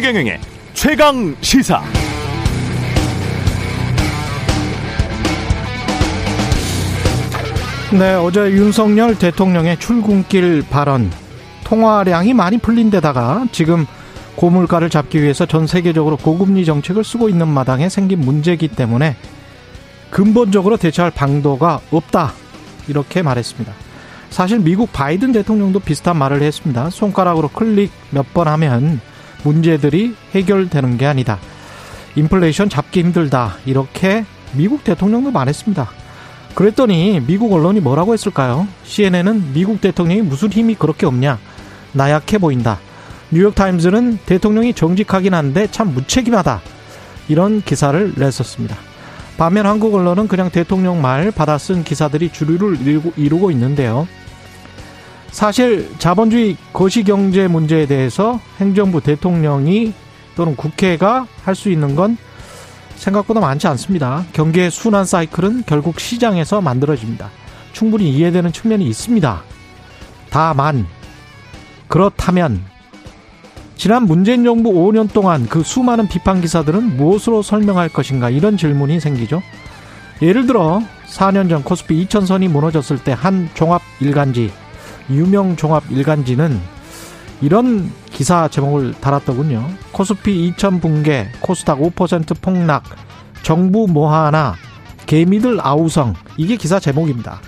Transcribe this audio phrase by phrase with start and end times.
[0.00, 0.40] 최경영의
[0.72, 1.82] 최강 시사.
[7.92, 11.10] 네, 어제 윤석열 대통령의 출근길 발언
[11.64, 13.84] 통화량이 많이 풀린 데다가 지금
[14.36, 19.16] 고물가를 잡기 위해서 전 세계적으로 고금리 정책을 쓰고 있는 마당에 생긴 문제이기 때문에
[20.08, 22.32] 근본적으로 대처할 방도가 없다.
[22.88, 23.70] 이렇게 말했습니다.
[24.30, 26.88] 사실 미국 바이든 대통령도 비슷한 말을 했습니다.
[26.88, 29.02] 손가락으로 클릭 몇 번 하면
[29.42, 31.38] 문제들이 해결되는 게 아니다.
[32.16, 33.56] 인플레이션 잡기 힘들다.
[33.66, 35.88] 이렇게 미국 대통령도 말했습니다.
[36.54, 38.66] 그랬더니 미국 언론이 뭐라고 했을까요?
[38.84, 41.38] CNN은 미국 대통령이 무슨 힘이 그렇게 없냐?
[41.92, 42.78] 나약해 보인다.
[43.30, 46.60] 뉴욕타임즈는 대통령이 정직하긴 한데 참 무책임하다.
[47.28, 48.76] 이런 기사를 냈었습니다.
[49.38, 52.78] 반면 한국 언론은 그냥 대통령 말 받아 쓴 기사들이 주류를
[53.16, 54.08] 이루고, 있는데요.
[55.30, 59.92] 사실 자본주의 거시경제 문제에 대해서 행정부 대통령이
[60.36, 62.16] 또는 국회가 할 수 있는 건
[62.96, 64.24] 생각보다 많지 않습니다.
[64.32, 67.30] 경기의 순환 사이클은 결국 시장에서 만들어집니다.
[67.72, 69.42] 충분히 이해되는 측면이 있습니다.
[70.30, 70.86] 다만
[71.88, 72.62] 그렇다면
[73.76, 79.42] 지난 문재인 정부 5년 동안 그 수많은 비판 기사들은 무엇으로 설명할 것인가 이런 질문이 생기죠.
[80.20, 84.52] 예를 들어 4년 전 코스피 2000선이 무너졌을 때 한 종합 일간지
[85.08, 86.60] 유명 종합 일간지는
[87.40, 89.66] 이런 기사 제목을 달았더군요.
[89.92, 92.84] 코스피 2000 붕괴, 코스닥 5% 폭락,
[93.42, 94.54] 정부 뭐 하나,
[95.06, 96.14] 개미들 아우성.
[96.36, 97.40] 이게 기사 제목입니다.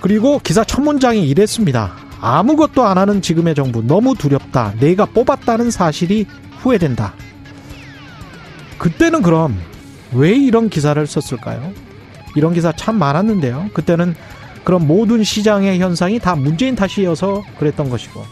[0.00, 1.92] 그리고 기사 첫 문장이 이랬습니다.
[2.20, 4.74] 아무것도 안 하는 지금의 정부 너무 두렵다.
[4.80, 6.26] 내가 뽑았다는 사실이
[6.60, 7.12] 후회된다.
[8.78, 9.58] 그때는 그럼
[10.12, 11.72] 왜 이런 기사를 썼을까요?
[12.34, 13.70] 이런 기사 참 많았는데요.
[13.74, 14.14] 그때는
[14.64, 18.24] 그럼 모든 시장의 현상이 다 문재인 탓이어서 그랬던 것이고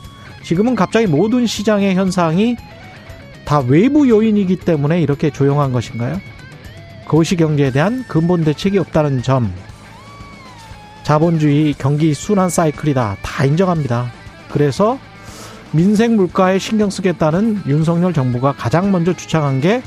[0.43, 2.57] 지금은 갑자기 모든 시장의 현상이
[3.45, 6.21] 다 외부 요인이기 때문에 이렇게 조용한 것인가요?
[7.07, 9.53] 거시 경제에 대한 근본 대책이 없다는 점
[11.03, 14.11] 자본주의 경기 순환 사이클이다 다 인정합니다.
[14.51, 14.99] 그래서
[15.73, 19.83] 민생 물가에 신경 쓰겠다는 윤석열 정부가 가장 먼저 주창한 게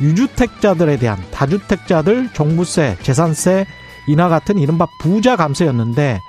[0.00, 3.66] 유주택자들에 대한 다주택자들 종부세, 재산세
[4.06, 6.20] 인하 같은 이른바 부자 감세였는데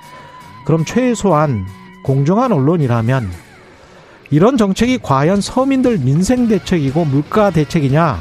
[0.64, 1.66] 그럼 최소한
[2.02, 3.30] 공정한 언론이라면
[4.30, 8.20] 이런 정책이 과연 서민들 민생 대책이고 물가 대책이냐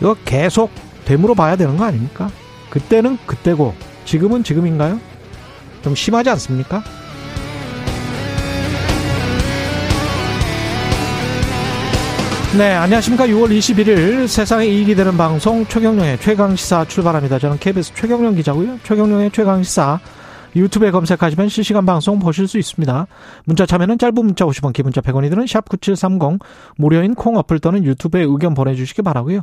[0.00, 0.70] 이거 계속
[1.04, 2.30] 되물어 봐야 되는 거 아닙니까?
[2.70, 3.74] 그때는 그때고
[4.04, 5.00] 지금은 지금인가요?
[5.82, 6.82] 좀 심하지 않습니까?
[12.56, 13.26] 네, 안녕하십니까.
[13.26, 17.38] 6월 21일 세상에 이익이 되는 방송 최경령의 최강시사 출발합니다.
[17.38, 18.78] 저는 KBS 최경령 기자고요.
[18.84, 20.00] 최경령의 최강시사
[20.56, 23.06] 유튜브에 검색하시면 실시간 방송 보실 수 있습니다.
[23.44, 26.40] 문자 참여는 짧은 문자 50원, 기본자 100원이 드는 샵9730
[26.78, 29.42] 무료인 콩 어플 또는 유튜브에 의견 보내주시기 바라고요.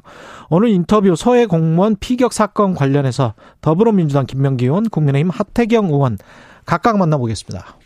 [0.50, 6.18] 오늘 인터뷰 서해 공무원 피격 사건 관련해서 더불어민주당 김병기 의원, 국민의힘 하태경 의원
[6.66, 7.78] 각각 만나보겠습니다.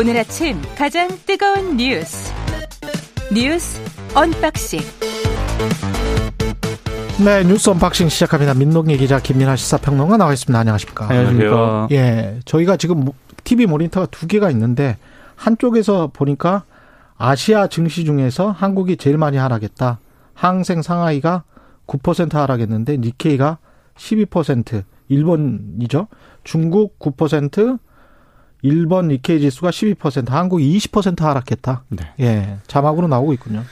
[0.00, 2.32] 오늘 아침 가장 뜨거운 뉴스
[3.34, 3.78] 뉴스
[4.14, 4.80] unboxing
[7.22, 8.54] 네 뉴스 unboxing 시작합니다.
[8.54, 10.58] 민동기 기자 김민아 시사평론가 나와 있습니다.
[10.58, 11.06] 안녕하십니까?
[11.06, 11.88] 안녕하십니까?
[11.90, 13.04] 예, 저희가 지금
[13.44, 14.96] TV 모니터가 두 개가 있는데
[15.36, 16.64] 한쪽에서 보니까
[17.18, 19.98] 아시아 증시 중에서 한국이 제일 많이 하락했다.
[20.32, 21.44] 항생 상하이가
[21.86, 23.58] 9% 하락했는데 니케이가
[23.98, 26.08] 12% 일본이죠.
[26.42, 27.78] 중국 9%
[28.62, 31.84] 일본 니케이 지수가 12%, 한국이 20% 하락했다.
[31.88, 32.12] 네.
[32.20, 33.64] 예, 자막으로 나오고 있군요.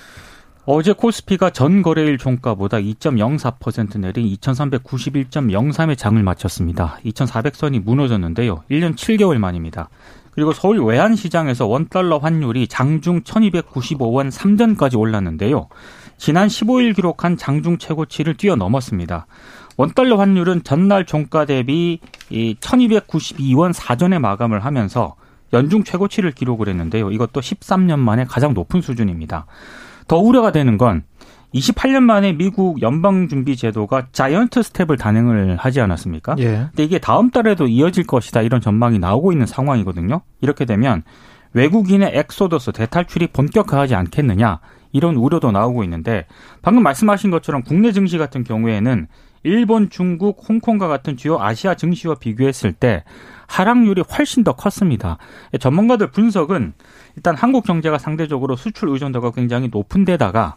[0.70, 6.98] 어제 코스피가 전 거래일 종가보다 2.04% 내린 2391.03의 장을 마쳤습니다.
[7.06, 8.64] 2400선이 무너졌는데요.
[8.70, 9.88] 1년 7개월 만입니다.
[10.32, 15.68] 그리고 서울 외환시장에서 원달러 환율이 장중 1295원 3전까지 올랐는데요.
[16.18, 19.26] 지난 15일 기록한 장중 최고치를 뛰어넘었습니다.
[19.78, 25.14] 원달러 환율은 전날 종가 대비 이 1292원 사전에 마감을 하면서
[25.52, 27.12] 연중 최고치를 기록을 했는데요.
[27.12, 29.46] 이것도 13년 만에 가장 높은 수준입니다.
[30.08, 31.04] 더 우려가 되는 건
[31.54, 36.34] 28년 만에 미국 연방준비제도가 자이언트 스텝을 단행을 하지 않았습니까?
[36.40, 36.66] 예.
[36.70, 40.22] 근데 이게 다음 달에도 이어질 것이다 이런 전망이 나오고 있는 상황이거든요.
[40.40, 41.04] 이렇게 되면
[41.52, 44.58] 외국인의 엑소더스 대탈출이 본격화하지 않겠느냐
[44.92, 46.26] 이런 우려도 나오고 있는데
[46.62, 49.06] 방금 말씀하신 것처럼 국내 증시 같은 경우에는
[49.48, 53.04] 일본, 중국, 홍콩과 같은 주요 아시아 증시와 비교했을 때
[53.46, 55.16] 하락률이 훨씬 더 컸습니다.
[55.58, 56.74] 전문가들 분석은
[57.16, 60.56] 일단 한국 경제가 상대적으로 수출 의존도가 굉장히 높은 데다가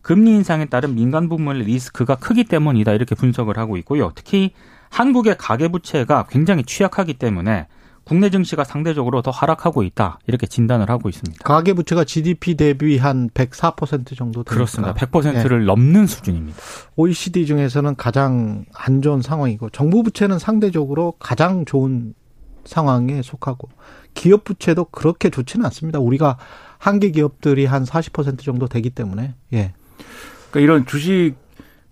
[0.00, 4.12] 금리 인상에 따른 민간 부문의 리스크가 크기 때문이다 이렇게 분석을 하고 있고요.
[4.14, 4.52] 특히
[4.88, 7.66] 한국의 가계 부채가 굉장히 취약하기 때문에
[8.04, 11.44] 국내 증시가 상대적으로 더 하락하고 있다 이렇게 진단을 하고 있습니다.
[11.44, 14.54] 가계 부채가 GDP 대비 한 104% 정도 되니까.
[14.54, 14.94] 그렇습니다.
[14.94, 15.64] 100%를 네.
[15.66, 16.58] 넘는 수준입니다.
[16.96, 22.14] OECD 중에서는 가장 안 좋은 상황이고 정부 부채는 상대적으로 가장 좋은
[22.64, 23.68] 상황에 속하고
[24.14, 25.98] 기업 부채도 그렇게 좋지는 않습니다.
[25.98, 26.38] 우리가
[26.78, 29.72] 한계 기업들이 한 40% 정도 되기 때문에 예.
[30.50, 31.34] 그러니까 이런 주식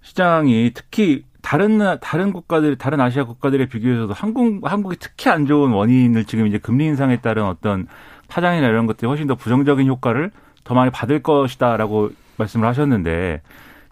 [0.03, 6.25] 시장이 특히 다른 다른 국가들 다른 아시아 국가들에 비교해서도 한국 한국이 특히 안 좋은 원인을
[6.25, 7.87] 지금 이제 금리 인상에 따른 어떤
[8.29, 10.31] 파장이나 이런 것들이 훨씬 더 부정적인 효과를
[10.65, 13.43] 더 많이 받을 것이다라고 말씀을 하셨는데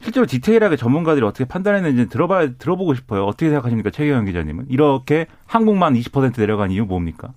[0.00, 3.24] 실제로 디테일하게 전문가들이 어떻게 판단했는지 들어봐 들어보고 싶어요.
[3.24, 4.66] 어떻게 생각하십니까, 최경영 기자님은?
[4.68, 7.32] 이렇게 한국만 20% 내려간 이유 뭡니까?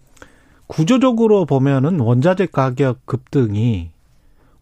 [0.67, 3.91] 구조적으로 보면은 원자재 가격 급등이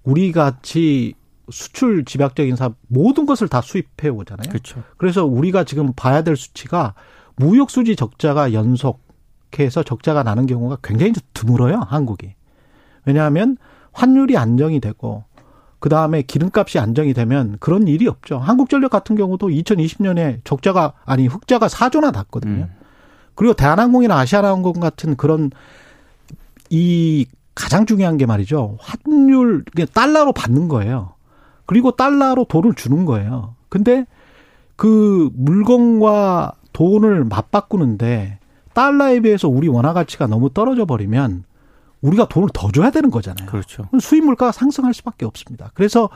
[0.04, 1.16] 우리 같이
[1.50, 4.50] 수출 집약적인 사업 모든 것을 다 수입해 오잖아요.
[4.50, 4.84] 그렇죠.
[4.98, 6.94] 그래서 우리가 지금 봐야 될 수치가
[7.36, 12.34] 무역 수지 적자가 연속해서 적자가 나는 경우가 굉장히 드물어요, 한국이.
[13.06, 13.58] 왜냐하면
[13.94, 15.24] 환율이 안정이 되고
[15.80, 18.40] 그 다음에 기름값이 안정이 되면 그런 일이 없죠.
[18.40, 22.64] 한국전력 같은 경우도 2020년에 적자가 아니 흑자가 4조나 났거든요.
[22.64, 22.76] 음.
[23.36, 25.52] 그리고 대한항공이나 아시아나항공 같은 그런
[26.70, 28.78] 이 가장 중요한 게 말이죠.
[28.80, 29.64] 환율
[29.94, 31.14] 달러로 받는 거예요.
[31.68, 33.54] 그리고 달러로 돈을 주는 거예요.
[33.70, 34.06] 근데
[34.76, 38.40] 그 물건과 돈을 맞바꾸는데
[38.74, 41.44] 달러에 비해서 우리 원화 가치가 너무 떨어져 버리면
[42.02, 43.48] 우리가 돈을 더 줘야 되는 거잖아요.
[43.50, 43.90] 그렇죠.
[44.00, 45.72] 수입 물가가 상승할 수밖에 없습니다.
[45.74, 46.10] 그래서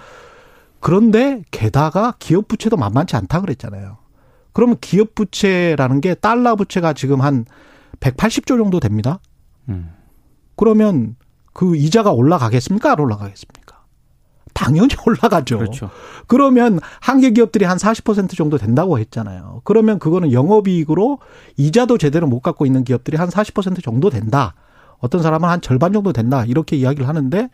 [0.79, 3.97] 그런데 게다가 기업 부채도 만만치 않다 그랬잖아요.
[4.53, 7.45] 그러면 기업 부채라는 게 달러 부채가 지금 한
[7.99, 9.19] 180조 정도 됩니다.
[9.69, 9.91] 음.
[10.55, 11.15] 그러면
[11.53, 12.91] 그 이자가 올라가겠습니까?
[12.91, 13.60] 안 올라가겠습니까?
[14.53, 15.57] 당연히 올라가죠.
[15.57, 15.89] 그렇죠.
[16.27, 19.61] 그러면 한계 기업들이 한 40% 정도 된다고 했잖아요.
[19.63, 21.19] 그러면 그거는 영업이익으로
[21.57, 24.55] 이자도 제대로 못 갖고 있는 기업들이 한 40% 정도 된다.
[24.99, 26.45] 어떤 사람은 한 절반 정도 된다.
[26.45, 27.49] 이렇게 이야기를 하는데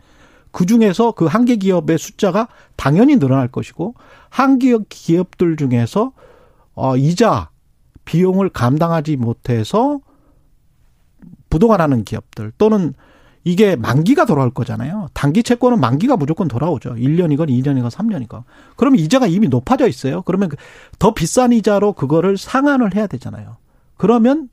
[0.50, 3.94] 그 중에서 그 한계 기업의 숫자가 당연히 늘어날 것이고
[4.30, 6.12] 한계 기업들 중에서
[6.74, 7.50] 어 이자
[8.04, 10.00] 비용을 감당하지 못해서
[11.50, 12.94] 부도가 나는 기업들 또는
[13.48, 15.08] 이게 만기가 돌아올 거잖아요.
[15.14, 16.96] 단기 채권은 만기가 무조건 돌아오죠.
[16.96, 18.42] 1년이건 2년이건 3년이건.
[18.76, 20.20] 그러면 이자가 이미 높아져 있어요.
[20.20, 23.56] 그러면 그더 비싼 이자로 그거를 상환을 해야 되잖아요.
[23.96, 24.50] 그러면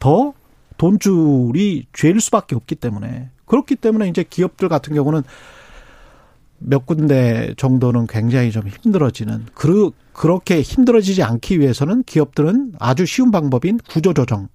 [0.00, 0.34] 더
[0.78, 5.22] 돈줄이 죄일 수밖에 없기 때문에 그렇기 때문에 이제 기업들 같은 경우는
[6.58, 13.78] 몇 군데 정도는 굉장히 좀 힘들어지는 그 그렇게 힘들어지지 않기 위해서는 기업들은 아주 쉬운 방법인
[13.78, 14.48] 구조조정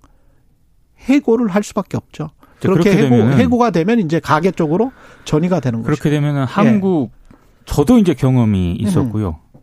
[0.98, 2.32] 해고를 할 수밖에 없죠.
[2.62, 4.92] 그렇게 해고, 해고가 되면 이제 가계 쪽으로
[5.26, 5.92] 전이가 되는 거죠.
[5.92, 6.46] 그렇게 되면은 예.
[6.46, 7.36] 한국 예.
[7.66, 9.40] 저도 이제 경험이 있었고요.
[9.56, 9.60] 음.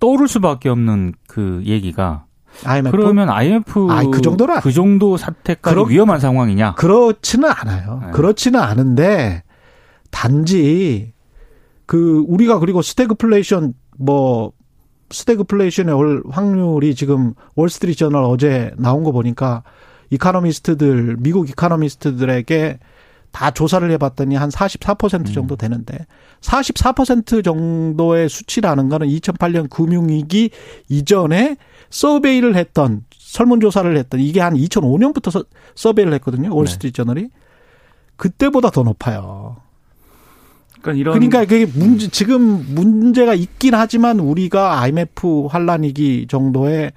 [0.00, 2.24] 떠오를 수밖에 없는 그 얘기가
[2.64, 2.90] IMF?
[2.90, 6.74] 그러면 IMF 아니, 그 정도는 그 정도 사태까지 그러, 위험한 상황이냐?
[6.74, 8.00] 그렇지는 않아요.
[8.04, 8.10] 네.
[8.12, 9.42] 그렇지는 않은데
[10.10, 11.12] 단지
[11.86, 14.52] 그 우리가 그리고 스태그플레이션 뭐
[15.10, 19.62] 스태그플레이션의 올 확률이 지금 Wall Street Journal 어제 나온 거 보니까
[20.10, 22.78] economist들 미국 economist들에게
[23.32, 25.58] 다 조사를 해봤더니 한 44% 정도 음.
[25.58, 26.06] 되는데
[26.40, 30.50] 44% 정도의 수치라는 거는 2008년 금융위기
[30.88, 31.56] 이전에
[31.90, 35.44] 서베이를 했던 설문조사를 했던 이게 한 2005년부터
[35.74, 36.54] 서베이를 했거든요.
[36.54, 37.02] 월스트리트 네.
[37.02, 37.28] 저널이
[38.16, 39.56] 그때보다 더 높아요.
[40.80, 46.92] 그러니까 이런 그러니까 그게 문제 지금 문제가 있긴 하지만 우리가 IMF 환란위기 정도의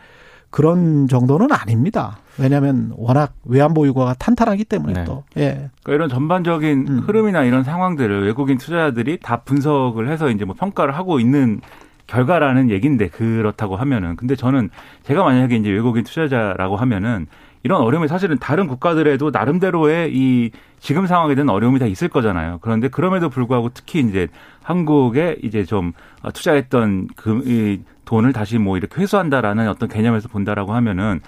[0.49, 2.19] 그런 정도는 아닙니다.
[2.39, 5.05] 왜냐하면 워낙 외환 보유고가 탄탄하기 때문에 네.
[5.05, 5.23] 또.
[5.37, 5.69] 예.
[5.83, 6.99] 그러니까 이런 전반적인 음.
[6.99, 11.61] 흐름이나 이런 상황들을 외국인 투자자들이 다 분석을 해서 이제 뭐 평가를 하고 있는
[12.07, 14.69] 결과라는 얘기인데 그렇다고 하면은 근데 저는
[15.03, 17.27] 제가 만약에 이제 외국인 투자자라고 하면은
[17.63, 22.59] 이런 어려움이 사실은 다른 국가들에도 나름대로의 이 지금 상황에 대한 어려움이 다 있을 거잖아요.
[22.61, 24.27] 그런데 그럼에도 불구하고 특히 이제
[24.63, 25.91] 한국에 이제 좀
[26.33, 31.19] 투자했던 그 돈을 다시 뭐 이렇게 회수한다라는 어떤 개념에서 본다라고 하면은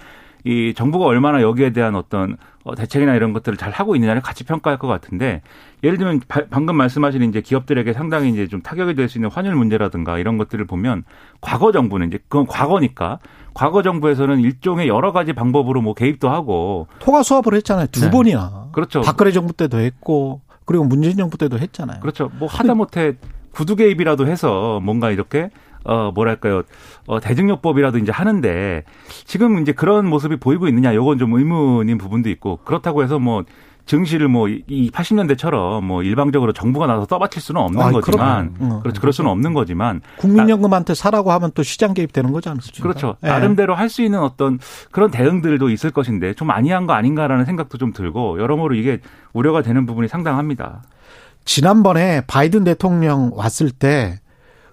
[0.46, 4.78] 이 정부가 얼마나 여기에 대한 어떤 어, 대책이나 이런 것들을 잘 하고 있느냐를 같이 평가할
[4.80, 5.42] 것 같은데
[5.84, 10.18] 예를 들면 방금 말씀하신 이제 기업들에게 상당히 이제 좀 타격이 될 수 있는 환율 문제라든가
[10.20, 11.04] 이런 것들을 보면
[11.42, 13.20] 과거 정부는 이제 그건 과거니까
[13.54, 16.88] 과거 정부에서는 일종의 여러 가지 방법으로 뭐 개입도 하고.
[17.00, 17.88] 통화 수합을 했잖아요.
[17.88, 18.12] 두 네.
[18.12, 19.02] 번이나 그렇죠.
[19.02, 22.00] 박근혜 정부 때도 했고 그리고 문재인 정부 때도 했잖아요.
[22.02, 22.30] 그렇죠.
[22.38, 23.16] 뭐 하다못해
[23.52, 25.50] 구두 개입이라도 해서 뭔가 이렇게
[25.86, 26.64] 어 뭐랄까요
[27.08, 28.84] 어 대증요법이라도 이제 하는데
[29.26, 33.44] 지금 이제 그런 모습이 보이고 있느냐 요건 좀 의문인 부분도 있고 그렇다고 해서 뭐
[33.86, 38.80] 증시를 뭐 이 80년대처럼 뭐 일방적으로 정부가 나서 떠받칠 수는 없는 아이, 거지만 어.
[38.84, 39.02] 그렇죠.
[39.02, 42.84] 그럴 수는 없는 거지만 국민연금한테 사라고 하면 또 시장 개입되는 거지 않습니까?
[42.84, 43.16] 그렇죠.
[43.24, 43.28] 예.
[43.28, 44.60] 나름대로 할 수 있는 어떤
[44.92, 49.00] 그런 대응들도 있을 것인데 좀 아니한 거 아닌가라는 생각도 좀 들고 여러모로 이게
[49.34, 50.84] 우려가 되는 부분이 상당합니다.
[51.46, 54.20] 지난번에 바이든 대통령 왔을 때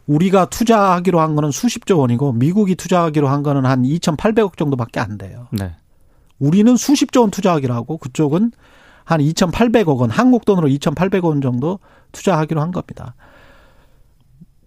[0.06, 5.48] 우리가 투자하기로 한 거는 수십조 원이고 미국이 투자하기로 한 거는 한 2,800억 정도밖에 안 돼요.
[5.50, 5.74] 네.
[6.38, 8.52] 우리는 수십조 원 투자하기로 하고 그쪽은
[9.04, 11.78] 한 2,800억 원, 한국 돈으로 2,800억 원 정도
[12.12, 13.14] 투자하기로 한 겁니다.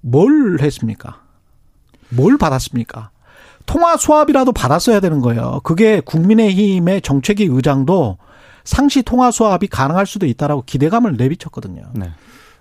[0.02, 1.22] 뭘 했습니까?
[2.10, 3.12] 뭘 받았습니까?
[3.66, 5.60] 통화 수합이라도 받았어야 되는 거예요.
[5.64, 8.18] 그게 국민의힘의 정책위 의장도
[8.64, 11.84] 상시 통화 수합이 가능할 수도 있다라고 기대감을 내비쳤거든요.
[11.94, 12.12] 네.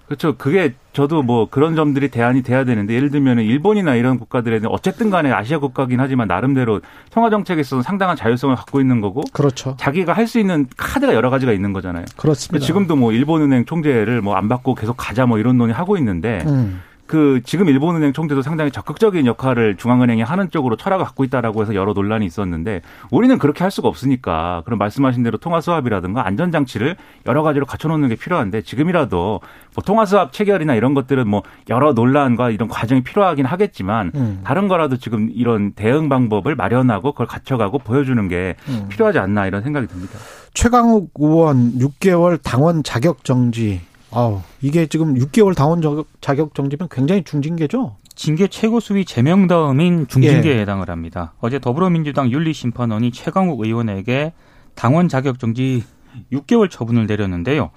[0.08, 0.36] 그렇죠.
[0.38, 5.30] 그게 저도 뭐 그런 점들이 대안이 돼야 되는데 예를 들면 일본이나 이런 국가들에는 어쨌든 간에
[5.30, 6.80] 아시아 국가긴 하지만 나름대로
[7.12, 9.76] 통화 정책에 있어서 상당한 자율성을 갖고 있는 거고 그렇죠.
[9.78, 12.04] 자기가 할 수 있는 카드가 여러 가지가 있는 거잖아요.
[12.16, 12.64] 그렇습니다.
[12.66, 16.80] 지금도 뭐 일본은행 총재를 뭐 안 받고 계속 가자 뭐 이런 논의 하고 있는데 음.
[17.08, 21.94] 그 지금 일본은행 총재도 상당히 적극적인 역할을 중앙은행이 하는 쪽으로 철학을 갖고 있다라고 해서 여러
[21.94, 26.96] 논란이 있었는데 우리는 그렇게 할 수가 없으니까 그런 말씀하신 대로 통화 수합이라든가 안전 장치를
[27.26, 29.40] 여러 가지로 갖춰놓는 게 필요한데 지금이라도
[29.74, 34.40] 뭐 통화 수합 체결이나 이런 것들은 뭐 여러 논란과 이런 과정이 필요하긴 하겠지만 음.
[34.44, 38.86] 다른 거라도 지금 이런 대응 방법을 마련하고 그걸 갖춰가고 보여주는 게 음.
[38.90, 40.18] 필요하지 않나 이런 생각이 듭니다.
[40.52, 43.80] 최강욱 의원 6개월 당원 자격 정지.
[44.10, 47.96] 아우, 이게 지금 6개월 당원 저- 자격 정지면 굉장히 중징계죠?
[48.14, 50.60] 징계 최고 수위 제명 다음인 중징계에 예.
[50.62, 51.34] 해당을 합니다.
[51.40, 54.32] 어제 더불어민주당 윤리심판원이 최강욱 의원에게
[54.74, 55.84] 당원 자격 정지
[56.32, 57.70] 6개월 처분을 내렸는데요.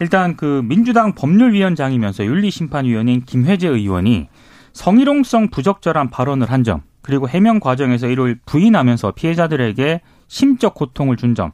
[0.00, 4.28] 일단 그 민주당 법률위원장이면서 윤리심판위원인 김회재 의원이
[4.72, 11.52] 성희롱성 부적절한 발언을 한 점, 그리고 해명 과정에서 이를 부인하면서 피해자들에게 심적 고통을 준 점,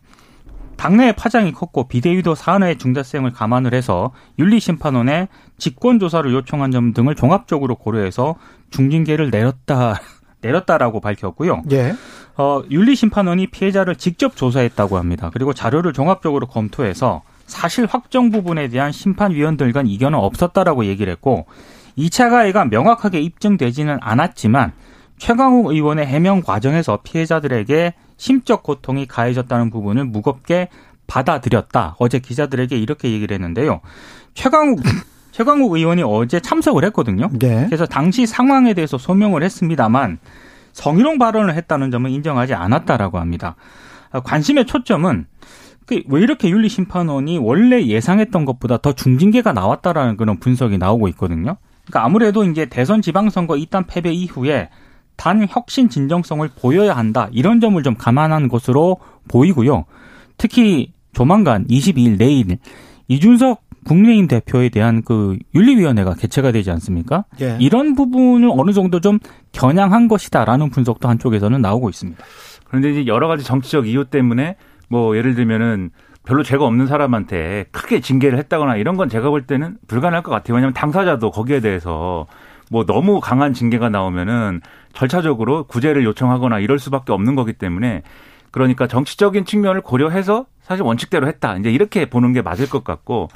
[0.77, 5.29] 당내의 파장이 컸고 비대위도 사안의 중대성을 감안을 해서 윤리심판원에
[5.59, 8.37] 직권조사를 요청한 점 등을 종합적으로 고려해서
[8.71, 10.01] 중징계를 내렸다
[10.43, 11.63] 내렸다라고 밝혔고요.
[11.73, 11.95] 예.
[12.37, 15.31] 어, 윤리심판원이 피해자를 직접 조사했다고 합니다.
[15.33, 21.47] 그리고 자료를 종합적으로 검토해서 사실 확정 부분에 대한 심판위원들 간 이견은 없었다라고 얘기를 했고
[21.97, 24.73] 2차 가해가 명확하게 입증되지는 않았지만
[25.19, 30.69] 최강욱 의원의 해명 과정에서 피해자들에게 심적 고통이 가해졌다는 부분을 무겁게
[31.07, 31.97] 받아들였다.
[31.99, 33.83] 어제 기자들에게 이렇게 얘기를 했는데요.
[34.33, 34.81] 최강욱
[35.31, 37.29] 최강욱 의원이 어제 참석을 했거든요.
[37.43, 37.67] 예.
[37.67, 40.21] 그래서 당시 상황에 대해서 소명을 했습니다만
[40.73, 43.57] 성희롱 발언을 했다는 점은 인정하지 않았다라고 합니다.
[44.11, 45.27] 아, 관심의 초점은
[45.85, 51.59] 그왜 이렇게 윤리 심판원이 원래 예상했던 것보다 더 중징계가 나왔다라는 그런 분석이 나오고 있거든요.
[51.85, 54.71] 그러니까 아무래도 이제 대선 지방선거 이단 패배 이후에
[55.17, 59.85] 단 혁신 진정성을 보여야 한다 이런 점을 좀 감안한 것으로 보이고요.
[60.37, 62.59] 특히 조만간 22일 내일
[63.09, 67.25] 이준석 국민의힘 대표에 대한 그 윤리위원회가 개최가 되지 않습니까?
[67.41, 67.57] 예.
[67.61, 69.19] 이런 부분을 어느 정도 좀
[69.53, 72.25] 겨냥한 것이다라는 분석도 한쪽에서는 나오고 있습니다.
[72.67, 74.57] 그런데 이제 여러 가지 정치적 이유 때문에
[74.89, 75.91] 뭐 예를 들면은
[76.25, 80.55] 별로 죄가 없는 사람한테 크게 징계를 했다거나 이런 건 제가 볼 때는 불가능할 것 같아요.
[80.55, 82.27] 왜냐하면 당사자도 거기에 대해서
[82.71, 84.61] 뭐 너무 강한 징계가 나오면은
[84.93, 88.03] 절차적으로 구제를 요청하거나 이럴 수밖에 없는 거기 때문에
[88.51, 91.57] 그러니까 정치적인 측면을 고려해서 사실 원칙대로 했다.
[91.57, 93.29] 이제 이렇게 보는 게 맞을 것 같고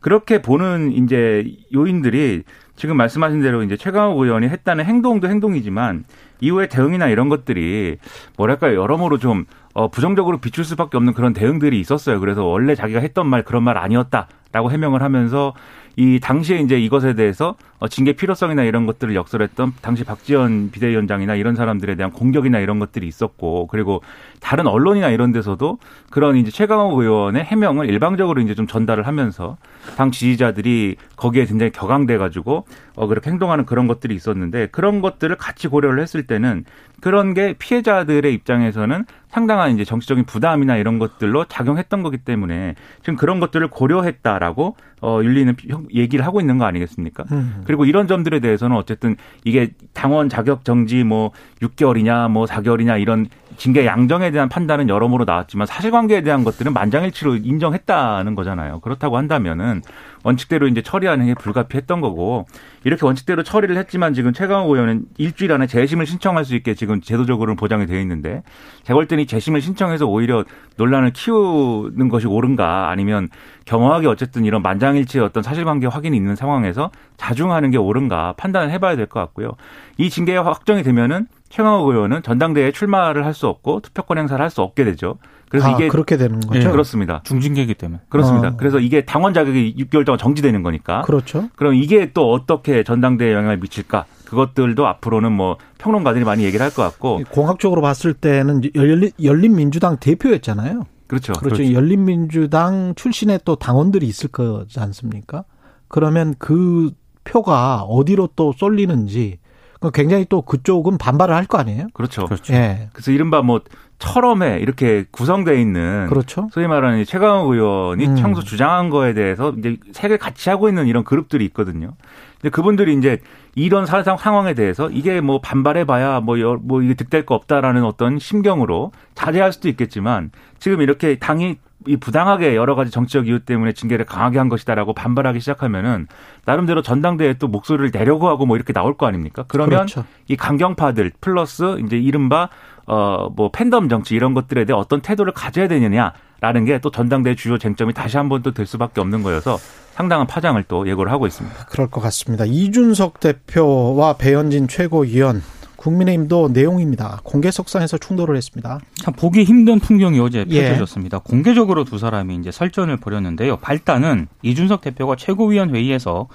[0.00, 2.42] 그렇게 보는 이제 요인들이
[2.74, 6.04] 지금 말씀하신 대로 이제 최강욱 의원이 했다는 행동도 행동이지만
[6.40, 7.98] 이후에 대응이나 이런 것들이
[8.36, 12.18] 뭐랄까요 여러모로 좀 어, 부정적으로 비출 수밖에 없는 그런 대응들이 있었어요.
[12.18, 15.54] 그래서 원래 자기가 했던 말 그런 말 아니었다라고 해명을 하면서
[15.96, 21.56] 이 당시에 이제 이것에 대해서 어, 징계 필요성이나 이런 것들을 역설했던 당시 박지원 비대위원장이나 이런
[21.56, 24.02] 사람들에 대한 공격이나 이런 것들이 있었고 그리고
[24.40, 29.56] 다른 언론이나 이런 데서도 그런 이제 최강욱 의원의 해명을 일방적으로 이제 좀 전달을 하면서
[29.96, 35.66] 당 지지자들이 거기에 굉장히 격앙돼 가지고 어 그렇게 행동하는 그런 것들이 있었는데 그런 것들을 같이
[35.66, 36.64] 고려를 했을 때는
[37.00, 43.40] 그런 게 피해자들의 입장에서는 상당한 이제 정치적인 부담이나 이런 것들로 작용했던 거기 때문에 지금 그런
[43.40, 45.56] 것들을 고려했다라고 어 윤리는
[45.94, 47.24] 얘기를 하고 있는 거 아니겠습니까?
[47.32, 47.62] 음.
[47.72, 51.30] 그리고 이런 점들에 대해서는 어쨌든 이게 당원 자격 정지 뭐
[51.62, 58.34] 6개월이냐 뭐 4개월이냐 이런 징계 양정에 대한 판단은 여러모로 나왔지만 사실관계에 대한 것들은 만장일치로 인정했다는
[58.34, 58.80] 거잖아요.
[58.80, 59.82] 그렇다고 한다면은
[60.24, 62.46] 원칙대로 이제 처리하는 게 불가피했던 거고
[62.84, 67.56] 이렇게 원칙대로 처리를 했지만 지금 최강욱 의원은 일주일 안에 재심을 신청할 수 있게 지금 제도적으로는
[67.56, 68.42] 보장이 되어 있는데
[68.84, 70.44] 제가 볼 때는 이 재심을 신청해서 오히려
[70.76, 73.28] 논란을 키우는 것이 옳은가 아니면
[73.64, 79.06] 겸허하게 어쨌든 이런 만장일치의 어떤 사실관계 확인이 있는 상황에서 자중하는 게 옳은가 판단을 해봐야 될
[79.06, 79.52] 것 같고요.
[79.98, 84.62] 이 징계가 확정이 되면은 최강욱 의원은 전당대회에 출마를 할 수 없고 투표권 행사를 할 수
[84.62, 85.18] 없게 되죠.
[85.50, 86.58] 그래서 아, 이게 그렇게 되는 거죠.
[86.60, 86.64] 예.
[86.64, 87.20] 그렇습니다.
[87.24, 88.00] 중징계이기 때문에.
[88.08, 88.48] 그렇습니다.
[88.48, 88.56] 어.
[88.56, 91.02] 그래서 이게 당원 자격이 6개월 동안 정지되는 거니까.
[91.02, 91.48] 그렇죠.
[91.56, 94.06] 그럼 이게 또 어떻게 전당대회에 영향을 미칠까?
[94.24, 97.20] 그것들도 앞으로는 뭐 평론가들이 많이 얘기를 할 것 같고.
[97.30, 100.86] 공학적으로 봤을 때는 열린, 열린민주당 대표였잖아요.
[101.06, 101.34] 그렇죠.
[101.34, 101.70] 그렇죠.
[101.70, 105.44] 열린민주당 출신의 또 당원들이 있을 거지 않습니까?
[105.88, 106.92] 그러면 그
[107.24, 109.41] 표가 어디로 또 쏠리는지 그
[109.90, 111.88] 굉장히 또 그쪽은 반발을 할 거 아니에요?
[111.92, 112.24] 그렇죠.
[112.26, 112.52] 그렇죠.
[112.54, 112.88] 예.
[112.92, 113.60] 그래서 이른바 뭐
[113.98, 116.48] 철험에 이렇게 구성돼 있는 그렇죠.
[116.52, 118.14] 소위 말하는 이 최강욱 의원이 음.
[118.16, 121.92] 평소 주장한 거에 대해서 이제 색을 같이 하고 있는 이런 그룹들이 있거든요.
[122.40, 123.20] 근데 그분들이 이제
[123.54, 128.18] 이런 사상 상황에 대해서 이게 뭐 반발해봐야 뭐, 여- 뭐 이게 득될 거 없다라는 어떤
[128.18, 134.04] 심경으로 자제할 수도 있겠지만 지금 이렇게 당이 이 부당하게 여러 가지 정치적 이유 때문에 징계를
[134.04, 136.06] 강하게 한 것이다라고 반발하기 시작하면은
[136.44, 139.44] 나름대로 전당대회에 또 목소리를 내려고 하고 뭐 이렇게 나올 거 아닙니까?
[139.48, 140.04] 그러면 그렇죠.
[140.28, 142.48] 이 강경파들 플러스 이제 이른바
[142.86, 147.92] 어뭐 팬덤 정치 이런 것들에 대해 어떤 태도를 가져야 되느냐라는 게 또 전당대회 주요 쟁점이
[147.94, 149.58] 다시 한 번 또 될 수밖에 없는 거여서
[149.92, 151.66] 상당한 파장을 또 예고를 하고 있습니다.
[151.66, 152.44] 그럴 것 같습니다.
[152.46, 155.42] 이준석 대표와 배현진 최고위원
[155.82, 157.20] 국민의힘도 내용입니다.
[157.24, 158.78] 공개 석상에서 충돌을 했습니다.
[158.94, 160.62] 참 보기 힘든 풍경이 어제 예.
[160.62, 161.18] 펼쳐졌습니다.
[161.18, 163.56] 공개적으로 두 사람이 이제 설전을 벌였는데요.
[163.56, 166.28] 발단은 이준석 대표가 최고위원 회의에서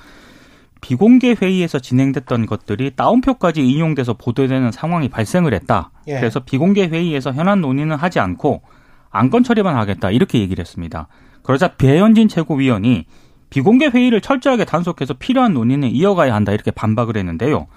[0.82, 5.92] 비공개 회의에서 진행됐던 것들이 다운표까지 인용돼서 보도되는 상황이 발생을 했다.
[6.08, 6.16] 예.
[6.16, 8.62] 그래서 비공개 회의에서 현안 논의는 하지 않고
[9.10, 11.08] 안건 처리만 하겠다 이렇게 얘기를 했습니다.
[11.44, 13.06] 그러자 배현진 최고위원이
[13.50, 17.68] 비공개 회의를 철저하게 단속해서 필요한 논의는 이어가야 한다 이렇게 반박을 했는데요.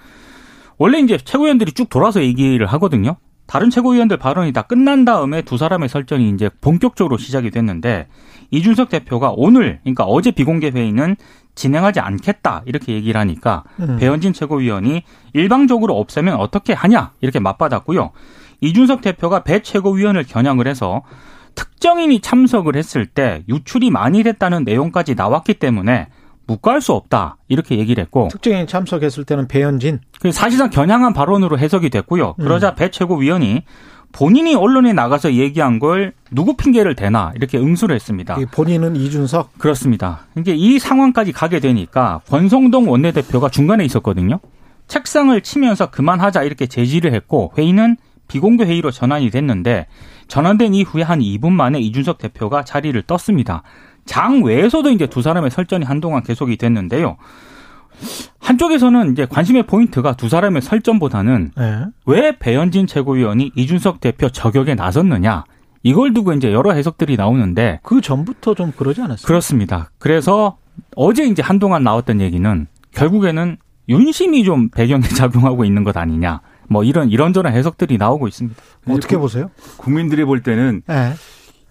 [0.80, 3.16] 원래 이제 최고위원들이 쭉 돌아서 얘기를 하거든요.
[3.46, 8.08] 다른 최고위원들 발언이 다 끝난 다음에 두 사람의 설전이 이제 본격적으로 시작이 됐는데
[8.50, 11.16] 이준석 대표가 오늘 그러니까 어제 비공개 회의는
[11.54, 13.98] 진행하지 않겠다 이렇게 얘기를 하니까 음.
[13.98, 15.02] 배현진 최고위원이
[15.34, 18.12] 일방적으로 없애면 어떻게 하냐 이렇게 맞받았고요.
[18.62, 21.02] 이준석 대표가 배 최고위원을 겨냥을 해서
[21.56, 26.08] 특정인이 참석을 했을 때 유출이 많이 됐다는 내용까지 나왔기 때문에
[26.50, 31.90] 묵과할 수 없다 이렇게 얘기를 했고 특정인 참석했을 때는 배현진 그 사실상 겨냥한 발언으로 해석이
[31.90, 32.34] 됐고요.
[32.34, 33.62] 그러자 배 최고위원이
[34.12, 38.36] 본인이 언론에 나가서 얘기한 걸 누구 핑계를 대나 이렇게 응수를 했습니다.
[38.40, 40.26] 이 본인은 이준석 그렇습니다.
[40.36, 44.40] 이제 이 상황까지 가게 되니까 권성동 원내대표가 중간에 있었거든요.
[44.88, 47.96] 책상을 치면서 그만하자 이렇게 제지를 했고 회의는
[48.26, 49.86] 비공개 회의로 전환이 됐는데
[50.26, 53.62] 전환된 이후에 한 2분 만에 이준석 대표가 자리를 떴습니다.
[54.10, 57.16] 장 외에서도 이제 두 사람의 설전이 한동안 계속이 됐는데요.
[58.40, 61.84] 한쪽에서는 이제 관심의 포인트가 두 사람의 설전보다는 예.
[62.06, 65.44] 왜 배현진 최고위원이 이준석 대표 저격에 나섰느냐
[65.84, 69.24] 이걸 두고 이제 여러 해석들이 나오는데 그 전부터 좀 그러지 않았어요?
[69.24, 69.90] 그렇습니다.
[70.00, 70.58] 그래서
[70.96, 76.40] 어제 이제 한동안 나왔던 얘기는 결국에는 윤심이 좀 배경에 작용하고 있는 것 아니냐.
[76.68, 78.60] 뭐 이런 이런저런 해석들이 나오고 있습니다.
[78.88, 79.52] 어떻게 보세요?
[79.76, 81.12] 국민들이 볼 때는 예.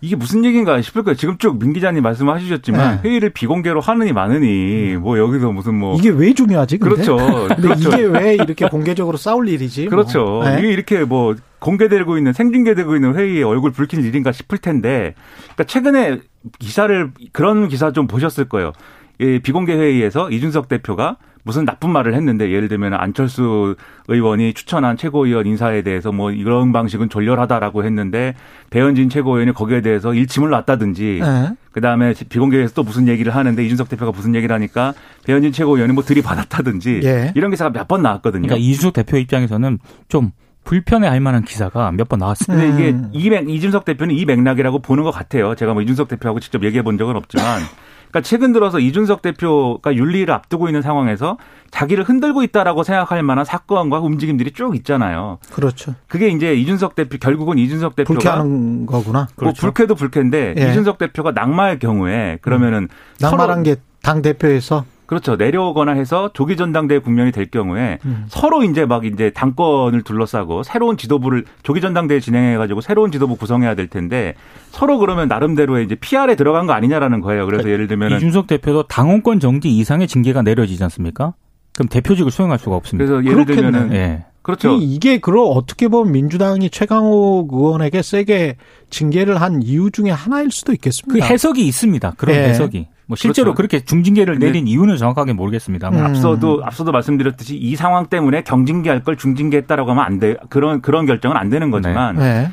[0.02, 1.16] 이게 무슨 얘기인가 싶을 거예요.
[1.16, 3.10] 지금 쭉 민 기자님 말씀하셨지만 네.
[3.10, 6.78] 회의를 비공개로 하느니 마느니 뭐 여기서 무슨 뭐 이게 왜 중요하지?
[6.78, 6.96] 근데?
[6.96, 7.18] 그렇죠.
[7.50, 7.90] 근데 그렇죠.
[7.90, 9.84] 이게 왜 이렇게 공개적으로 싸울 일이지?
[9.84, 9.90] 뭐.
[9.90, 10.42] 그렇죠.
[10.46, 10.60] 예?
[10.60, 15.16] 이게 이렇게 뭐 공개되고 있는 생중계되고 있는 회의에 얼굴 붉힐 일인가 싶을 텐데,
[15.56, 16.20] 그러니까 최근에
[16.60, 18.72] 기사를 그런 기사 좀 보셨을 거예요.
[19.20, 23.76] 이 비공개 회의에서 이준석 대표가 무슨 나쁜 말을 했는데 예를 들면 안철수
[24.08, 28.36] 의원이 추천한 최고위원 인사에 대해서 뭐 이런 방식은 졸렬하다라고 했는데
[28.70, 31.52] 배현진 최고위원이 거기에 대해서 일침을 놨다든지 예.
[31.72, 34.94] 그다음에 비공개에서 또 무슨 얘기를 하는데 이준석 대표가 무슨 얘기를 하니까
[35.26, 37.32] 배현진 최고위원이 뭐 들이받았다든지 예.
[37.36, 38.44] 이런 기사가 몇 번 나왔거든요.
[38.44, 40.32] 그러니까 이준석 대표 입장에서는 좀
[40.66, 42.64] 불편해할 만한 기사가 몇 번 나왔습니다.
[42.64, 43.10] 근데 이게 음.
[43.14, 45.56] 이 맥, 이준석 대표는 이 맥락이라고 보는 것 같아요.
[45.56, 47.62] 제가 뭐 이준석 대표하고 직접 얘기해 본 적은 없지만.
[48.10, 51.38] 그러니까 최근 들어서 이준석 대표가 윤리를 앞두고 있는 상황에서
[51.72, 55.38] 자기를 흔들고 있다라고 생각할 만한 사건과 움직임들이 쭉 있잖아요.
[55.54, 55.94] 그렇죠.
[56.08, 59.28] 그게 이제 이준석 대표 결국은 이준석 대표가 불쾌하는 거구나.
[59.40, 60.70] 뭐 불쾌도 불쾌인데 예.
[60.70, 62.88] 이준석 대표가 낙마할 경우에 그러면은
[63.20, 68.26] 낙마란 서로 게당 대표에서 그렇죠 내려오거나 해서 조기 전당대회 국면이 될 경우에 음.
[68.28, 73.74] 서로 이제 막 이제 당권을 둘러싸고 새로운 지도부를 조기 전당대회 진행해 가지고 새로운 지도부 구성해야
[73.74, 74.36] 될 텐데
[74.70, 77.48] 서로 그러면 나름대로의 이제 PR에 들어간 거 아니냐라는 거예요.
[77.48, 81.34] 그래서 예를 들면은 이준석 대표도 당원권 정지 이상의 징계가 내려지지 않습니까?
[81.74, 83.04] 그럼 대표직을 수행할 수가 없습니다.
[83.04, 83.72] 그래서 예를 그렇겠네.
[83.72, 84.26] 들면은 예.
[84.58, 84.78] 그렇죠.
[84.78, 88.56] 이- 이게 그럼 어떻게 보면 민주당이 최강욱 의원에게 세게
[88.90, 91.26] 징계를 한 이유 중에 하나일 수도 그 있겠습니다.
[91.26, 92.14] 해석이 있습니다.
[92.18, 92.40] 그런 예.
[92.50, 92.88] 해석이.
[93.06, 93.70] 뭐 실제로 그렇죠.
[93.70, 96.00] 그렇게 중징계를 내린 이유는 정확하게 모르겠습니다만.
[96.00, 96.06] 음.
[96.06, 100.36] 앞서도 앞서도 말씀드렸듯이 이 상황 때문에 경징계할 걸 중징계했다라고 하면 안 돼.
[100.50, 102.52] 그런 그런 결정은 안 되는 거지만 네.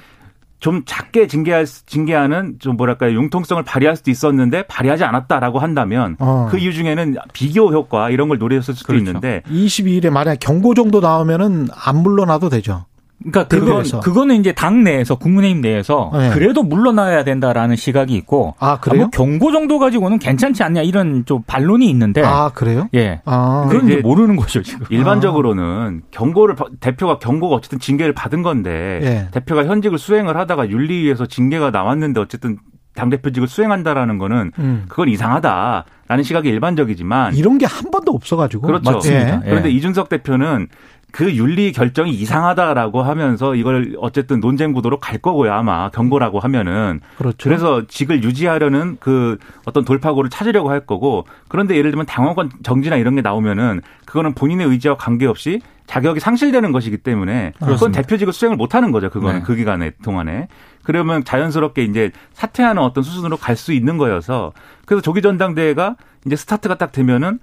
[0.59, 6.49] 좀 작게 징계할 징계하는 좀 뭐랄까요 융통성을 발휘할 수도 있었는데 발휘하지 않았다라고 한다면 어.
[6.51, 9.05] 그 이유 중에는 비교 효과 이런 걸 노렸을 수도 그렇죠.
[9.05, 12.87] 있는데 22일에 만약 경고 정도 나오면은 안 물러나도 되죠.
[13.19, 16.31] 그러니까 그건 그거는 이제 당 내에서 국민의힘 내에서 네.
[16.31, 19.03] 그래도 물러나야 된다라는 시각이 있고 아 그래요?
[19.03, 22.89] 아, 뭐 경고 정도 가지고는 괜찮지 않냐 이런 좀 반론이 있는데 아 그래요?
[22.95, 23.23] 예.
[23.25, 23.67] 아.
[23.71, 24.87] 그건 이제 모르는 거죠 지금.
[24.91, 29.29] 일반적으로는 경고를 대표가 경고가 어쨌든 징계를 받은 건데 예.
[29.33, 32.59] 대표가 현직을 수행을 하다가 윤리위에서 징계가 나왔는데 어쨌든
[32.95, 34.85] 당대표직을 수행한다라는 거는 음.
[34.89, 38.91] 그건 이상하다라는 시각이 일반적이지만 이런 게 한 번도 없어가지고 그렇죠.
[38.91, 39.43] 맞습니다.
[39.45, 39.49] 예.
[39.51, 40.69] 그런데 이준석 대표는
[41.17, 47.39] 그 윤리 결정이 이상하다라고 하면서 이걸 어쨌든 논쟁 구도로 갈 거고요 아마 경고라고 하면은 그렇죠.
[47.43, 53.15] 그래서 직을 유지하려는 그 어떤 돌파구를 찾으려고 할 거고 그런데 예를 들면 당원권 정지나 이런
[53.15, 58.93] 게 나오면은 그거는 본인의 의지와 관계없이 자격이 상실되는 것이기 때문에 그건 대표직을 수행을 못 하는
[58.93, 59.43] 거죠 그거는 네.
[59.43, 60.49] 그 기간에 동안에
[60.83, 64.53] 그러면 자연스럽게 이제 사퇴하는 어떤 수순으로 갈 수 있는 거여서
[64.85, 67.39] 그래서 조기 전당대회가 이제 스타트가 딱 되면은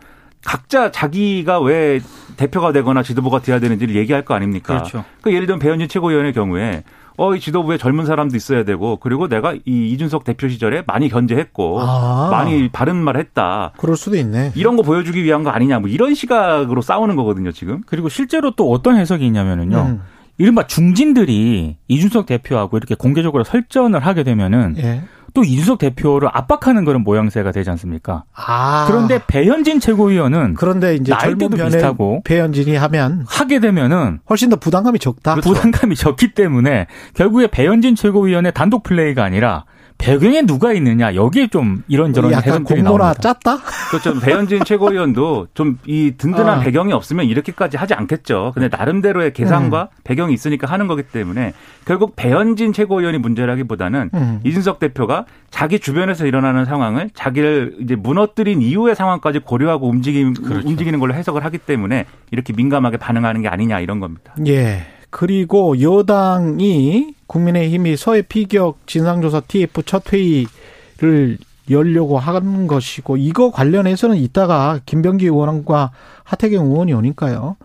[0.45, 2.01] 각자 자기가 왜
[2.37, 4.75] 대표가 되거나 지도부가 돼야 되는지를 얘기할 거 아닙니까?
[4.75, 5.05] 그렇죠.
[5.21, 6.83] 그 예를 들면 배현진 최고위원의 경우에
[7.15, 11.79] 어, 이 지도부에 젊은 사람도 있어야 되고, 그리고 내가 이 이준석 대표 시절에 많이 견제했고,
[11.79, 12.29] 아.
[12.31, 13.71] 많이 바른 말 했다.
[13.77, 14.51] 그럴 수도 있네.
[14.55, 17.81] 이런 거 보여주기 위한 거 아니냐, 뭐 이런 시각으로 싸우는 거거든요, 지금.
[17.85, 19.77] 그리고 실제로 또 어떤 해석이 있냐면은요.
[19.77, 20.01] 음.
[20.37, 25.01] 이른바 중진들이 이준석 대표하고 이렇게 공개적으로 설전을 하게 되면은 예.
[25.33, 28.23] 또 이준석 대표를 압박하는 그런 모양새가 되지 않습니까?
[28.35, 28.85] 아.
[28.87, 35.35] 그런데 배현진 최고위원은 그런데 이제 나이대도 비슷하고 배현진이 하면 하게 되면은 훨씬 더 부담감이 적다.
[35.35, 39.65] 부담감이 적기 때문에 결국에 배현진 최고위원의 단독 플레이가 아니라
[40.03, 43.57] 배경에 누가 있느냐 여기에 좀 이런저런 약간 공모나 짰다?
[43.89, 44.19] 그렇죠.
[44.19, 46.61] 배현진 최고위원도 좀 이 든든한 어.
[46.61, 48.51] 배경이 없으면 이렇게까지 하지 않겠죠.
[48.53, 49.97] 근데 나름대로의 계산과 음.
[50.03, 51.53] 배경이 있으니까 하는 거기 때문에
[51.85, 54.39] 결국 배현진 최고위원이 문제라기보다는 음.
[54.43, 60.67] 이준석 대표가 자기 주변에서 일어나는 상황을 자기를 이제 무너뜨린 이후의 상황까지 고려하고 움직임, 그렇죠.
[60.67, 64.35] 움직이는 걸로 해석을 하기 때문에 이렇게 민감하게 반응하는 게 아니냐 이런 겁니다.
[64.47, 64.83] 예.
[65.09, 71.37] 그리고 여당이 국민의힘이 서해 피격 진상조사 TF 첫 회의를
[71.71, 75.91] 열려고 하는 것이고 이거 관련해서는 이따가 김병기 의원과
[76.23, 77.55] 하태경 의원이 오니까요.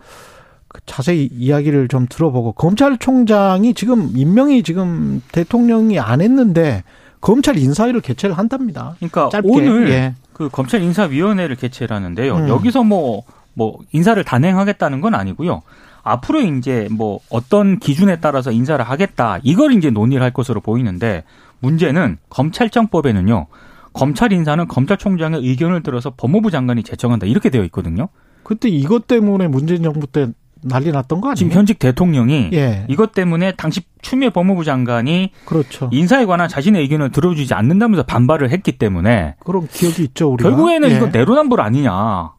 [0.67, 6.83] 그 자세히 이야기를 좀 들어보고 검찰총장이 지금 임명이 지금 대통령이 안 했는데
[7.21, 8.95] 검찰 인사위를 개최를 한답니다.
[8.97, 9.47] 그러니까 짧게.
[9.51, 10.15] 오늘 예.
[10.33, 12.35] 그 검찰 인사위원회를 개최를 하는데요.
[12.35, 12.47] 음.
[12.49, 15.61] 여기서 뭐뭐 뭐 인사를 단행하겠다는 건 아니고요.
[16.11, 21.23] 앞으로 이제 뭐 어떤 기준에 따라서 인사를 하겠다 이걸 이제 논의를 할 것으로 보이는데
[21.59, 23.47] 문제는 검찰청법에는요
[23.93, 28.09] 검찰 인사는 검찰총장의 의견을 들어서 법무부 장관이 제청한다 이렇게 되어 있거든요.
[28.43, 30.27] 그때 이것 때문에 문재인 정부 때
[30.61, 31.35] 난리 났던 거 아니에요?
[31.35, 32.85] 지금 현직 대통령이 예.
[32.89, 35.89] 이것 때문에 당시 추미애 법무부 장관이 그렇죠.
[35.93, 40.33] 인사에 관한 자신의 의견을 들어주지 않는다면서 반발을 했기 때문에 그런 기억이 있죠.
[40.33, 40.49] 우리가.
[40.49, 40.95] 결국에는 예.
[40.97, 41.91] 이건 내로남불 아니냐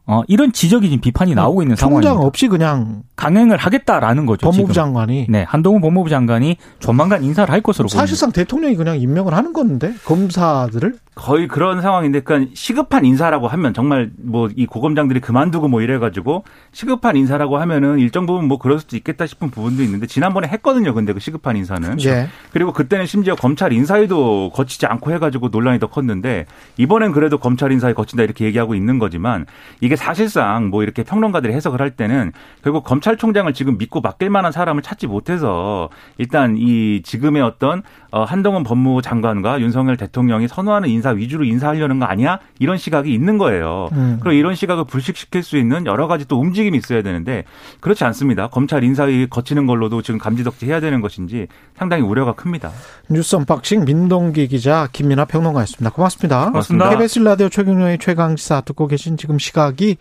[0.05, 2.09] 어, 이런 지적이 비판이 나오고 있는 상황입니다.
[2.09, 4.45] 총장 없이 그냥 강행을 하겠다라는 거죠.
[4.47, 4.73] 법무부 지금.
[4.73, 8.41] 장관이 네 한동훈 법무부 장관이 조만간 인사를 할 것으로 사실상 보입니다.
[8.43, 14.49] 대통령이 그냥 임명을 하는 건데 검사들을 거의 그런 상황인데, 그러니까 시급한 인사라고 하면 정말 뭐
[14.55, 19.49] 이 고검장들이 그만두고 뭐 이래가지고 시급한 인사라고 하면은 일정 부분 뭐 그럴 수도 있겠다 싶은
[19.49, 20.93] 부분도 있는데 지난번에 했거든요.
[20.93, 21.99] 근데 그 시급한 인사는.
[22.05, 22.27] 예.
[22.51, 26.45] 그리고 그때는 심지어 검찰 인사에도 거치지 않고 해가지고 논란이 더 컸는데
[26.77, 29.45] 이번엔 그래도 검찰 인사에 거친다 이렇게 얘기하고 있는 거지만
[29.79, 32.31] 이게 사실상 뭐 이렇게 평론가들이 해석을 할 때는
[32.63, 38.63] 결국 검찰총장을 지금 믿고 맡길 만한 사람을 찾지 못해서 일단 이 지금의 어떤 어, 한동훈
[38.63, 42.39] 법무부 장관과 윤석열 대통령이 선호하는 인사 위주로 인사하려는 거 아니야?
[42.59, 43.89] 이런 시각이 있는 거예요.
[43.93, 44.17] 음.
[44.21, 47.45] 그리고 이런 시각을 불식시킬 수 있는 여러 가지 또 움직임이 있어야 되는데
[47.79, 48.47] 그렇지 않습니다.
[48.47, 51.47] 검찰 인사위 거치는 걸로도 지금 감지덕지 해야 되는 것인지
[51.77, 52.71] 상당히 우려가 큽니다.
[53.09, 55.91] 뉴스 unboxing 민동기 기자 김민아 평론가였습니다.
[55.91, 56.45] 고맙습니다.
[56.45, 56.89] 고맙습니다.
[56.89, 59.97] KBS 라디오 최경영의 최강시사 듣고 계신 지금 시각이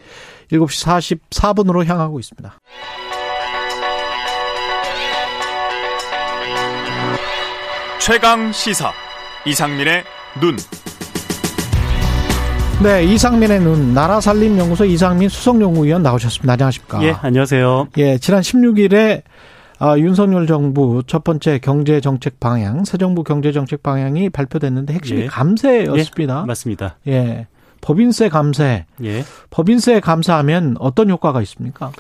[0.51, 2.61] 7시 44분으로 향하고 있습니다.
[8.01, 8.91] 최강 시사
[9.47, 10.03] 이상민의
[10.41, 10.57] 눈.
[12.83, 16.55] 네, 이상민의 눈 나라 살림 연구소 이상민 수석 연구위원 나오셨습니다.
[16.55, 17.03] 안녕하십니까?
[17.03, 17.89] 예, 안녕하세요.
[17.99, 19.23] 예, 지난 16일에
[19.79, 25.21] 아, 윤석열 정부 첫 번째 경제 정책 방향, 새 정부 경제 정책 방향이 발표됐는데 핵심이
[25.23, 25.27] 예.
[25.27, 26.41] 감세였습니다.
[26.43, 26.97] 예, 맞습니다.
[27.07, 27.47] 예.
[27.83, 28.87] 법인세 감세.
[29.05, 29.25] 예.
[29.51, 31.93] 법인세 감사하면 어떤 효과가 있습니까?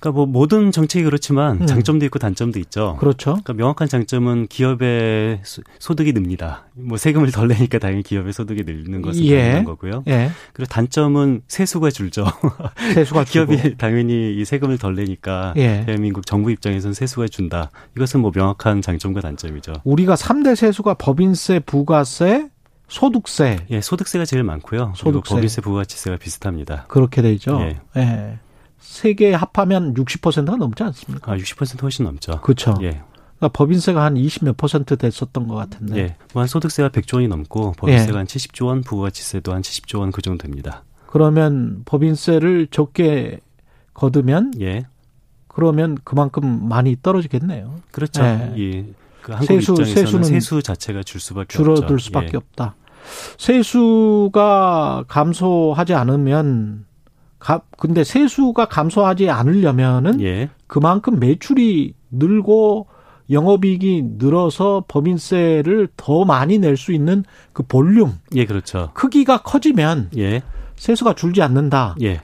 [0.00, 1.66] 그러니까 뭐 모든 정책이 그렇지만 음.
[1.66, 2.96] 장점도 있고 단점도 있죠.
[2.98, 3.32] 그렇죠.
[3.32, 5.42] 그러니까 명확한 장점은 기업의
[5.78, 6.64] 소득이 늡니다.
[6.72, 9.38] 뭐 세금을 덜 내니까 당연히 기업의 소득이 늘는 것은 예.
[9.38, 10.02] 당연한 거고요.
[10.08, 10.30] 예.
[10.54, 12.26] 그리고 단점은 세수가 줄죠.
[12.94, 15.84] 세수가 기업이 당연히 이 세금을 덜 내니까 예.
[15.84, 17.70] 대한민국 정부 입장에서는 세수가 준다.
[17.94, 19.74] 이것은 뭐 명확한 장점과 단점이죠.
[19.84, 22.48] 우리가 3대 세수가 법인세, 부가세,
[22.88, 23.58] 소득세.
[23.70, 24.94] 예, 소득세가 제일 많고요.
[24.96, 25.34] 소득세.
[25.34, 26.86] 법인세, 부가치세가 비슷합니다.
[26.88, 27.60] 그렇게 되죠.
[27.60, 27.80] 예.
[27.96, 28.38] 예.
[28.80, 31.32] 세 개 합하면 60%가 넘지 않습니까?
[31.32, 32.40] 아, 60% 훨씬 넘죠.
[32.40, 32.74] 그렇죠.
[32.82, 33.02] 예.
[33.38, 35.96] 그러니까 법인세가 한 20몇 퍼센트 됐었던 것 같은데.
[35.98, 36.16] 예.
[36.34, 38.16] 뭐 한 소득세가 100조 원이 넘고 법인세가 예.
[38.18, 40.82] 한 70조 원, 부가가치세도 한 70조 원 그 정도 됩니다.
[41.06, 43.40] 그러면 법인세를 적게
[43.94, 44.86] 거두면 예.
[45.48, 47.80] 그러면 그만큼 많이 떨어지겠네요.
[47.90, 48.22] 그렇죠.
[48.22, 48.54] 예.
[48.58, 48.86] 예.
[49.22, 51.98] 그 한국 세수, 세수는 세수 자체가 줄 수밖에 줄어들 없죠.
[51.98, 52.36] 수밖에 예.
[52.36, 52.74] 없다.
[53.38, 56.84] 세수가 감소하지 않으면
[57.40, 60.50] 가, 근데 세수가 감소하지 않으려면은 예.
[60.68, 62.86] 그만큼 매출이 늘고
[63.30, 68.18] 영업이익이 늘어서 법인세를 더 많이 낼 수 있는 그 볼륨.
[68.34, 68.90] 예, 그렇죠.
[68.94, 70.42] 크기가 커지면 예.
[70.76, 71.96] 세수가 줄지 않는다.
[72.02, 72.20] 예.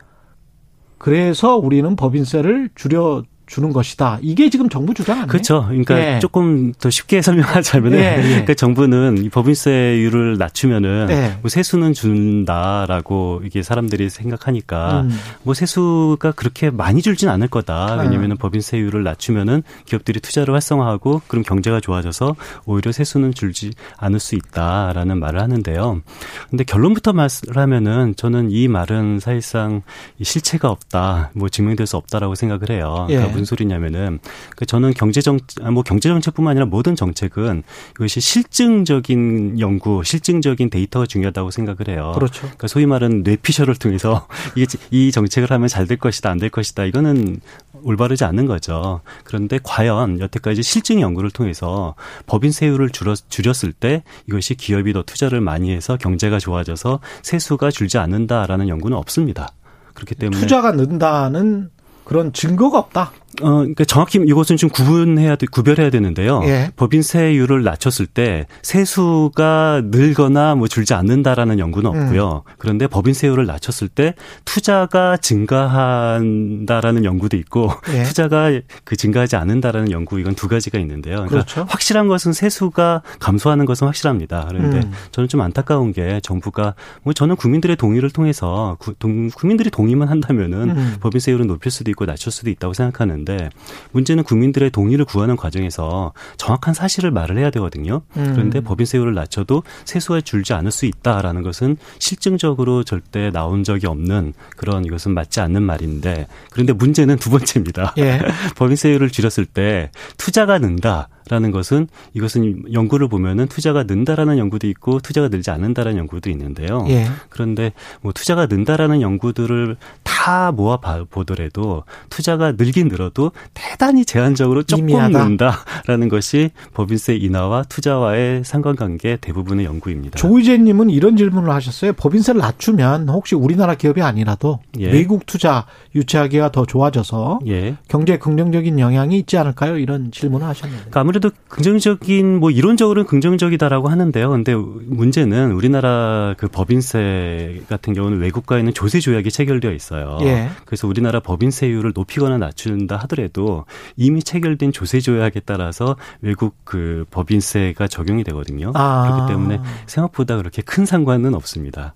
[0.99, 4.19] 그래서 우리는 법인세를 줄여 주는 것이다.
[4.23, 5.29] 이게 지금 정부 주장 아니에요?
[5.29, 5.67] 그렇죠.
[5.69, 6.19] 그러니까 예.
[6.19, 8.23] 조금 더 쉽게 설명하자면 은 예, 예.
[8.23, 11.39] 그러니까 정부는 이 법인세율을 낮추면은 예.
[11.41, 15.11] 뭐 세수는 준다라고 이게 사람들이 생각하니까 음.
[15.43, 17.97] 뭐 세수가 그렇게 많이 줄진 않을 거다.
[17.97, 18.37] 왜냐면은 음.
[18.37, 25.41] 법인세율을 낮추면은 기업들이 투자를 활성화하고 그럼 경제가 좋아져서 오히려 세수는 줄지 않을 수 있다라는 말을
[25.41, 26.03] 하는데요.
[26.51, 29.83] 근데 결론부터 말하면은 저는 이 말은 사실상
[30.21, 31.31] 실체가 없다.
[31.35, 33.05] 뭐 증명될 수 없다라고 생각을 해요.
[33.07, 34.19] 그러니까 무슨 소리냐면은
[34.57, 41.07] 그 저는 경제정 아, 뭐 경제 정책뿐만 아니라 모든 정책은 이것이 실증적인 연구, 실증적인 데이터가
[41.07, 42.13] 중요하다고 생각을 해요.
[42.15, 42.41] 그렇죠.
[42.43, 46.85] 그러니까 소위 말하는 뇌피셜을 통해서 이게 이 정책을 하면 잘 될 것이다, 안 될 것이다.
[46.85, 47.41] 이거는
[47.83, 49.01] 올바르지 않는 거죠.
[49.25, 51.95] 그런데 과연 여태까지 실증 연구를 통해서
[52.27, 58.69] 법인세율을 줄였, 줄였을 때 이것이 기업이 더 투자를 많이 해서 경제가 좋아져서 세수가 줄지 않는다라는
[58.69, 59.53] 연구는 없습니다.
[59.95, 61.71] 그렇기 때문에 투자가 는다는
[62.05, 63.13] 그런 증거가 없다.
[63.43, 66.41] 어, 그러니까 정확히 이것은 좀 구분해야 돼, 구별해야 되는데요.
[66.45, 66.71] 예.
[66.77, 72.03] 법인세율을 낮췄을 때 세수가 늘거나 뭐 줄지 않는다라는 연구는 음.
[72.03, 72.45] 없고요.
[72.47, 72.53] 음.
[72.59, 78.05] 그런데 법인세율을 낮췄을 때 투자가 증가한다라는 연구도 있고 예.
[78.05, 78.53] 투자가
[78.85, 81.17] 그 증가하지 않는다라는 연구 이건 두 가지가 있는데요.
[81.17, 81.67] 그러니까 그렇죠.
[81.69, 84.47] 확실한 것은 세수가 감소하는 것은 확실합니다.
[84.49, 84.93] 그런데 음.
[85.13, 90.71] 저는 좀 안타까운 게 정부가 뭐 저는 국민들의 동의를 통해서 구, 동, 국민들이 동의만 한다면은
[90.71, 90.97] 음.
[91.01, 93.51] 법인세율은 높일 수도 있고 낮출 수도 있다고 생각하는 있 는데
[93.91, 98.03] 문제는 국민들의 동의를 구하는 과정에서 정확한 사실을 말을 해야 되거든요.
[98.17, 98.33] 음.
[98.33, 104.85] 그런데 법인세율을 낮춰도 세수가 줄지 않을 수 있다라는 것은 실증적으로 절대 나온 적이 없는 그런
[104.85, 107.95] 이것은 맞지 않는 말인데 그런데 문제는 두 번째입니다.
[107.99, 108.21] 예.
[108.57, 111.09] 법인세율을 줄였을 때 투자가 는다.
[111.29, 116.87] 라는 것은 이것은 연구를 보면은 투자가 는다라는 연구도 있고 투자가 늘지 않는다라는 연구도 있는데요.
[116.89, 117.07] 예.
[117.31, 120.79] 그런데 뭐 투자가 는다라는 연구들을 다 모아
[121.11, 124.87] 보더라도 투자가 늘긴 늘어 도 대단히 제한적으로 조금.
[124.87, 130.17] 는다라는 것이 법인세 인하와 투자와의 상관관계 대부분의 연구입니다.
[130.19, 131.93] 조의재님은 이런 질문을 하셨어요.
[131.93, 134.91] 법인세를 낮추면 혹시 우리나라 기업이 아니라도 예.
[134.91, 137.77] 외국 투자 유치하기가 더 좋아져서 예.
[137.89, 139.79] 경제에 긍정적인 영향이 있지 않을까요?
[139.79, 140.83] 이런 질문을 하셨는데.
[140.83, 144.31] 그러니까 아무래도 긍정적인 뭐 이론적으로는 긍정적이다라고 하는데요.
[144.31, 150.19] 근데 문제는 우리나라 그 법인세 같은 경우는 외국과 있는 조세 조약이 체결되어 있어요.
[150.23, 150.49] 예.
[150.65, 153.65] 그래서 우리나라 법인세율을 높이거나 낮춘다 하더라도
[153.97, 158.73] 이미 체결된 조세 조약에 따라서 외국 그 법인세가 적용이 되거든요.
[158.75, 159.03] 아.
[159.03, 161.95] 그렇기 때문에 생각보다 그렇게 큰 상관은 없습니다.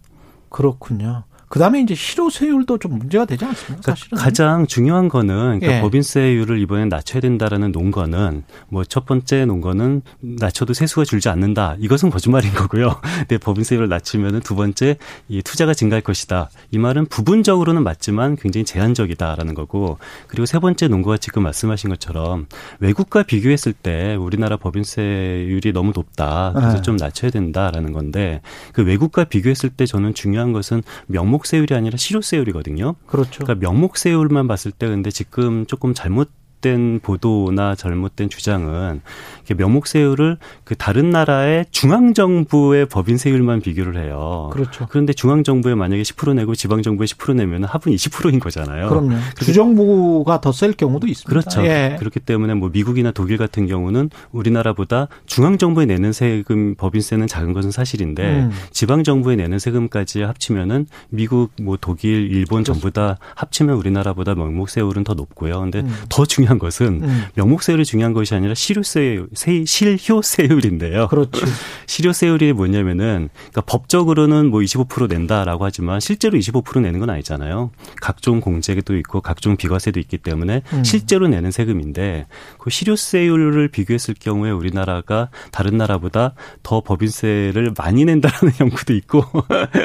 [0.49, 1.25] 그렇군요.
[1.51, 3.83] 그다음에 이제 실효세율도 좀 문제가 되지 않습니까?
[3.83, 5.81] 그러니까 사실은 가장 중요한 거는 그러니까 예.
[5.81, 11.77] 법인세율을 이번에 낮춰야 된다라는 논거는 뭐 첫 번째 논거는 낮춰도 세수가 줄지 않는다.
[11.79, 13.01] 이것은 거짓말인 거고요.
[13.21, 14.97] 근데 법인세율을 낮추면은 두 번째
[15.29, 16.51] 이 투자가 증가할 것이다.
[16.73, 22.47] 이 말은 부분적으로는 맞지만 굉장히 제한적이다라는 거고 그리고 세 번째 논거가 지금 말씀하신 것처럼
[22.81, 26.53] 외국과 비교했을 때 우리나라 법인세율이 너무 높다.
[26.55, 26.83] 그래서 예.
[26.83, 28.41] 좀 낮춰야 된다라는 건데
[28.73, 32.95] 그 외국과 비교했을 때 저는 중요한 것은 명목 명목세율이 아니라 실효세율이거든요.
[33.07, 33.45] 그렇죠.
[33.45, 39.01] 그러니까 명목세율만 봤을 때 근데 지금 조금 잘못 잘못된 보도나 잘못된 주장은
[39.49, 44.51] 명목세율을 그 다른 나라의 중앙정부의 법인세율만 비교를 해요.
[44.53, 44.87] 그렇죠.
[44.89, 48.89] 그런데 중앙정부에 만약에 10% 내고 지방정부에 10% 내면 합은 20%인 거잖아요.
[48.89, 49.17] 그럼요.
[49.41, 51.29] 주정부가 더 셀 경우도 있습니다.
[51.29, 51.65] 그렇죠.
[51.65, 51.97] 예.
[51.99, 58.23] 그렇기 때문에 뭐 미국이나 독일 같은 경우는 우리나라보다 중앙정부에 내는 세금 법인세는 작은 것은 사실인데
[58.23, 58.51] 음.
[58.73, 65.61] 지방정부에 내는 세금까지 합치면은 미국 뭐 독일 일본 전부 다 합치면 우리나라보다 명목세율은 더 높고요.
[65.61, 65.95] 근데 음.
[66.09, 67.25] 더 중요한 중요한 것은 음.
[67.35, 69.25] 명목세율이 중요한 것이 아니라 실효세
[69.65, 71.07] 실효세율인데요.
[71.09, 71.47] 그렇죠.
[71.87, 77.71] 실효세율이 뭐냐면은 그러니까 법적으로는 뭐 25% 낸다라고 하지만 실제로 25% 내는 건 아니잖아요.
[78.01, 80.85] 각종 공제도 있고 각종 비과세도 있기 때문에 음.
[80.85, 82.27] 실제로 내는 세금인데
[82.59, 89.25] 그 실효세율을 비교했을 경우에 우리나라가 다른 나라보다 더 법인세를 많이 낸다라는 연구도 있고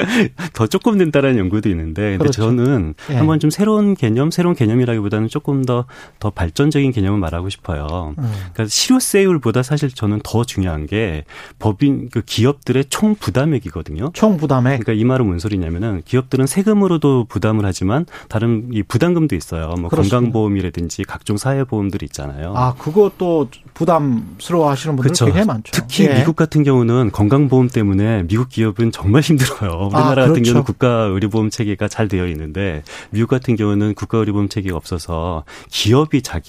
[0.52, 2.42] 더 조금 낸다라는 연구도 있는데 근데 그렇죠.
[2.42, 3.14] 저는 예.
[3.14, 8.14] 한번 좀 새로운 개념, 새로운 개념이라기보다는 조금 더더 발 발전 적인 개념을 말하고 싶어요.
[8.18, 8.32] 음.
[8.52, 11.24] 그러니까 실효세율보다 사실 저는 더 중요한 게
[11.58, 14.10] 법인 그 기업들의 총 부담액이거든요.
[14.14, 14.80] 총 부담액.
[14.80, 19.74] 그러니까 이 말은 뭔 소리냐면은 기업들은 세금으로도 부담을 하지만 다른 이 부담금도 있어요.
[19.78, 20.16] 뭐 그렇습니다.
[20.16, 22.54] 건강보험이라든지 각종 사회보험들이 있잖아요.
[22.56, 25.26] 아 그것도 부담스러워하시는 분들 그렇죠.
[25.26, 25.72] 굉장히 많죠.
[25.72, 26.14] 특히 예.
[26.14, 29.88] 미국 같은 경우는 건강보험 때문에 미국 기업은 정말 힘들어요.
[29.88, 30.28] 우리나라 아, 그렇죠.
[30.30, 35.44] 같은 경우는 국가 의료보험 체계가 잘 되어 있는데 미국 같은 경우는 국가 의료보험 체계가 없어서
[35.68, 36.45] 기업이 자기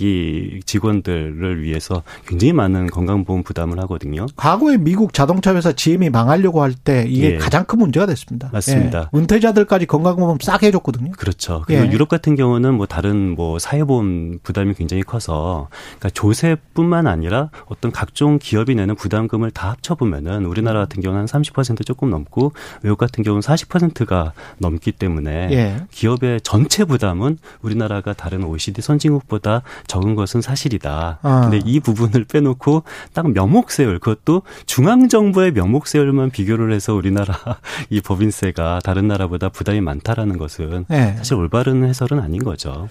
[0.66, 4.26] 직원들을 위해서 굉장히 많은 건강보험 부담을 하거든요.
[4.36, 7.38] 과거에 미국 자동차 회사 GM이 망하려고 할 때 이게 예.
[7.38, 8.50] 가장 큰 문제가 됐습니다.
[8.54, 9.10] 맞습니다.
[9.14, 9.18] 예.
[9.18, 11.12] 은퇴자들까지 건강보험 싸게 해줬거든요.
[11.18, 11.64] 그렇죠.
[11.66, 11.92] 그리고 예.
[11.92, 18.38] 유럽 같은 경우는 뭐 다른 뭐 사회보험 부담이 굉장히 커서 그러니까 조세뿐만 아니라 어떤 각종
[18.40, 23.42] 기업이 내는 부담금을 다 합쳐보면은 우리나라 같은 경우는 한 30% 조금 넘고 외국 같은 경우는
[23.42, 25.78] 40%가 넘기 때문에 예.
[25.92, 31.20] 기업의 전체 부담은 우리나라가 다른 OECD 선진국보다 적은 것은 사실이다.
[31.22, 31.42] 아.
[31.42, 37.36] 근데 이 부분을 빼놓고 딱 명목세율 그것도 중앙 정부의 명목세율만 비교를 해서 우리나라
[37.90, 41.16] 이 법인세가 다른 나라보다 부담이 많다라는 것은 예.
[41.18, 42.88] 사실 올바른 해설은 아닌 거죠.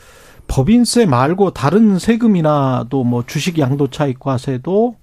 [0.49, 4.97] 법인세 말고 다른 세금이나 또 뭐 주식 양도 차익 과세도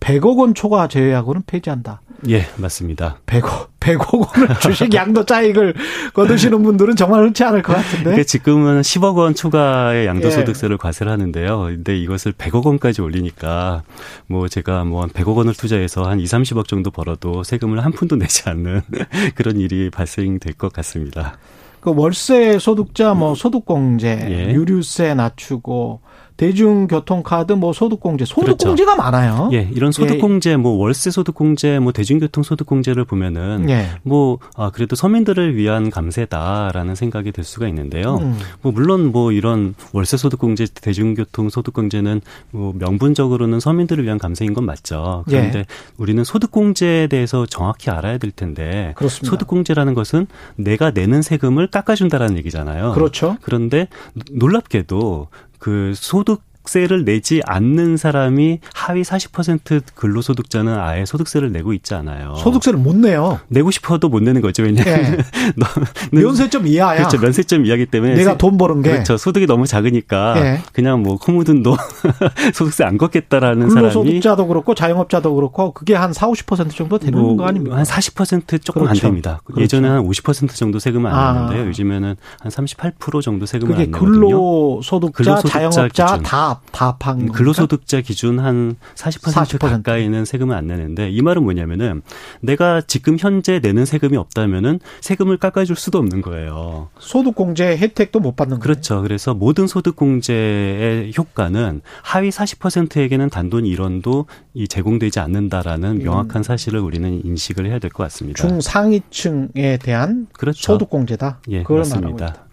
[0.00, 2.00] 100억 원 초과 제외하고는 폐지한다.
[2.28, 3.18] 예, 맞습니다.
[3.26, 5.74] 100억, 100억 원을 주식 양도 차익을
[6.14, 8.04] 거두시는 분들은 정말 흔치 않을 것 같은데.
[8.04, 10.76] 그러니까 지금은 10억 원 추가의 양도소득세를 예.
[10.78, 11.60] 과세를 하는데요.
[11.64, 13.82] 근데 이것을 100억 원까지 올리니까
[14.26, 18.16] 뭐 제가 뭐 한 100억 원을 투자해서 한 2, 30억 정도 벌어도 세금을 한 푼도
[18.16, 18.80] 내지 않는
[19.36, 21.38] 그런 일이 발생될 것 같습니다.
[21.80, 24.52] 그 월세 소득자 뭐 소득공제, 예.
[24.54, 26.00] 유류세 낮추고
[26.36, 29.02] 대중교통카드, 뭐 소득공제, 소득공제가 그렇죠.
[29.02, 29.48] 많아요.
[29.52, 30.56] 예, 이런 소득공제, 예.
[30.56, 33.88] 뭐 월세 소득공제, 뭐 대중교통 소득공제를 보면은 예.
[34.02, 38.16] 뭐 아, 그래도 서민들을 위한 감세다라는 생각이 들 수가 있는데요.
[38.16, 38.38] 음.
[38.60, 42.20] 뭐 물론 뭐 이런 월세 소득공제, 대중교통 소득공제는
[42.50, 45.24] 뭐 명분적으로는 서민들을 위한 감세인 건 맞죠.
[45.26, 45.64] 그런데 예.
[45.96, 49.30] 우리는 소득공제에 대해서 정확히 알아야 될 텐데 그렇습니다.
[49.30, 52.92] 소득공제라는 것은 내가 내는 세금을 깎아준다라는 얘기잖아요.
[52.92, 53.36] 그렇죠.
[53.40, 53.88] 그런데
[54.32, 62.34] 놀랍게도 그 소득 소득세를 내지 않는 사람이 하위 40% 근로소득자는 아예 소득세를 내고 있지 않아요.
[62.36, 63.38] 소득세를 못 내요.
[63.48, 64.62] 내고 싶어도 못 내는 거죠.
[64.64, 65.18] 왜냐하면
[65.56, 65.66] 네.
[66.12, 66.98] 면세점 이하야.
[66.98, 67.18] 그렇죠.
[67.18, 69.16] 면세점 이하기 때문에 내가 돈 버는 게 그렇죠.
[69.16, 70.60] 소득이 너무 작으니까 네.
[70.72, 71.76] 그냥 뭐 코묻은 돈
[72.52, 77.36] 소득세 안 걷겠다라는 사람이 근로소득자도 그렇고 자영업자도 그렇고 그게 한 4, 50% 정도 되는 뭐
[77.36, 77.76] 거 아닙니까?
[77.76, 79.06] 한 40% 조금 그렇죠.
[79.06, 79.40] 안 됩니다.
[79.44, 79.60] 그렇죠.
[79.62, 81.32] 예전에 한 50% 정도 세금을 안 아.
[81.32, 81.66] 냈는데요.
[81.68, 84.06] 요즘에는 한 38% 정도 세금을 안 내거든요.
[84.20, 86.22] 근로소득자, 근로소득자 자영업자 기준.
[86.22, 92.02] 다 답한 음, 근로소득자 기준 한 40%, 40% 가까이는 세금을 안 내는데 이 말은 뭐냐면은
[92.40, 96.88] 내가 지금 현재 내는 세금이 없다면은 세금을 깎아줄 수도 없는 거예요.
[96.98, 98.62] 소득공제 혜택도 못 받는 거예요.
[98.62, 99.02] 그렇죠.
[99.02, 106.02] 그래서 모든 소득공제의 효과는 하위 40%에게는 단돈 1원도 이 제공되지 않는다라는 음.
[106.04, 108.46] 명확한 사실을 우리는 인식을 해야 될 것 같습니다.
[108.46, 110.72] 중상위층에 대한 그렇죠.
[110.72, 111.40] 소득공제다.
[111.48, 112.44] 예, 그걸 맞습니다.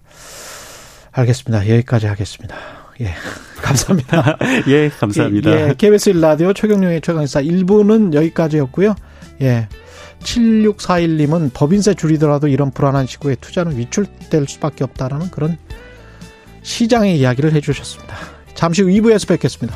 [1.12, 1.68] 알겠습니다.
[1.70, 2.56] 여기까지 하겠습니다.
[3.02, 3.14] 예.
[3.62, 4.38] 감사합니다.
[4.68, 5.70] 예, 감사합니다.
[5.70, 8.96] 예, KBS 라디오 최경영의 최강사 1부는 여기까지였고요.
[9.42, 9.68] 예.
[10.20, 15.58] 7641님은 법인세 줄이더라도 이런 불안한 시국에 투자는 위출될 수밖에 없다라는 그런
[16.62, 18.16] 시장의 이야기를 해주셨습니다.
[18.54, 19.76] 잠시 후 2부에서 뵙겠습니다.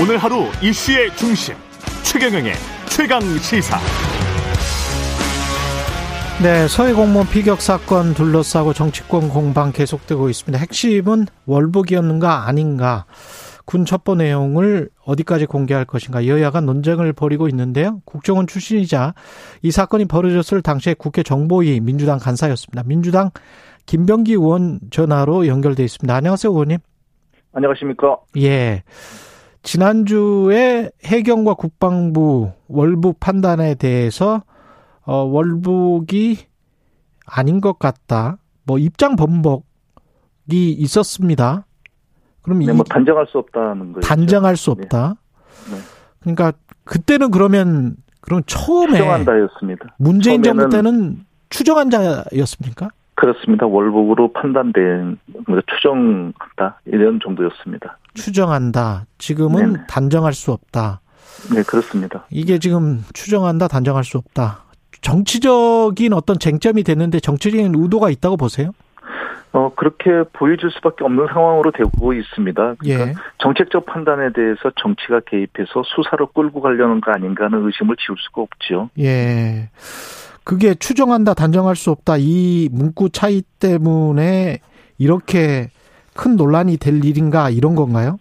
[0.00, 1.54] 오늘 하루 이슈의 중심
[2.04, 2.54] 최경영의
[2.90, 3.78] 최강 시사.
[6.42, 10.58] 네, 서해 공무원 피격 사건 둘러싸고 정치권 공방 계속되고 있습니다.
[10.58, 13.06] 핵심은 월북이었는가 아닌가.
[13.64, 18.00] 군 첩보 내용을 어디까지 공개할 것인가 여야가 논쟁을 벌이고 있는데요.
[18.04, 19.14] 국정원 출신이자
[19.62, 22.82] 이 사건이 벌어졌을 당시에 국회 정보위 민주당 간사였습니다.
[22.84, 23.30] 민주당
[23.86, 26.12] 김병기 의원 전화로 연결돼 있습니다.
[26.14, 26.78] 안녕하세요, 의원님.
[27.52, 28.16] 안녕하십니까?
[28.38, 28.82] 예.
[29.62, 34.42] 지난주에 해경과 국방부 월북 판단에 대해서
[35.02, 36.38] 어, 월북이
[37.26, 38.38] 아닌 것 같다.
[38.64, 39.62] 뭐 입장 번복이
[40.50, 41.66] 있었습니다.
[42.42, 44.06] 그럼 네, 뭐 단정할 수 없다는 거죠.
[44.06, 45.16] 단정할 수 없다.
[45.70, 45.76] 네.
[45.76, 45.82] 네.
[46.20, 46.52] 그러니까
[46.84, 49.94] 그때는 그러면 그럼 처음에 추정한다였습니다.
[49.98, 52.90] 문재인 정부 때는 추정한 자였습니까?
[53.20, 53.66] 그렇습니다.
[53.66, 55.18] 월북으로 판단된
[55.66, 57.98] 추정한다 이런 정도였습니다.
[58.14, 59.04] 추정한다.
[59.18, 59.86] 지금은 네네.
[59.88, 61.00] 단정할 수 없다.
[61.54, 62.24] 네, 그렇습니다.
[62.30, 64.64] 이게 지금 추정한다, 단정할 수 없다.
[65.02, 68.72] 정치적인 어떤 쟁점이 됐는데 정치적인 의도가 있다고 보세요?
[69.52, 72.74] 어, 그렇게 보여줄 수밖에 없는 상황으로 되고 있습니다.
[72.78, 73.14] 그러니까 예.
[73.38, 78.88] 정책적 판단에 대해서 정치가 개입해서 수사로 끌고 가려는 거 아닌가 하는 의심을 지울 수가 없죠.
[78.98, 79.68] 예.
[80.44, 82.16] 그게 추정한다, 단정할 수 없다.
[82.18, 84.60] 이 문구 차이 때문에
[84.98, 85.68] 이렇게
[86.14, 88.18] 큰 논란이 될 일인가 이런 건가요?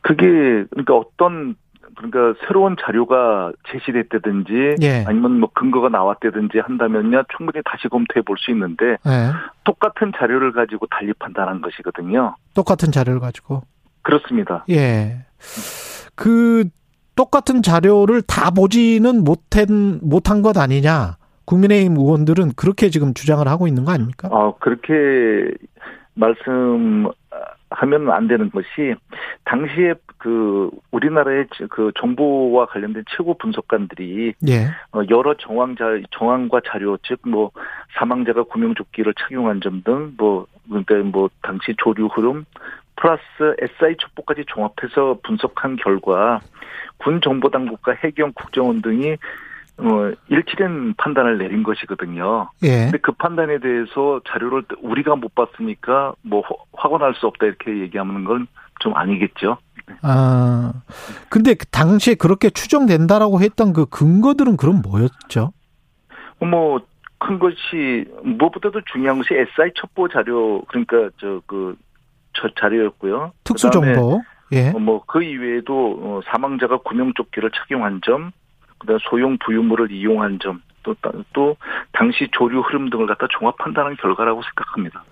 [0.00, 0.26] 그게
[0.70, 1.54] 그러니까 어떤
[1.94, 5.04] 그러니까 새로운 자료가 제시됐다든지 예.
[5.06, 9.30] 아니면 뭐 근거가 나왔다든지 한다면요 충분히 다시 검토해 볼 수 있는데 예.
[9.64, 12.34] 똑같은 자료를 가지고 달리 판단한 것이거든요.
[12.54, 13.62] 똑같은 자료를 가지고
[14.02, 14.64] 그렇습니다.
[14.70, 15.24] 예.
[16.16, 16.64] 그
[17.16, 21.16] 똑같은 자료를 다 보지는 못한 못한 것 아니냐?
[21.44, 24.28] 국민의힘 의원들은 그렇게 지금 주장을 하고 있는 거 아닙니까?
[24.32, 25.52] 아 그렇게
[26.14, 27.12] 말씀하면
[28.10, 28.94] 안 되는 것이
[29.44, 34.66] 당시에 그 우리나라의 그 정보와 관련된 최고 분석관들이 예.
[34.92, 37.50] 어, 여러 정황자 정황과 자료 즉 뭐
[37.98, 42.44] 사망자가 구명조끼를 착용한 점 등 뭐 그러니까 뭐 당시 조류 흐름
[42.96, 43.20] 플러스
[43.60, 46.40] SI 첩보까지 종합해서 분석한 결과
[47.02, 49.16] 군 정보당국과 해경 국정원 등이
[49.78, 52.50] 어, 일치된 판단을 내린 것이거든요.
[52.62, 52.84] 예.
[52.84, 56.42] 근데 그 판단에 대해서 자료를 우리가 못 봤으니까 뭐
[56.74, 58.46] 확언할 수 없다 이렇게 얘기하는 건
[58.82, 59.58] 좀 아니겠죠.
[60.02, 60.72] 아,
[61.28, 65.52] 근데 그 당시에 그렇게 추정된다라고 했던 그 근거들은 그럼 뭐였죠?
[66.40, 66.80] 뭐,
[67.18, 71.76] 큰 것이, 무엇보다도 중요한 것이 SI 첩보 자료, 그러니까 저, 그,
[72.32, 73.32] 저 자료였고요.
[73.44, 74.22] 특수정보.
[74.52, 74.70] 예.
[74.70, 78.32] 어, 뭐그 이외에도 어, 사망자가 구명조끼를 착용한 점,
[78.78, 80.94] 그다음 소형 부유물을 이용한 점, 또,
[81.32, 81.56] 또
[81.92, 85.04] 당시 조류 흐름 등을 갖다 종합 판단한 결과라고 생각합니다.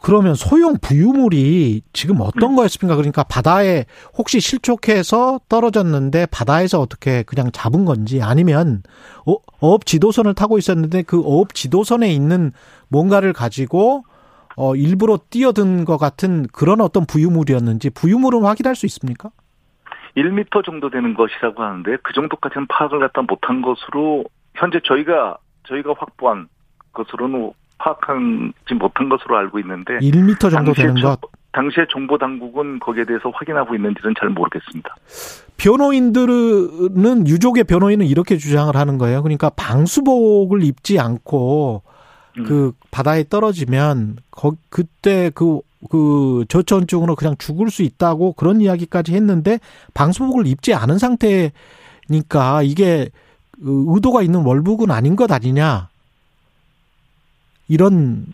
[0.00, 2.56] 그러면 소형 부유물이 지금 어떤 음.
[2.56, 2.94] 거였습니까?
[2.94, 3.86] 그러니까 바다에
[4.16, 8.82] 혹시 실족해서 떨어졌는데 바다에서 어떻게 그냥 잡은 건지 아니면
[9.26, 12.52] 어, 어업 지도선을 타고 있었는데 그 어업 지도선에 있는
[12.88, 14.04] 뭔가를 가지고
[14.56, 19.30] 어 일부러 뛰어든 것 같은 그런 어떤 부유물이었는지 부유물은 확인할 수 있습니까?
[20.16, 24.24] 1미터 정도 되는 것이라고 하는데 그 정도까지는 파악을 갖다 못한 것으로
[24.54, 26.48] 현재 저희가 저희가 확보한
[26.92, 31.20] 것으로는 파악하지 못한 것으로 알고 있는데 1미터 정도 되는 것.
[31.52, 34.94] 당시에 정보 당국은 거기에 대해서 확인하고 있는지는 잘 모르겠습니다.
[35.56, 39.22] 변호인들은 유족의 변호인은 이렇게 주장을 하는 거예요.
[39.22, 41.93] 그러니까 방수복을 입지 않고 음.
[42.34, 45.60] 그 바다에 떨어지면 거, 그때 그,
[45.90, 49.58] 그 저체온증으로 그냥 죽을 수 있다고 그런 이야기까지 했는데
[49.94, 53.10] 방수복을 입지 않은 상태니까 이게
[53.58, 55.88] 의도가 있는 월북은 아닌 것 아니냐.
[57.68, 58.26] 이런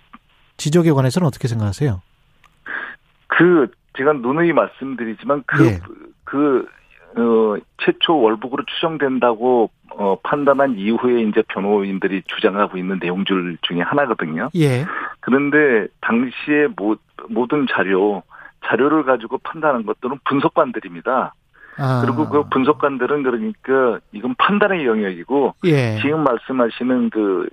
[0.57, 2.03] 지적에 관해서는 어떻게 생각하세요?
[3.29, 5.81] 그 제가 누누이 말씀드리지만 그 예.
[6.25, 6.67] 그
[7.17, 14.49] 어, 최초 월북으로 추정된다고 어, 판단한 이후에 이제 변호인들이 주장하고 있는 내용들 중에 하나거든요.
[14.57, 14.85] 예.
[15.21, 16.97] 그런데 당시에 모,
[17.29, 18.23] 모든 자료
[18.67, 21.35] 자료를 가지고 판단한 것들은 분석관들입니다.
[21.79, 22.03] 아.
[22.05, 25.99] 그리고 그 분석관들은 그러니까 이건 판단의 영역이고 예.
[26.01, 27.49] 지금 말씀하시는 그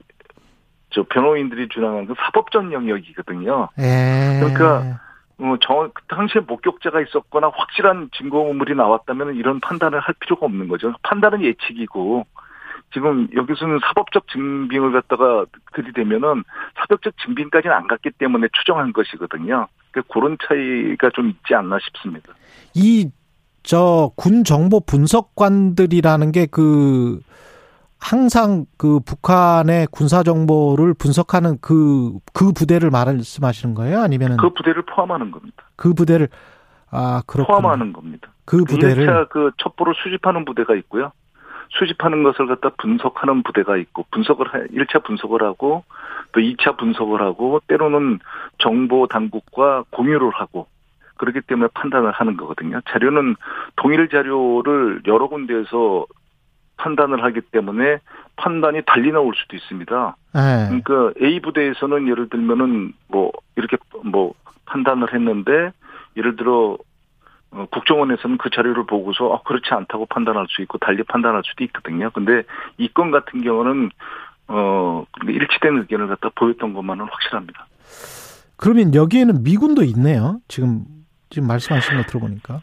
[0.90, 3.70] 저 변호인들이 주장한 그 사법적 영역이거든요.
[3.80, 4.40] 예.
[4.40, 5.00] 그러니까
[5.40, 10.94] 어, 정, 그 당시에 목격자가 있었거나 확실한 증거물이 나왔다면 이런 판단을 할 필요가 없는 거죠.
[11.04, 12.26] 판단은 예측이고
[12.94, 16.44] 지금 여기서는 사법적 증빙을 갖다가 들이대면은
[16.76, 19.68] 사법적 증빙까지는 안 갔기 때문에 추정한 것이거든요.
[19.92, 22.34] 그 그런 차이가 좀 있지 않나 싶습니다.
[22.74, 23.10] 이
[23.68, 27.20] 저 군 정보 분석관들이라는 게그
[28.00, 34.02] 항상 그 북한의 군사 정보를 분석하는 그, 그 부대를 말씀하시는 거예요?
[34.02, 34.38] 아니면은?
[34.38, 35.64] 그 부대를 포함하는 겁니다.
[35.76, 36.30] 그 부대를,
[36.91, 38.30] 아, 그렇군 포함하는 겁니다.
[38.45, 39.06] 그 부대를.
[39.06, 41.12] 1차 그 첩보를 수집하는 부대가 있고요.
[41.70, 45.84] 수집하는 것을 갖다 분석하는 부대가 있고, 분석을, 1차 분석을 하고,
[46.32, 48.20] 또 2차 분석을 하고, 때로는
[48.60, 50.68] 정보 당국과 공유를 하고,
[51.18, 52.80] 그렇기 때문에 판단을 하는 거거든요.
[52.89, 53.36] 자료는
[53.76, 56.06] 동일 자료를 여러 군데에서
[56.78, 57.99] 판단을 하기 때문에
[58.36, 60.15] 판단이 달리 나올 수도 있습니다.
[60.34, 60.41] 네.
[60.82, 64.34] 그러니까 A 부대에서는 예를 들면은 뭐 이렇게 뭐
[64.65, 65.71] 판단을 했는데
[66.15, 66.78] 예를 들어
[67.51, 72.09] 어, 국정원에서는 그 자료를 보고서 아, 그렇지 않다고 판단할 수 있고 달리 판단할 수도 있거든요.
[72.11, 72.43] 근데
[72.78, 73.89] 이 건 같은 경우는
[74.49, 77.67] 어 일치된 의견을 갖다 보였던 것만은 확실합니다.
[78.57, 80.39] 그러면 여기에는 미군도 있네요.
[80.47, 80.84] 지금
[81.30, 82.61] 지금 말씀하신 거 들어보니까.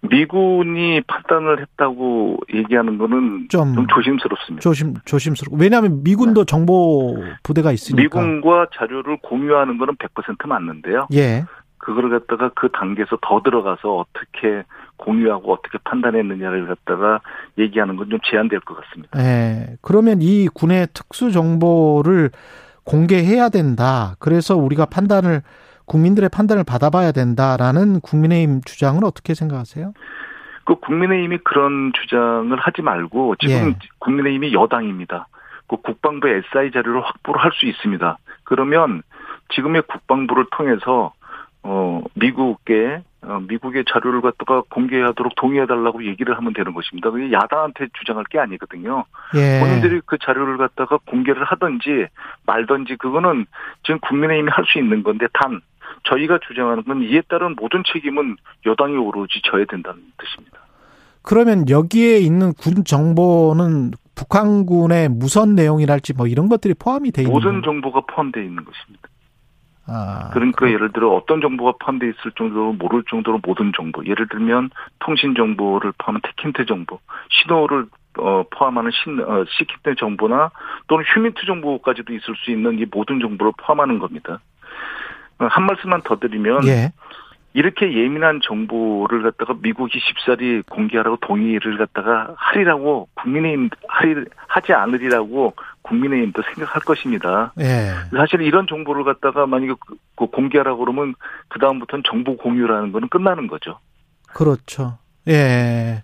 [0.00, 4.60] 미군이 판단을 했다고 얘기하는 거는 좀, 좀 조심스럽습니다.
[4.60, 6.46] 조심 조심스럽고 왜냐하면 미군도 네.
[6.46, 11.08] 정보 부대가 있으니까 미군과 자료를 공유하는 거는 100% 맞는데요.
[11.14, 11.44] 예.
[11.78, 14.62] 그걸 갖다가 그 단계에서 더 들어가서 어떻게
[14.98, 17.20] 공유하고 어떻게 판단했느냐를 갖다가
[17.56, 19.18] 얘기하는 건 좀 제한될 것 같습니다.
[19.20, 19.76] 예.
[19.82, 22.30] 그러면 이 군의 특수 정보를
[22.84, 24.14] 공개해야 된다.
[24.18, 25.42] 그래서 우리가 판단을
[25.88, 29.92] 국민들의 판단을 받아봐야 된다라는 국민의힘 주장은 어떻게 생각하세요?
[30.64, 33.74] 그 국민의힘이 그런 주장을 하지 말고 지금 예.
[33.98, 35.26] 국민의힘이 여당입니다.
[35.66, 38.18] 그 국방부 SI 자료를 확보를 할 수 있습니다.
[38.44, 39.02] 그러면
[39.54, 41.12] 지금의 국방부를 통해서
[41.62, 47.10] 어 미국에 어, 미국의 자료를 갖다가 공개하도록 동의해달라고 얘기를 하면 되는 것입니다.
[47.10, 49.04] 그게 야당한테 주장할 게 아니거든요.
[49.34, 49.58] 예.
[49.60, 52.06] 본인들이 그 자료를 갖다가 공개를 하든지
[52.46, 53.46] 말든지 그거는
[53.84, 55.60] 지금 국민의힘이 할 수 있는 건데 단
[56.04, 58.36] 저희가 주장하는 건 이에 따른 모든 책임은
[58.66, 60.58] 여당이 오로지 져야 된다는 뜻입니다.
[61.22, 67.62] 그러면 여기에 있는 군 정보는 북한군의 무선 내용이랄지 뭐 이런 것들이 포함이 돼 있는 모든
[67.62, 69.08] 정보가 포함되어 있는 것입니다.
[69.86, 70.72] 아, 그러니까 그렇...
[70.72, 74.04] 예를 들어 어떤 정보가 포함되어 있을 정도로 모를 정도로 모든 정보.
[74.04, 76.98] 예를 들면 통신 정보를 포함한 테킨트 정보,
[77.30, 77.86] 신호를
[78.18, 80.50] 어, 포함하는 신, 어, 시킨트 정보나
[80.88, 84.40] 또는 휴민트 정보까지도 있을 수 있는 이 모든 정보를 포함하는 겁니다.
[85.38, 86.92] 한 말씀만 더 드리면 예.
[87.54, 96.42] 이렇게 예민한 정보를 갖다가 미국이 쉽사리 공개하라고 동의를 갖다가 하리라고 국민의힘 하리 하지 않으리라고 국민의힘도
[96.42, 97.52] 생각할 것입니다.
[97.58, 97.90] 예.
[98.16, 101.14] 사실 이런 정보를 갖다가 만약에 그, 그 공개하라고 그러면
[101.48, 103.78] 그 다음부터는 정보 공유라는 거는 끝나는 거죠.
[104.34, 104.98] 그렇죠.
[105.26, 106.02] 예.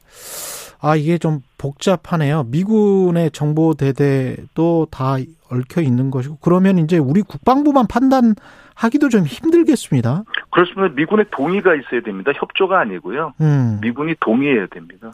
[0.80, 2.44] 아 이게 좀 복잡하네요.
[2.44, 5.16] 미군의 정보 대대도 다
[5.50, 8.34] 얽혀 있는 것이고 그러면 이제 우리 국방부만 판단
[8.74, 10.24] 하기도 좀 힘들겠습니다.
[10.50, 10.94] 그렇습니다.
[10.94, 12.32] 미군의 동의가 있어야 됩니다.
[12.34, 13.34] 협조가 아니고요.
[13.40, 13.78] 음.
[13.82, 15.12] 미군이 동의해야 됩니다.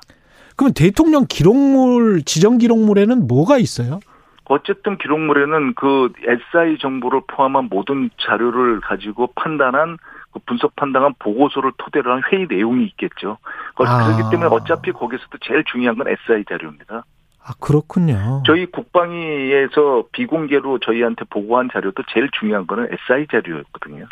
[0.57, 4.01] 그럼 대통령 기록물 지정 기록물에는 뭐가 있어요?
[4.45, 9.97] 어쨌든 기록물에는 그 SI 정보를 포함한 모든 자료를 가지고 판단한
[10.33, 13.39] 그 분석 판단한 보고서를 토대로 한 회의 내용이 있겠죠.
[13.77, 14.05] 아.
[14.05, 17.05] 그렇기 때문에 어차피 거기서도 제일 중요한 건 SI 자료입니다.
[17.43, 18.43] 아, 그렇군요.
[18.47, 24.07] 저희 국방위에서 비공개로 저희한테 보고한 자료도 제일 중요한 거는 SI 자료였거든요.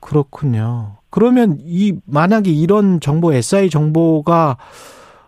[0.00, 0.96] 그렇군요.
[1.10, 4.56] 그러면 이 만약에 이런 정보 SI 정보가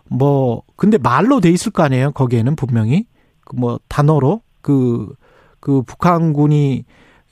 [0.09, 2.11] 뭐 근데 말로 돼 있을 거 아니에요?
[2.11, 3.05] 거기에는 분명히
[3.45, 5.13] 그뭐 단어로 그그
[5.59, 6.85] 그 북한군이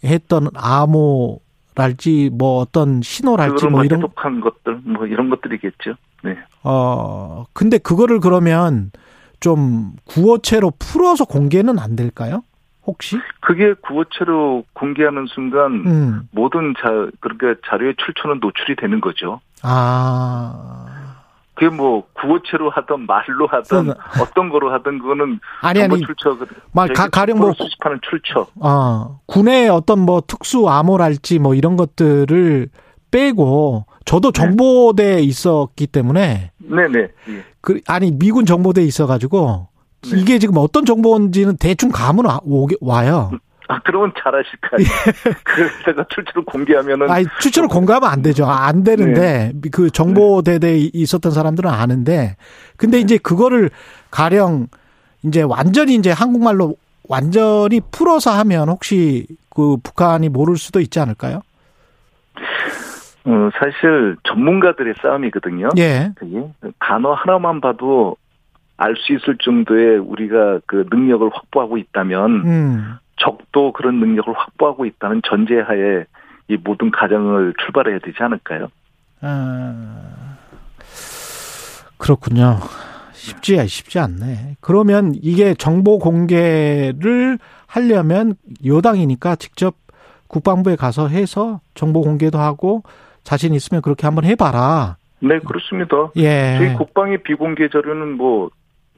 [0.03, 5.95] 했던 암호랄지 뭐 어떤 신호랄지 뭐 이런 해독한 것들 뭐 이런 것들이겠죠.
[6.23, 6.37] 네.
[6.63, 8.91] 어 근데 그거를 그러면
[9.41, 12.43] 좀 구어체로 풀어서 공개는 안 될까요?
[12.85, 13.17] 혹시?
[13.41, 16.29] 그게 구어체로 공개하는 순간 음.
[16.31, 16.89] 모든 자
[17.19, 19.41] 그러니까 자료의 출처는 노출이 되는 거죠.
[19.61, 20.85] 아.
[21.53, 26.35] 그게 뭐 구어체로 하던 말로 하던 어떤 거로 하던 그거는 아니 아니 출처
[26.71, 28.47] 말 가, 가령 뭐 수집하는 출처.
[28.61, 32.69] 아 군의 어떤 뭐 특수 암호랄지 뭐 이런 것들을
[33.11, 34.41] 빼고 저도 네.
[34.41, 35.21] 정보대에 네.
[35.21, 36.99] 있었기 때문에 네네.
[36.99, 37.43] 예.
[37.61, 39.67] 그 아니 미군 정보대에 있어가지고
[40.03, 40.19] 네.
[40.19, 43.31] 이게 지금 어떤 정보인지는 대충 감은 와, 오게, 와요.
[43.67, 44.91] 아, 그러면 잘하실 거 아니에요.
[45.85, 47.09] 그래서 출처를 공개하면은.
[47.09, 48.45] 아니, 출처를 공개하면 안 되죠.
[48.45, 49.69] 아, 안 되는데, 네.
[49.71, 52.35] 그 정보대대에 있었던 사람들은 아는데,
[52.75, 53.01] 근데 네.
[53.01, 53.69] 이제 그거를
[54.09, 54.67] 가령,
[55.23, 56.75] 이제 완전히 이제 한국말로
[57.07, 61.41] 완전히 풀어서 하면 혹시 그 북한이 모를 수도 있지 않을까요?
[63.25, 65.69] 어, 사실 전문가들의 싸움이거든요.
[65.77, 66.11] 예.
[66.15, 66.43] 그게
[66.79, 68.15] 단어 하나만 봐도
[68.77, 72.93] 알 수 있을 정도의 우리가 그 능력을 확보하고 있다면 음.
[73.17, 76.05] 적도 그런 능력을 확보하고 있다는 전제하에
[76.47, 78.69] 이 모든 가정을 출발해야 되지 않을까요?
[79.21, 80.37] 아,
[81.97, 82.57] 그렇군요.
[83.13, 84.57] 쉽지 쉽지 않네.
[84.61, 88.33] 그러면 이게 정보 공개를 하려면
[88.65, 89.75] 여당이니까 직접
[90.27, 92.81] 국방부에 가서 해서 정보 공개도 하고
[93.23, 94.97] 자신 있으면 그렇게 한번 해봐라.
[95.19, 96.09] 네, 그렇습니다.
[96.17, 96.55] 예.
[96.57, 98.49] 저희 국방의 비공개 자료는 뭐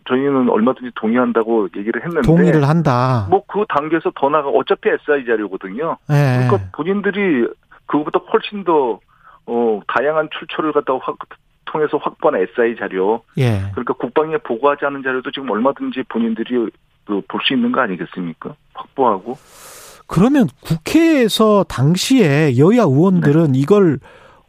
[0.07, 3.27] 저희는 얼마든지 동의한다고 얘기를 했는데 동의를 한다.
[3.29, 5.97] 뭐 그 단계에서 더 나가 어차피 SI 자료거든요.
[6.09, 6.47] 예.
[6.47, 7.47] 그러니까 본인들이
[7.85, 8.99] 그거보다 훨씬 더
[9.45, 11.17] 어, 다양한 출처를 갖다가 확,
[11.65, 13.21] 통해서 확보한 SI 자료.
[13.37, 13.61] 예.
[13.71, 16.69] 그러니까 국방에 보고하지 않은 자료도 지금 얼마든지 본인들이
[17.05, 18.55] 그 볼 수 있는 거 아니겠습니까?
[18.73, 19.37] 확보하고.
[20.07, 23.59] 그러면 국회에서 당시에 여야 의원들은 네.
[23.59, 23.99] 이걸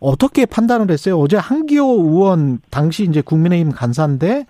[0.01, 1.19] 어떻게 판단을 했어요?
[1.19, 4.47] 어제 한기호 의원 당시 이제 국민의힘 간사인데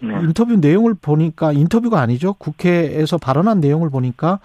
[0.00, 0.14] 네.
[0.22, 2.34] 인터뷰 내용을 보니까 인터뷰가 아니죠.
[2.34, 4.40] 국회에서 발언한 내용을 보니까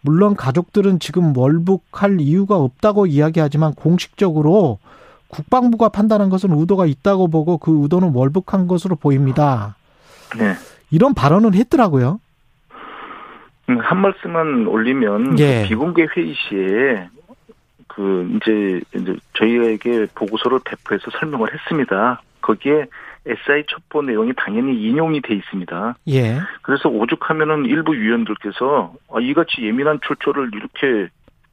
[0.00, 4.78] 물론 가족들은 지금 월북할 이유가 없다고 이야기하지만 공식적으로
[5.28, 9.76] 국방부가 판단한 것은 의도가 있다고 보고 그 의도는 월북한 것으로 보입니다.
[10.38, 10.54] 네.
[10.90, 12.20] 이런 발언을 했더라고요.
[13.68, 15.62] 음, 한 말씀만 올리면 예.
[15.62, 17.08] 그 비공개 회의 시에
[17.88, 22.20] 그 이제 이제 저희에게 보고서를 배포해서 설명을 했습니다.
[22.40, 22.86] 거기에
[23.26, 25.96] SI 첩보 내용이 당연히 인용이 돼 있습니다.
[26.08, 26.38] 예.
[26.62, 31.10] 그래서 오죽하면은 일부 위원들께서 아, 이같이 예민한 출처를 이렇게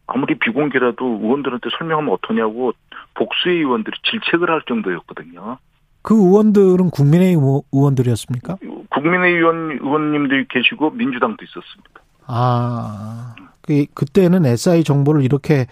[0.07, 2.73] 아무리 비공개라도 의원들한테 설명하면 어떠냐고
[3.13, 5.57] 복수의 의원들이 질책을 할 정도였거든요.
[6.01, 8.57] 그 의원들은 국민의힘 의원들이었습니까?
[8.89, 12.00] 국민의원 의원님들이 계시고 민주당도 있었습니다.
[12.27, 15.67] 아, 그 그때는 SI 정보를 이렇게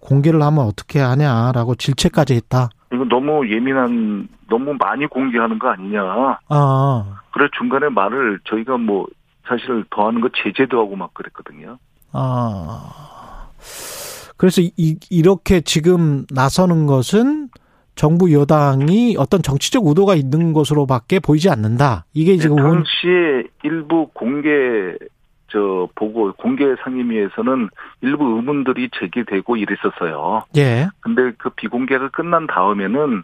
[0.00, 2.70] 공개를 하면 어떻게 하냐라고 질책까지 했다.
[2.92, 6.02] 이거 너무 예민한, 너무 많이 공개하는 거 아니냐.
[6.48, 7.20] 아.
[7.32, 9.06] 그래 중간에 말을 저희가 뭐
[9.46, 11.78] 사실 더하는 거 제재도 하고 막 그랬거든요.
[12.12, 13.48] 아.
[14.36, 17.48] 그래서 이, 이렇게 지금 나서는 것은
[17.94, 22.06] 정부 여당이 어떤 정치적 의도가 있는 것으로밖에 보이지 않는다.
[22.12, 24.48] 이게 지금 네, 당시에 일부 공개
[25.52, 27.68] 저 보고 공개 상임위에서는
[28.00, 30.44] 일부 의문들이 제기되고 이랬었어요.
[30.56, 30.88] 예.
[31.00, 33.22] 근데 그 비공개가 끝난 다음에는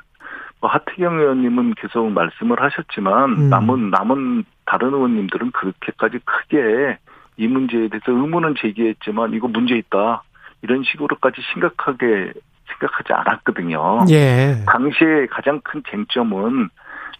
[0.61, 3.51] 뭐 하태경 의원님은 계속 말씀을 하셨지만 음.
[3.51, 6.99] 남은 남은 다른 의원님들은 그렇게까지 크게
[7.37, 10.22] 이 문제에 대해서 의문은 제기했지만 이거 문제 있다
[10.62, 12.33] 이런 식으로까지 심각하게
[12.66, 14.05] 생각하지 않았거든요.
[14.11, 14.57] 예.
[14.66, 16.68] 당시에 가장 큰 쟁점은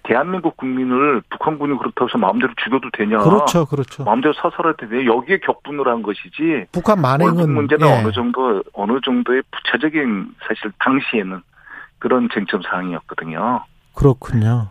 [0.09, 3.19] 대한민국 국민을 북한군이 그렇다고 해서 마음대로 죽여도 되냐.
[3.19, 4.05] 그렇죠, 그렇죠.
[4.05, 5.05] 마음대로 사살해도 되냐.
[5.05, 6.67] 여기에 격분을 한 것이지.
[6.73, 7.53] 북한 만행은.
[7.53, 7.93] 문제는 예.
[7.93, 11.43] 어느 정도, 어느 정도의 부차적인 사실 당시에는
[11.99, 13.65] 그런 쟁점 사항이었거든요.
[13.95, 14.69] 그렇군요.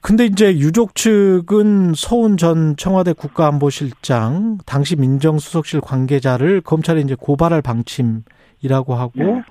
[0.00, 8.94] 근데 이제 유족 측은 서훈 전 청와대 국가안보실장 당시 민정수석실 관계자를 검찰에 이제 고발할 방침이라고
[8.94, 9.42] 하고 네.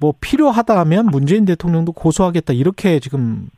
[0.00, 3.48] 뭐 필요하다면 문재인 대통령도 고소하겠다 이렇게 지금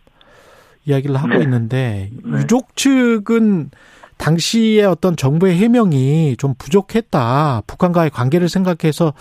[0.84, 1.40] 이야기를 하고 네.
[1.42, 2.38] 있는데 네.
[2.38, 3.70] 유족 측은
[4.18, 7.62] 당시에 어떤 정부의 해명이 좀 부족했다.
[7.66, 9.12] 북한과의 관계를 생각해서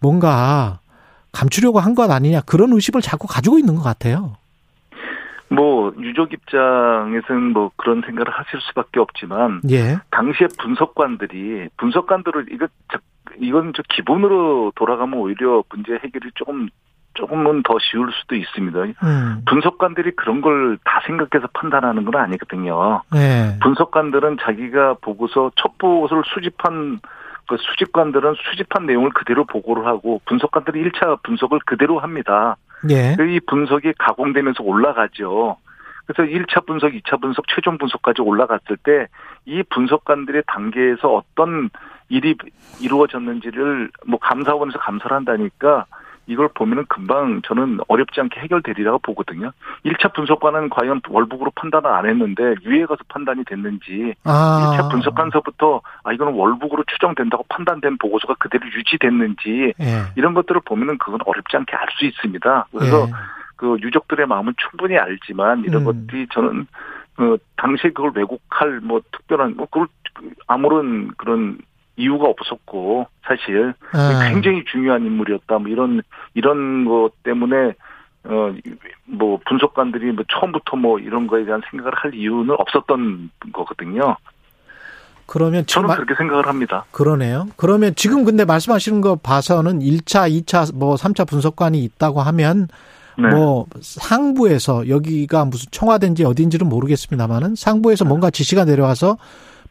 [0.00, 0.80] 뭔가
[1.32, 4.36] 감추려고 한 것 아니냐 그런 의심을 자꾸 가지고 있는 것 같아요.
[5.48, 9.98] 뭐 유족 입장에서는 뭐 그런 생각을 하실 수밖에 없지만 예.
[10.10, 12.66] 당시에 분석관들이 분석관들을 이거
[13.40, 16.68] 이건 저 기본으로 돌아가면 오히려 문제 해결이 조금
[17.14, 18.78] 조금은 더 쉬울 수도 있습니다.
[19.04, 19.42] 음.
[19.46, 23.02] 분석관들이 그런 걸 다 생각해서 판단하는 건 아니거든요.
[23.12, 23.58] 네.
[23.62, 27.00] 분석관들은 자기가 보고서 첩보를 수집한
[27.48, 32.56] 그 수집관들은 수집한 내용을 그대로 보고를 하고 분석관들이 1차 분석을 그대로 합니다.
[32.90, 33.16] 예.
[33.18, 35.56] 이 분석이 가공되면서 올라가죠.
[36.06, 39.06] 그래서 1차 분석, 2차 분석, 최종 분석까지 올라갔을 때
[39.46, 41.70] 이 분석관들의 단계에서 어떤
[42.08, 42.34] 일이
[42.80, 45.86] 이루어졌는지를 뭐 감사원에서 감사를 한다니까
[46.26, 49.52] 이걸 보면은 금방 저는 어렵지 않게 해결되리라고 보거든요.
[49.84, 54.76] 1차 분석관은 과연 월북으로 판단을 안 했는데 위에 가서 판단이 됐는지 아.
[54.76, 60.02] 1차 분석관서부터 아 이거는 월북으로 추정된다고 판단된 보고서가 그대로 유지됐는지 예.
[60.16, 62.66] 이런 것들을 보면은 그건 어렵지 않게 알 수 있습니다.
[62.72, 63.12] 그래서 예.
[63.56, 65.84] 그 유족들의 마음은 충분히 알지만 이런 음.
[65.84, 66.66] 것들이 저는
[67.16, 69.86] 그 당시에 그걸 왜곡할 뭐 특별한 뭐 그걸
[70.46, 71.58] 아무런 그런
[71.96, 74.28] 이유가 없었고 사실 아.
[74.30, 76.02] 굉장히 중요한 인물이었다 뭐 이런
[76.34, 77.74] 이런 것 때문에
[78.24, 84.16] 어뭐 분석관들이 뭐 처음부터 뭐 이런 거에 대한 생각을 할 이유는 없었던 거거든요.
[85.26, 86.84] 그러면 저는 그렇게 생각을 합니다.
[86.90, 87.46] 그러네요.
[87.56, 92.68] 그러면 지금 근데 말씀하시는 거 봐서는 1차, 2차, 뭐 3차 분석관이 있다고 하면
[93.16, 93.28] 네.
[93.28, 99.16] 뭐 상부에서 여기가 무슨 청와대인지 어딘지는 모르겠습니다만은 상부에서 뭔가 지시가 내려와서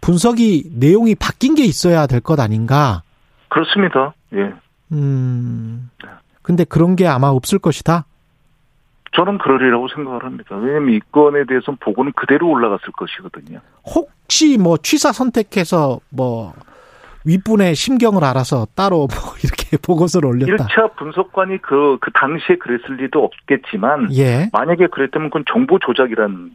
[0.04, 3.04] 분석이 내용이 바뀐 게 있어야 될 것 아닌가?
[3.48, 4.14] 그렇습니다.
[4.34, 4.54] 예.
[4.92, 5.90] 음.
[6.42, 8.06] 근데 그런 게 아마 없을 것이다.
[9.16, 10.56] 저는 그러리라고 생각을 합니다.
[10.58, 13.60] 왜냐하면 이 건에 대해서는 보고는 그대로 올라갔을 것이거든요.
[13.86, 16.54] 혹시 뭐 취사 선택해서 뭐
[17.26, 19.08] 윗분의 심경을 알아서 따로 뭐
[19.44, 20.66] 이렇게 보고서를 올렸다.
[20.66, 24.50] 1차 분석관이 그, 그 당시에 그랬을 리도 없겠지만, 예.
[24.52, 26.52] 만약에 그랬다면 그건 정보 조작이란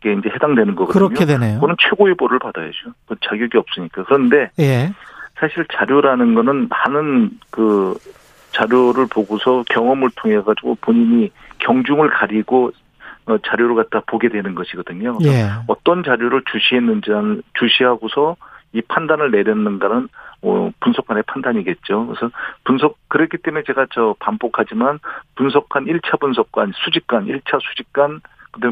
[0.00, 1.08] 게 이제 해당되는 거거든요.
[1.08, 1.54] 그렇게 되네요.
[1.54, 2.92] 그거는 최고의 벌을 받아야죠.
[3.06, 4.04] 그 자격이 없으니까.
[4.04, 4.92] 그런데 예.
[5.36, 7.96] 사실 자료라는 거는 많은 그
[8.52, 12.72] 자료를 보고서 경험을 통해 가지고 본인이 경중을 가리고
[13.26, 15.18] 어, 자료를 갖다 보게 되는 것이거든요.
[15.24, 15.50] 예.
[15.66, 17.10] 어떤 자료를 주시했는지
[17.54, 18.36] 주시하고서
[18.72, 20.08] 이 판단을 내렸는가는
[20.42, 22.06] 어, 분석관의 판단이겠죠.
[22.06, 22.30] 그래서
[22.64, 24.98] 분석 그랬기 때문에 제가 저 반복하지만
[25.34, 28.20] 분석관 1차 분석관, 수직관, 1차 수직관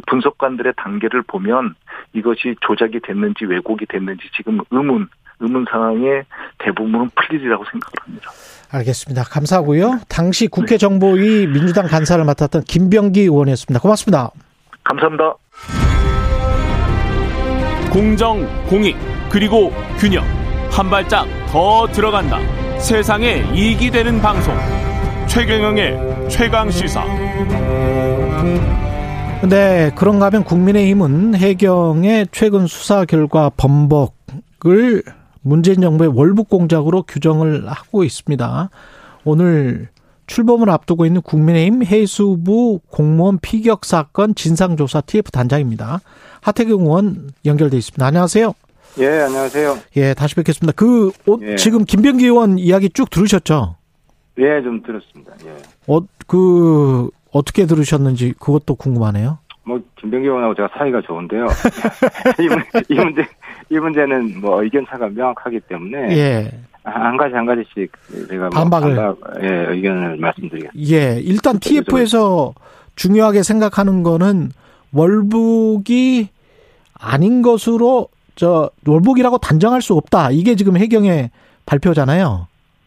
[0.07, 1.75] 분석관들의 단계를 보면
[2.13, 5.09] 이것이 조작이 됐는지 왜곡이 됐는지 지금 의문
[5.41, 6.23] 의문 상황에
[6.59, 8.31] 대부분은 풀리리라고 생각을 합니다.
[8.73, 9.25] 알겠습니다.
[9.25, 10.01] 감사하고요.
[10.09, 13.81] 당시 국회 정보위 민주당 간사를 맡았던 김병기 의원이었습니다.
[13.81, 14.31] 고맙습니다.
[14.85, 15.35] 감사합니다.
[17.93, 18.97] 공정, 공익,
[19.31, 20.25] 그리고 균형.
[20.71, 22.39] 한 발짝 더 들어간다.
[22.79, 24.55] 세상에 이익이 되는 방송.
[25.27, 27.05] 최경영의 최강 시사.
[29.41, 35.03] 근데 그런가 하면 국민의힘은 해경의 최근 수사 결과 범벅을
[35.43, 38.71] 문재인 정부의 월북 공작으로 규정을 하고 있습니다.
[39.25, 39.89] 오늘
[40.27, 46.01] 출범을 앞두고 있는 국민의힘 해수부 공무원 피격 사건 진상조사 TF 단장입니다.
[46.41, 48.05] 하태경 의원 연결돼 있습니다.
[48.05, 48.53] 안녕하세요.
[48.99, 49.79] 예, 안녕하세요.
[49.97, 50.73] 예, 다시 뵙겠습니다.
[50.75, 51.13] 그
[51.43, 51.57] 예.
[51.57, 53.77] 지금 김병기 의원 이야기 쭉 들으셨죠?
[54.39, 55.33] 예, 좀 들었습니다.
[55.45, 55.57] 예.
[55.87, 59.39] 어, 그 어떻게 들으셨는지 그것도 궁금하네요.
[59.65, 61.47] 뭐 김병기 의원하고 제가 사이가 좋은데요.
[62.41, 63.27] 이, 이 문제
[63.69, 66.51] 이 문제는 뭐 의견 차가 명확하기 때문에 예.
[66.85, 67.91] 한 가지 한 가지씩
[68.29, 70.97] 제가 뭐 반박을 반박, 예, 의견을 말씀드리겠습니다.
[70.97, 72.55] 예, 일단 TF에서
[72.95, 74.51] 중요하게 생각하는 거는
[74.93, 76.29] 월북이
[76.95, 80.31] 아닌 것으로 저 월북이라고 단정할 수 없다.
[80.31, 81.31] 이게 지금 해경의
[81.67, 82.47] 발표잖아요.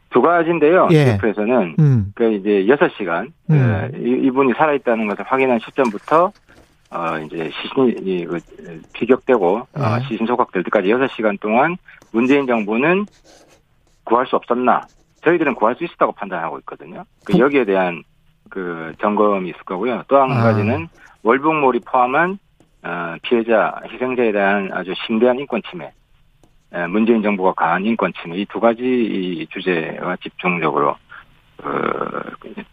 [0.10, 0.88] 두 가지인데요.
[0.92, 1.18] 예.
[1.18, 2.12] TF에서는 음.
[2.16, 3.92] 그 이제 6시간 음.
[3.94, 6.32] 예, 이분이 살아 있다는 것을 확인한 시점부터
[6.92, 8.40] 어 이제 시신이 그
[8.94, 9.82] 피격되고 예.
[9.82, 11.78] 어, 시신 소각될 때까지 6시간 동안
[12.12, 13.06] 문재인 정부는
[14.04, 14.82] 구할 수 없었나?
[15.24, 17.04] 저희들은 구할 수 있었다고 판단하고 있거든요.
[17.26, 18.04] 그 여기에 대한
[18.50, 20.04] 그 점검이 있을 거고요.
[20.08, 20.42] 또한 아.
[20.42, 20.88] 가지는
[21.22, 22.40] 월북몰이 포함한
[22.82, 25.92] 어, 피해자, 희생자에 대한 아주 심대한 인권 침해,
[26.90, 30.90] 문재인 정부가 가한 인권 침해 이 두 가지 주제가 집중적으로
[31.62, 31.70] 어,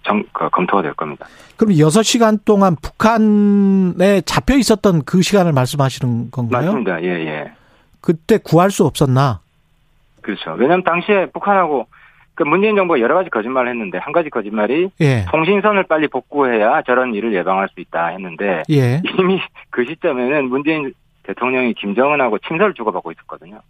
[0.05, 1.27] 정, 그, 검토가 될 겁니다.
[1.57, 6.67] 그럼 6시간 동안 북한에 잡혀 있었던 그 시간을 말씀하시는 건가요?
[6.67, 7.03] 맞습니다.
[7.03, 7.53] 예, 예.
[8.01, 9.41] 그때 구할 수 없었나?
[10.23, 10.53] 그렇죠.
[10.53, 11.89] 왜냐하면 당시에 북한하고
[12.35, 15.25] 그 문재인 정부가 여러 가지 거짓말을 했는데 한 가지 거짓말이 예.
[15.31, 19.01] 통신선을 빨리 복구해야 저런 일을 예방할 수 있다 했는데 예.
[19.19, 19.41] 이미
[19.71, 20.93] 그 시점에는 문재인
[21.25, 23.61] 대통령이 김정은하고 친서를 주고받고 있었거든요.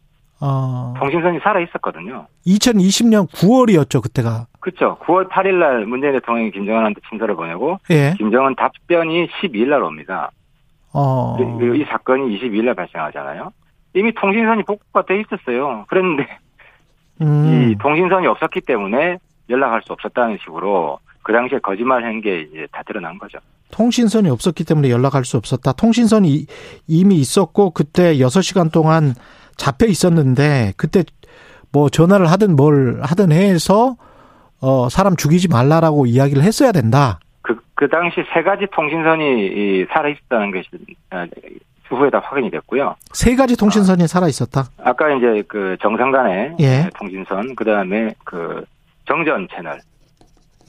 [0.40, 0.94] 어.
[0.98, 2.26] 통신선이 살아 있었거든요.
[2.46, 4.46] 2020년 9월이었죠 그때가.
[4.60, 4.98] 그렇죠.
[5.02, 8.14] 9월 8일 날 문재인 대통령이 김정은한테 친서를 보내고 예.
[8.18, 10.30] 김정은 답변이 12일 날 옵니다.
[10.92, 11.36] 어.
[11.38, 13.52] 그리고 이 사건이 22일 날 발생하잖아요.
[13.94, 15.86] 이미 통신선이 복구가 돼 있었어요.
[15.88, 16.26] 그랬는데
[17.22, 17.70] 음.
[17.72, 19.18] 이 통신선이 없었기 때문에
[19.48, 23.38] 연락할 수 없었다는 식으로 그 당시에 거짓말한 게 이제 다 드러난 거죠.
[23.72, 25.72] 통신선이 없었기 때문에 연락할 수 없었다.
[25.72, 26.46] 통신선이
[26.86, 29.14] 이미 있었고 그때 6시간 동안
[29.56, 31.04] 잡혀 있었는데 그때
[31.72, 33.96] 뭐 전화를 하든 뭘 하든 해서
[34.60, 37.20] 어 사람 죽이지 말라라고 이야기를 했어야 된다.
[37.42, 40.68] 그, 그 당시 세 가지 통신선이 살아 있었다는 것이
[41.88, 42.96] 후에 다 확인이 됐고요.
[43.12, 44.64] 세 가지 통신선이 아, 살아 있었다.
[44.82, 46.90] 아까 이제 그 정상간의 예.
[46.98, 48.64] 통신선, 그 다음에 그
[49.06, 49.80] 정전 채널,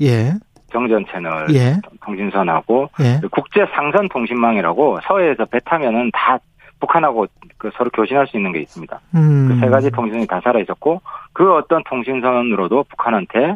[0.02, 0.34] 예,
[0.72, 1.78] 정전 채널 예.
[2.06, 3.20] 통신선하고 예.
[3.22, 6.40] 그 국제 상선 통신망이라고 서해에서 배 타면은 다
[6.80, 9.00] 북한하고 그 서로 교신할 수 있는 게 있습니다.
[9.16, 9.48] 음.
[9.48, 11.02] 그세 가지 통신선이 다 살아 있었고
[11.34, 13.56] 그 어떤 통신선으로도 북한한테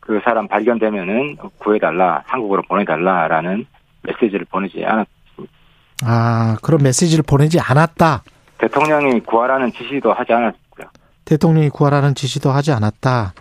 [0.00, 3.66] 그 사람 발견되면은 구해달라, 한국으로 보내달라라는
[4.02, 5.06] 메시지를 보내지 않았.
[6.04, 8.22] 아, 그런 메시지를 보내지 않았다.
[8.58, 10.86] 대통령이 구하라는 지시도 하지 않았고요.
[11.24, 13.32] 대통령이 구하라는 지시도 하지 않았다.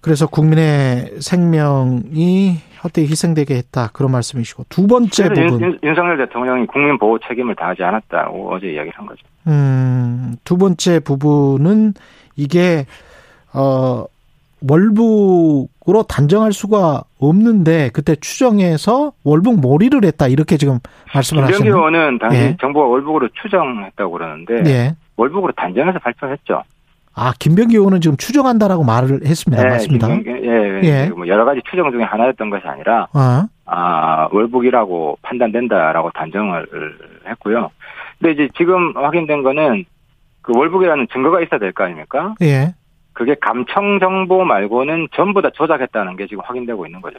[0.00, 3.88] 그래서 국민의 생명이 헛되이 희생되게 했다.
[3.92, 4.66] 그런 말씀이시고.
[4.68, 5.60] 두 번째 부분.
[5.60, 9.22] 윤, 윤, 석열 대통령이 국민 보호 책임을 다하지 않았다고 어제 이야기를 한 거죠.
[9.48, 11.94] 음, 두 번째 부분은
[12.36, 12.86] 이게,
[13.52, 14.04] 어,
[14.68, 20.78] 월북으로 단정할 수가 없는데 그때 추정해서 월북 몰이를 했다 이렇게 지금
[21.14, 21.58] 말씀을 하셨네요.
[21.58, 22.56] 김병기 의원은 당시 예.
[22.60, 24.96] 정부가 월북으로 추정했다고 그러는데 예.
[25.16, 26.62] 월북으로 단정해서 발표했죠.
[27.18, 29.62] 아 김병기 의원은 지금 추정한다라고 말을 했습니다.
[29.62, 30.08] 네, 맞습니다.
[30.10, 31.08] 예, 예.
[31.10, 33.42] 뭐 여러 가지 추정 중에 하나였던 것이 아니라 어.
[33.66, 36.66] 아 월북이라고 판단된다라고 단정을
[37.28, 37.70] 했고요.
[38.18, 39.84] 근데 이제 지금 확인된 거는
[40.42, 42.34] 그 월북이라는 증거가 있어야 될 거 아닙니까?
[42.42, 42.74] 예.
[43.12, 47.18] 그게 감청 정보 말고는 전부 다 조작했다는 게 지금 확인되고 있는 거죠.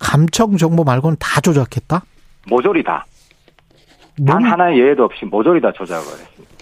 [0.00, 2.02] 감청 정보 말고는 다 조작했다?
[2.48, 3.04] 모조리 다.
[4.26, 6.54] 단 하나의 예외도 없이 모조리 다 조작을 했습니다.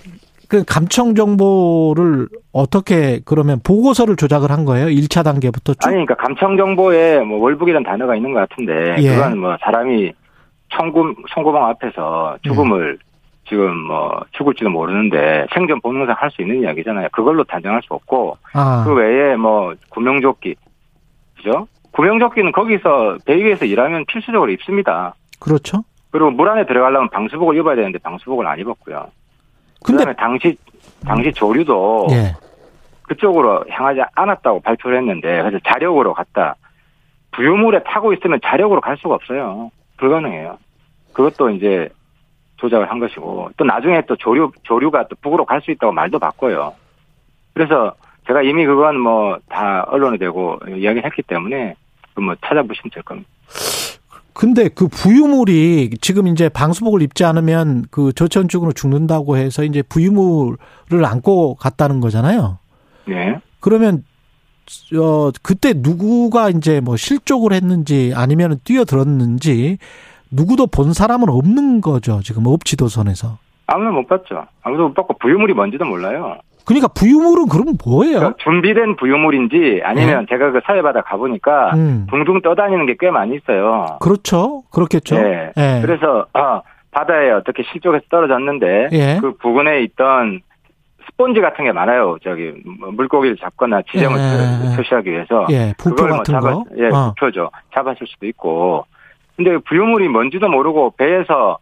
[0.49, 4.87] 그 감청 정보를 어떻게 그러면 보고서를 조작을 한 거예요?
[4.87, 5.87] 1차 단계부터 쭉?
[5.87, 9.15] 아니 그러니까 감청 정보에 뭐 월북이라는 단어가 있는 것 같은데 예.
[9.15, 10.13] 그건 뭐 사람이
[10.71, 13.09] 총금 총구방 앞에서 죽음을 예.
[13.47, 17.09] 지금 뭐 죽을지도 모르는데 생존 본능상 할 수 있는 이야기잖아요.
[17.13, 18.85] 그걸로 단정할 수 없고 아.
[18.87, 20.55] 그 외에 뭐 구명조끼
[21.37, 21.67] 그죠?
[21.93, 25.15] 구명조끼는 거기서 배 위에서 일하면 필수적으로 입습니다.
[25.41, 25.83] 그렇죠.
[26.11, 29.09] 그리고 물 안에 들어가려면 방수복을 입어야 되는데 방수복을 안 입었고요.
[29.85, 30.57] 근데 그다음에 당시
[31.05, 32.35] 당시 조류도 예.
[33.05, 36.57] 그쪽으로 향하지 않았다고 발표를 했는데 그래서 자력으로 갔다.
[37.33, 39.71] 부유물에 타고 있으면 자력으로 갈 수가 없어요.
[39.97, 40.59] 불가능해요.
[41.13, 41.89] 그것도 이제
[42.57, 46.75] 조작을 한 것이고 또 나중에 또 조류 조류가 또 북으로 갈 수 있다고 말도 바꿔요.
[47.55, 47.95] 그래서
[48.27, 51.75] 제가 이미 그건 뭐 다 언론에 대고 이야기를 했기 때문에
[52.17, 53.29] 뭐 찾아보시면 될 겁니다.
[54.39, 61.57] 근데 그 부유물이 지금 이제 방수복을 입지 않으면 그 저체온증으로 죽는다고 해서 이제 부유물을 안고
[61.57, 62.59] 갔다는 거잖아요.
[63.09, 63.41] 네.
[63.59, 64.05] 그러면
[64.97, 69.79] 어 그때 누구가 이제 뭐 실족을 했는지 아니면 뛰어들었는지
[70.31, 72.21] 누구도 본 사람은 없는 거죠.
[72.23, 73.39] 지금 업지도선에서.
[73.67, 74.47] 아무도 못 봤죠.
[74.63, 76.39] 아무도 못 봤고 부유물이 뭔지도 몰라요.
[76.69, 78.19] 그러니까 부유물은 그럼 뭐예요?
[78.19, 80.27] 그러니까 준비된 부유물인지 아니면 네.
[80.29, 82.07] 제가 그 사회바다 가보니까 음.
[82.11, 83.99] 둥둥 떠다니는 게 꽤 많이 있어요.
[84.01, 84.63] 그렇죠.
[84.71, 85.17] 그렇겠죠.
[85.21, 85.53] 네.
[85.57, 85.81] 네.
[85.83, 86.61] 그래서 아,
[86.91, 89.19] 바다에 어떻게 실족해서 떨어졌는데 예.
[89.21, 90.41] 그 부근에 있던
[91.11, 92.19] 스폰지 같은 게 많아요.
[92.23, 94.77] 저기 뭐 물고기를 잡거나 지점을 예.
[94.77, 95.73] 표시하기 위해서 예.
[95.79, 96.65] 부표 뭐 같은 뭐 잡았, 거.
[96.77, 97.15] 예, 어.
[97.17, 97.51] 부표죠.
[97.75, 98.85] 잡았을 수도 있고.
[99.37, 101.59] 근데 부유물이 뭔지도 모르고 배에서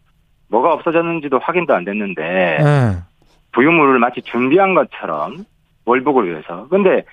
[0.48, 2.22] 뭐가 없어졌는지도 확인도 안 됐는데
[2.60, 2.96] 예.
[3.56, 5.46] 부유물을 마치 준비한 것처럼
[5.86, 6.66] 월북을 위해서.
[6.68, 7.04] 근데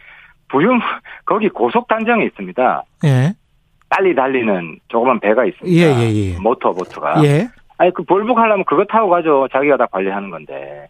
[0.49, 0.81] 부유물
[1.25, 2.83] 거기 고속 단정이 있습니다.
[3.05, 3.33] 예.
[3.89, 5.71] 빨리 달리는 조그만 배가 있습니다.
[5.71, 6.39] 예, 예, 예.
[6.39, 7.23] 모터 보트가.
[7.23, 7.47] 예.
[7.77, 9.47] 아니 그 월북하려면 그거 타고 가죠.
[9.51, 10.87] 자기가 다 관리하는 건데.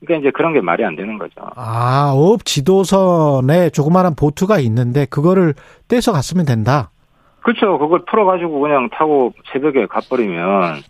[0.00, 1.34] 그러니까 이제 그런 게 말이 안 되는 거죠.
[1.56, 5.54] 아, 어업 지도선에 조그마한 보트가 있는데 그거를
[5.88, 6.90] 떼서 갔으면 된다.
[7.40, 7.78] 그렇죠.
[7.78, 10.80] 그걸 풀어 가지고 그냥 타고 새벽에 가버리면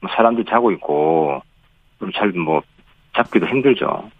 [0.00, 1.42] 뭐 사람들 자고 있고
[2.14, 2.62] 잘뭐
[3.16, 4.10] 잡기도 힘들죠.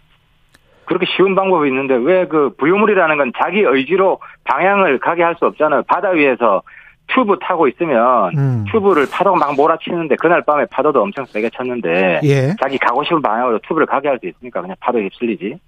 [0.85, 5.83] 그렇게 쉬운 방법이 있는데 왜 그 부유물이라는 건 자기 의지로 방향을 가게 할 수 없잖아요.
[5.83, 6.61] 바다 위에서
[7.07, 8.65] 튜브 타고 있으면 음.
[8.71, 12.53] 튜브를 파도가 막 몰아치는데 그날 밤에 파도도 엄청 세게 쳤는데 예.
[12.61, 15.59] 자기 가고 싶은 방향으로 튜브를 가게 할 수 있으니까 그냥 파도에 휩쓸리지.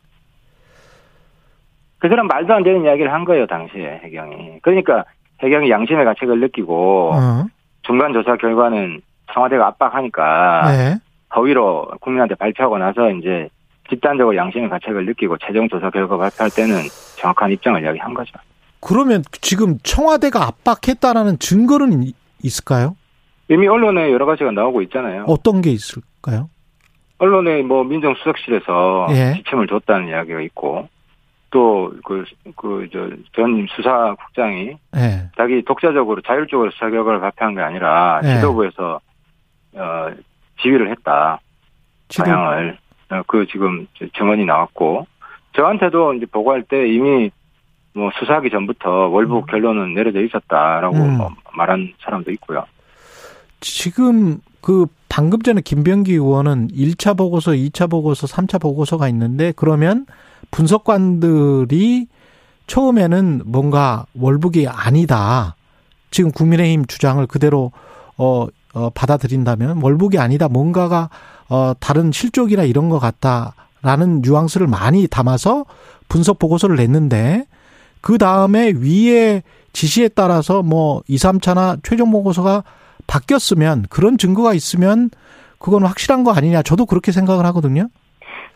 [1.99, 4.59] 그 사람 말도 안 되는 이야기를 한 거예요 당시에 해경이.
[4.61, 5.05] 그러니까
[5.41, 7.45] 해경이 양심의 가책을 느끼고 어.
[7.83, 9.01] 중간 조사 결과는
[9.33, 10.95] 청와대가 압박하니까 네.
[11.35, 13.49] 허위로 국민한테 발표하고 나서 이제
[13.89, 16.75] 집단적으로 양심의 가책을 느끼고 최종 조사 결과 발표할 때는
[17.17, 18.33] 정확한 입장을 이야기한 거죠.
[18.79, 22.11] 그러면 지금 청와대가 압박했다라는 증거는
[22.43, 22.95] 있을까요?
[23.49, 25.25] 이미 언론에 여러 가지가 나오고 있잖아요.
[25.27, 26.49] 어떤 게 있을까요?
[27.19, 29.33] 언론에 뭐 민정수석실에서 예.
[29.37, 30.89] 지침을 줬다는 이야기가 있고
[31.51, 32.25] 또 그
[32.55, 35.29] 그 저 전 수사국장이 예.
[35.37, 38.35] 자기 독자적으로 자율적으로 수사 결과를 발표한 게 아니라 예.
[38.35, 38.99] 지도부에서
[39.75, 40.09] 어
[40.63, 41.39] 지휘를 했다.
[42.07, 42.23] 지도...
[42.23, 42.77] 방향을
[43.09, 43.87] 어, 그 지금
[44.17, 45.05] 증언이 나왔고
[45.55, 47.29] 저한테도 이제 보고할 때 이미
[47.93, 49.45] 뭐 수사하기 전부터 월북 음.
[49.45, 51.17] 결론은 내려져 있었다라고 음.
[51.17, 52.65] 뭐 말한 사람도 있고요.
[53.59, 60.07] 지금 그 방금 전에 김병기 의원은 1차 보고서, 2차 보고서, 3차 보고서가 있는데 그러면
[60.49, 62.07] 분석관들이
[62.65, 65.55] 처음에는 뭔가 월북이 아니다.
[66.09, 67.71] 지금 국민의힘 주장을 그대로
[68.17, 70.47] 어, 어 받아들인다면 월북이 아니다.
[70.47, 71.09] 뭔가가
[71.49, 75.65] 어 다른 실족이나 이런 것 같다라는 뉘앙스를 많이 담아서
[76.09, 77.45] 분석 보고서를 냈는데
[78.01, 79.43] 그 다음에 위의
[79.73, 82.63] 지시에 따라서 뭐 2, 3차나 최종 보고서가
[83.07, 85.09] 바뀌었으면 그런 증거가 있으면
[85.57, 86.61] 그건 확실한 거 아니냐.
[86.61, 87.87] 저도 그렇게 생각을 하거든요.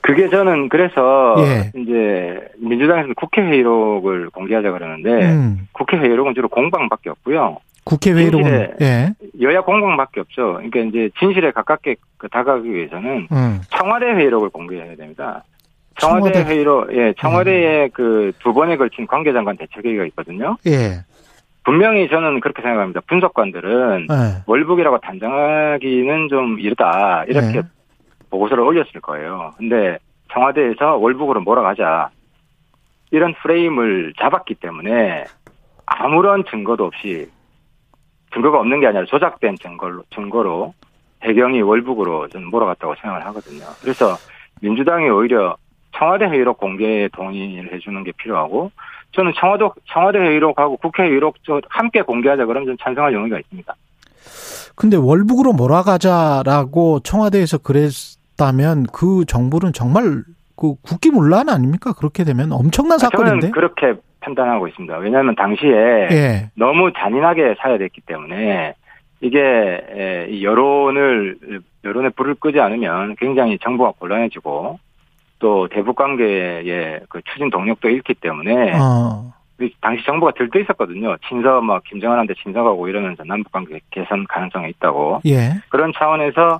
[0.02, 1.72] 그게 저는 그래서 예.
[1.80, 5.68] 이제 민주당에서는 국회 회의록을 공개하자 그러는데 음.
[5.74, 7.58] 국회 회의록은 주로 공방밖에 없고요.
[7.88, 9.14] 국회 회의록은 예.
[9.40, 10.56] 여야 공방밖에 없죠.
[10.56, 13.62] 그러니까 이제 진실에 가깝게 그 다가가기 위해서는 음.
[13.70, 15.46] 청와대 회의록을 공개해야 됩니다.
[15.98, 17.90] 청와대, 청와대 회의로 예 청와대에 음.
[17.94, 20.58] 그두 번에 걸친 관계장관 대책회의가 있거든요.
[20.68, 21.06] 예.
[21.64, 23.00] 분명히 저는 그렇게 생각합니다.
[23.08, 24.44] 분석관들은 예.
[24.46, 27.62] 월북이라고 단정하기는 좀 이르다 이렇게 예.
[28.30, 29.54] 보고서를 올렸을 거예요.
[29.58, 29.98] 근데
[30.34, 32.10] 청와대에서 월북으로 몰아가자
[33.12, 35.24] 이런 프레임을 잡았기 때문에
[35.86, 37.30] 아무런 증거도 없이
[38.34, 40.74] 증거가 없는 게 아니라 조작된 증거로 증거로
[41.20, 43.66] 배경이 월북으로 좀 몰아갔다고 생각을 하거든요.
[43.82, 44.16] 그래서
[44.62, 45.56] 민주당이 오히려
[45.96, 48.72] 청와대 회의록 공개에 동의를 해주는 게 필요하고
[49.14, 51.36] 저는 청와대 청와대 회의록하고 국회 회의록
[51.70, 53.76] 함께 공개하자 그러면 좀 찬성할 용의가 있습니다.
[54.76, 60.24] 근데 월북으로 몰아가자라고 청와대에서 그랬다면 그 정부는 정말
[60.56, 61.94] 그 국기문란 아닙니까?
[61.94, 63.40] 그렇게 되면 엄청난 사건인데.
[63.40, 64.98] 저는 그렇게 판단하고 있습니다.
[64.98, 66.50] 왜냐하면 당시에 예.
[66.56, 68.74] 너무 잔인하게 사야됐기 때문에
[69.22, 74.80] 이게 여론을 여론에 불을 끄지 않으면 굉장히 정부가 곤란해지고
[75.40, 79.34] 또 대북 관계의 그 추진 동력도 잃기 때문에 어.
[79.82, 81.16] 당시 정부가 들떠 있었거든요.
[81.28, 85.22] 친서 막 김정은한테 친서가고 이러면서 남북 관계 개선 가능성이 있다고.
[85.26, 85.54] 예.
[85.70, 86.60] 그런 차원에서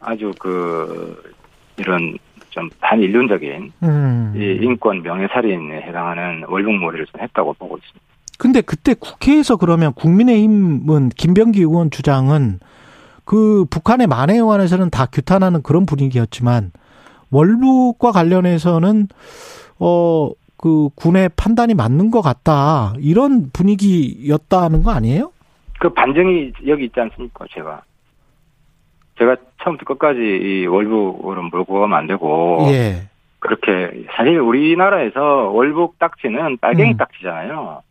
[0.00, 1.34] 아주 그
[1.78, 2.16] 이런
[2.56, 4.34] 좀 반인륜적인 음.
[4.36, 8.00] 이 인권 명예살인에 해당하는 월북몰이를 좀 했다고 보고 있습니다.
[8.38, 12.58] 근데 그때 국회에서 그러면 국민의힘은 김병기 의원 주장은
[13.24, 16.72] 그 북한의 만해의원에서는 다 규탄하는 그런 분위기였지만
[17.30, 19.06] 월북과 관련해서는
[19.78, 25.32] 어 그 군의 판단이 맞는 것 같다 이런 분위기였다는 거 아니에요?
[25.78, 27.82] 그그 반증이 여기 있지 않습니까, 제가.
[29.18, 32.66] 제가 처음부터 끝까지 이 월북으로 몰고 가면 안 되고.
[32.70, 33.08] 예.
[33.38, 36.96] 그렇게, 사실 우리나라에서 월북 딱지는 빨갱이 음.
[36.96, 37.82] 딱지잖아요.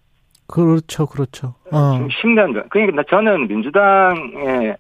[0.48, 1.56] 그렇죠, 그렇죠.
[1.72, 2.08] 어.
[2.22, 4.76] 10년, 그러니까 저는 민주당의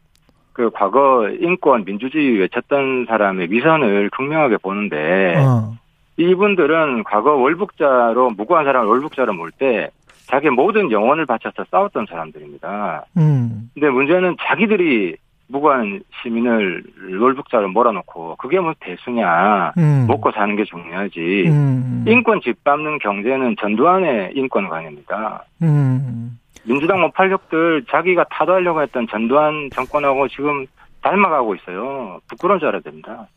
[0.54, 5.76] 그 과거 인권, 민주주의 외쳤던 사람의 위선을 극명하게 보는데, 어.
[6.18, 9.89] 이분들은 과거 월북자로, 무고한 사람을 월북자로 몰 때,
[10.28, 13.06] 자기 모든 영혼을 바쳐서 싸웠던 사람들입니다.
[13.18, 13.70] 음.
[13.74, 15.18] 근데 문제는 자기들이
[15.48, 16.84] 무고한 시민을
[17.20, 20.06] 월북자로 몰아놓고 그게 뭐 대수냐 음.
[20.08, 22.06] 먹고 사는 게 중요하지 음.
[22.08, 25.46] 인권 짓밟는 경제는 전두환의 인권관입니다.
[25.62, 26.39] 음.
[26.64, 30.66] 민주당 뭐 팔력들 자기가 타도하려고 했던 전두환 정권하고 지금
[31.02, 32.20] 닮아가고 있어요.
[32.28, 33.28] 부끄러운 줄 알아야 됩니다.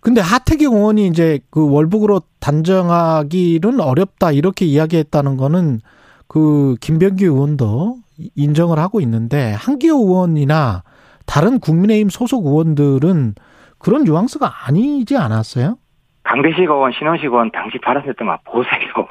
[0.00, 5.80] 근데 하태경 의원이 이제 그 월북으로 단정하기는 어렵다 이렇게 이야기했다는 거는
[6.26, 7.96] 그 김병기 의원도
[8.34, 10.82] 인정을 하고 있는데 한기호 의원이나
[11.26, 13.34] 다른 국민의힘 소속 의원들은
[13.78, 15.76] 그런 뉘앙스가 아니지 않았어요?
[16.22, 19.08] 강대식 의원, 신원식 의원 당시 발언했던 거 보세요.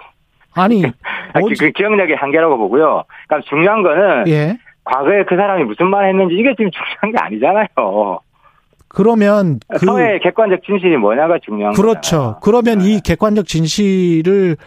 [0.56, 0.84] 아니,
[1.36, 1.56] 어제...
[1.60, 3.04] 그 기억력의 한계라고 보고요.
[3.28, 4.58] 그러니까 중요한 거는 예.
[4.84, 8.20] 과거에 그 사람이 무슨 말 했는지 이게 지금 중요한 게 아니잖아요.
[8.90, 11.82] 그러면 그 사회의 객관적 진실이 뭐냐가 중요한 거죠.
[11.82, 12.18] 그렇죠.
[12.18, 12.40] 거잖아요.
[12.42, 12.86] 그러면 네.
[12.86, 14.58] 이 객관적 진실을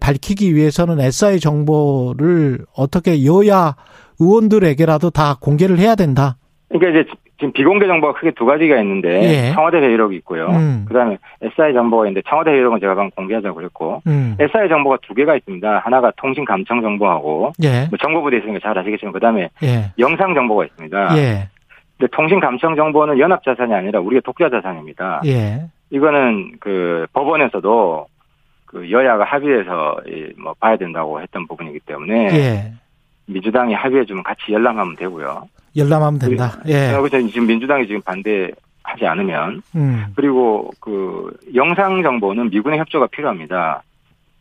[0.00, 3.76] 밝히기 위해서는 SI 정보를 어떻게 여야
[4.18, 6.36] 의원들에게라도 다 공개를 해야 된다.
[6.68, 9.52] 그러니까 이제 지금 비공개 정보가 크게 두 가지가 있는데 예.
[9.52, 10.48] 청와대 회의록이 있고요.
[10.48, 10.84] 음.
[10.86, 14.36] 그다음에 SI 정보가 있는데 청와대 회의록은 제가 방금 공개하자고 그랬고 음.
[14.38, 15.78] SI 정보가 두 개가 있습니다.
[15.78, 17.86] 하나가 통신 감청 정보하고 예.
[17.88, 19.92] 뭐 정보부대 있으니까 잘 아시겠지만 그다음에 예.
[19.98, 21.16] 영상 정보가 있습니다.
[21.16, 21.48] 예.
[21.96, 25.22] 근데 통신 감청 정보는 연합 자산이 아니라 우리의 독자 자산입니다.
[25.26, 25.62] 예.
[25.90, 28.06] 이거는 그 법원에서도
[28.66, 29.96] 그 여야가 합의해서
[30.38, 32.72] 뭐 봐야 된다고 했던 부분이기 때문에 예.
[33.26, 35.48] 민주당이 합의해주면 같이 열람하면 되고요.
[35.76, 36.52] 열람하면 된다.
[36.66, 36.92] 예.
[36.92, 40.06] 그래서 지금 민주당이 지금 반대하지 않으면 음.
[40.16, 43.82] 그리고 그 영상 정보는 미군의 협조가 필요합니다.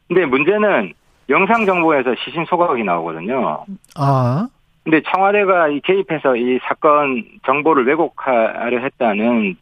[0.07, 0.93] 근데 문제는
[1.29, 3.65] 영상 정보에서 시신 소각이 나오거든요.
[3.95, 4.47] 아.
[4.83, 9.57] 근데 청와대가 이 개입해서 이 사건 정보를 왜곡하려 했다는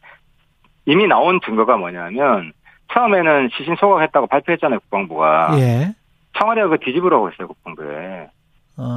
[0.85, 2.53] 이미 나온 증거가 뭐냐면
[2.93, 5.55] 처음에는 시신 소각했다고 발표했잖아요 국방부가.
[5.59, 5.95] 예.
[6.37, 8.27] 청와대가 그 뒤집으라고 했어요 국방부에.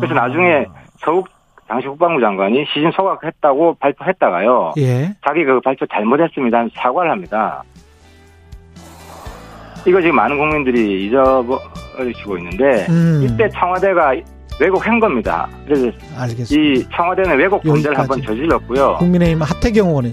[0.01, 0.27] 그래서 아.
[0.27, 0.67] 나중에
[0.99, 1.29] 서욱
[1.69, 4.73] 당시 국방부 장관이 시신 소각했다고 발표했다가요.
[4.79, 5.15] 예.
[5.25, 6.67] 자기 그 발표 잘못했습니다.
[6.75, 7.63] 사과를 합니다.
[9.87, 13.23] 이거 지금 많은 국민들이 잊어버리시고 있는데 음.
[13.23, 14.15] 이때 청와대가
[14.61, 15.49] 왜곡한 겁니다.
[15.67, 16.55] 그래서 알겠습니다.
[16.55, 18.97] 이 청와대는 왜곡 범죄를 한번 저질렀고요.
[18.99, 20.13] 국민의힘 하태경 의원이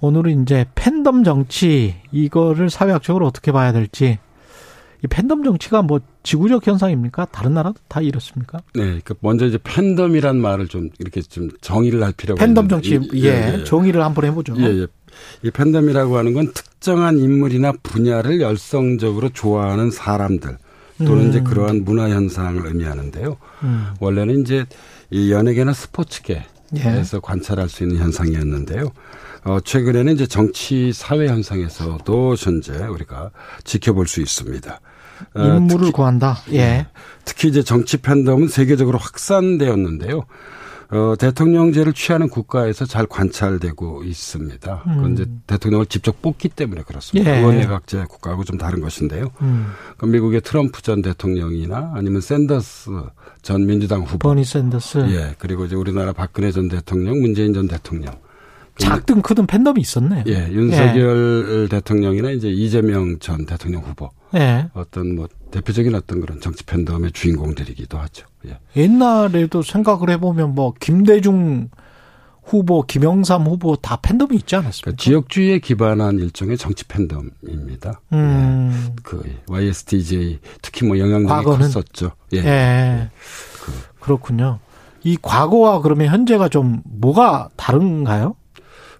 [0.00, 4.18] 오늘은 이제 팬덤 정치 이거를 사회학적으로 어떻게 봐야 될지
[5.02, 7.26] 이 팬덤 정치가 뭐 지구적 현상입니까?
[7.26, 8.60] 다른 나라도 다 이렇습니까?
[8.74, 13.18] 네, 그 먼저 이제 팬덤이란 말을 좀 이렇게 좀 정의를 할 필요가 팬덤 정치 예,
[13.18, 14.54] 예, 예, 정의를 한번 해보죠.
[14.58, 14.86] 예, 예.
[15.42, 20.58] 이 팬덤이라고 하는 건 특정한 인물이나 분야를 열성적으로 좋아하는 사람들
[20.98, 21.28] 또는 음.
[21.30, 23.36] 이제 그러한 문화 현상을 의미하는데요.
[23.62, 23.86] 음.
[24.00, 24.66] 원래는 이제
[25.10, 26.46] 이 연예계나 스포츠계에서
[26.76, 27.20] 예.
[27.22, 28.92] 관찰할 수 있는 현상이었는데요.
[29.44, 33.30] 어, 최근에는 이제 정치 사회 현상에서도 현재 우리가
[33.64, 34.80] 지켜볼 수 있습니다.
[35.34, 36.38] 어, 인물을 특히, 구한다.
[36.52, 36.58] 예.
[36.58, 36.86] 예.
[37.24, 40.24] 특히 이제 정치 팬덤은 세계적으로 확산되었는데요.
[40.92, 44.82] 어, 대통령제를 취하는 국가에서 잘 관찰되고 있습니다.
[44.82, 45.12] 그건 음.
[45.12, 47.30] 이제 대통령을 직접 뽑기 때문에 그렇습니다.
[47.30, 47.38] 예.
[47.38, 49.30] 의원내각제 국가하고 좀 다른 것인데요.
[49.40, 49.68] 음.
[49.96, 52.90] 그 미국의 트럼프 전 대통령이나 아니면 샌더스
[53.40, 54.18] 전 민주당 후보.
[54.18, 54.98] 버니 샌더스.
[55.10, 55.36] 예.
[55.38, 58.18] 그리고 이제 우리나라 박근혜 전 대통령, 문재인 전 대통령.
[58.80, 60.24] 작든 크든 팬덤이 있었네요.
[60.26, 61.68] 예, 윤석열 예.
[61.68, 64.10] 대통령이나 이제 이재명 전 대통령 후보.
[64.34, 64.68] 예.
[64.74, 68.26] 어떤 뭐 대표적인 어떤 그런 정치 팬덤의 주인공들이기도 하죠.
[68.46, 68.58] 예.
[68.76, 71.68] 옛날에도 생각을 해보면 뭐 김대중
[72.42, 74.82] 후보, 김영삼 후보 다 팬덤이 있지 않았습니까?
[74.82, 78.00] 그러니까 지역주의에 기반한 일종의 정치 팬덤입니다.
[78.12, 78.88] 음.
[78.88, 78.94] 예.
[79.02, 82.12] 그 YSTJ 특히 뭐 영향력이 컸었죠.
[82.34, 82.38] 예.
[82.38, 82.44] 예.
[82.44, 83.10] 예.
[83.62, 83.72] 그.
[84.00, 84.58] 그렇군요.
[85.02, 88.34] 이 과거와 그러면 현재가 좀 뭐가 다른가요?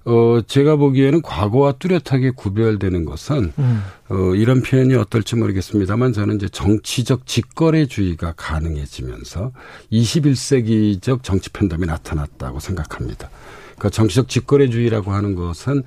[0.07, 3.83] 어, 제가 보기에는 과거와 뚜렷하게 구별되는 것은, 음.
[4.09, 9.53] 어, 이런 표현이 어떨지 모르겠습니다만 저는 이제 정치적 직거래주의가 가능해지면서
[9.93, 13.29] 21세기적 정치 팬덤이 나타났다고 생각합니다.
[13.77, 15.83] 그러니까 정치적 직거래주의라고 하는 것은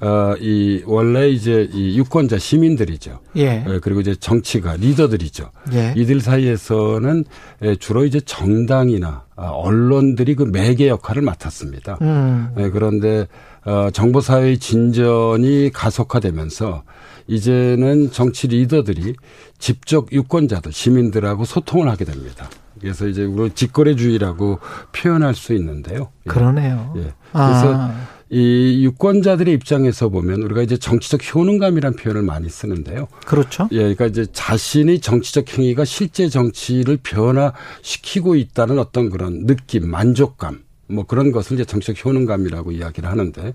[0.00, 3.20] 어, 이, 원래 이제 이 유권자 시민들이죠.
[3.36, 3.64] 예.
[3.66, 3.78] 예.
[3.80, 5.50] 그리고 이제 정치가 리더들이죠.
[5.72, 5.94] 예.
[5.96, 7.24] 이들 사이에서는
[7.62, 11.98] 예, 주로 이제 정당이나 아, 언론들이 그 매개 역할을 맡았습니다.
[12.02, 12.48] 음.
[12.58, 13.26] 예, 그런데
[13.64, 16.82] 어, 정보 사회의 진전이 가속화되면서
[17.26, 19.14] 이제는 정치 리더들이
[19.58, 22.48] 직접 유권자들, 시민들하고 소통을 하게 됩니다.
[22.80, 24.58] 그래서 이제 우리 직거래주의라고
[24.92, 26.10] 표현할 수 있는데요.
[26.26, 26.30] 예.
[26.30, 26.92] 그러네요.
[26.96, 27.14] 예.
[27.32, 28.15] 그래서 아.
[28.28, 33.06] 이 유권자들의 입장에서 보면 우리가 이제 정치적 효능감이라는 표현을 많이 쓰는데요.
[33.24, 33.68] 그렇죠.
[33.70, 41.04] 예, 그러니까 이제 자신의 정치적 행위가 실제 정치를 변화시키고 있다는 어떤 그런 느낌, 만족감, 뭐
[41.04, 43.52] 그런 것을 이제 정치적 효능감이라고 이야기를 하는데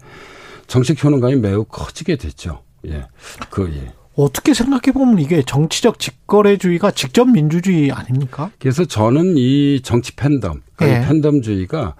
[0.67, 2.61] 정치적 효능감이 매우 커지게 됐죠.
[2.87, 3.07] 예,
[3.49, 3.91] 그 예.
[4.15, 8.51] 어떻게 생각해 보면 이게 정치적 직거래주의가 직접 민주주의 아닙니까?
[8.59, 11.05] 그래서 저는 이 정치 팬덤, 예.
[11.07, 11.95] 팬덤주의가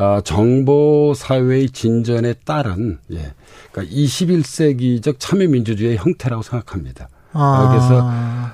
[0.00, 3.32] 아, 정보 사회의 진전에 따른 예.
[3.72, 7.08] 그러니까 21세기적 참여 민주주의의 형태라고 생각합니다.
[7.32, 7.68] 아.
[7.68, 8.10] 그래서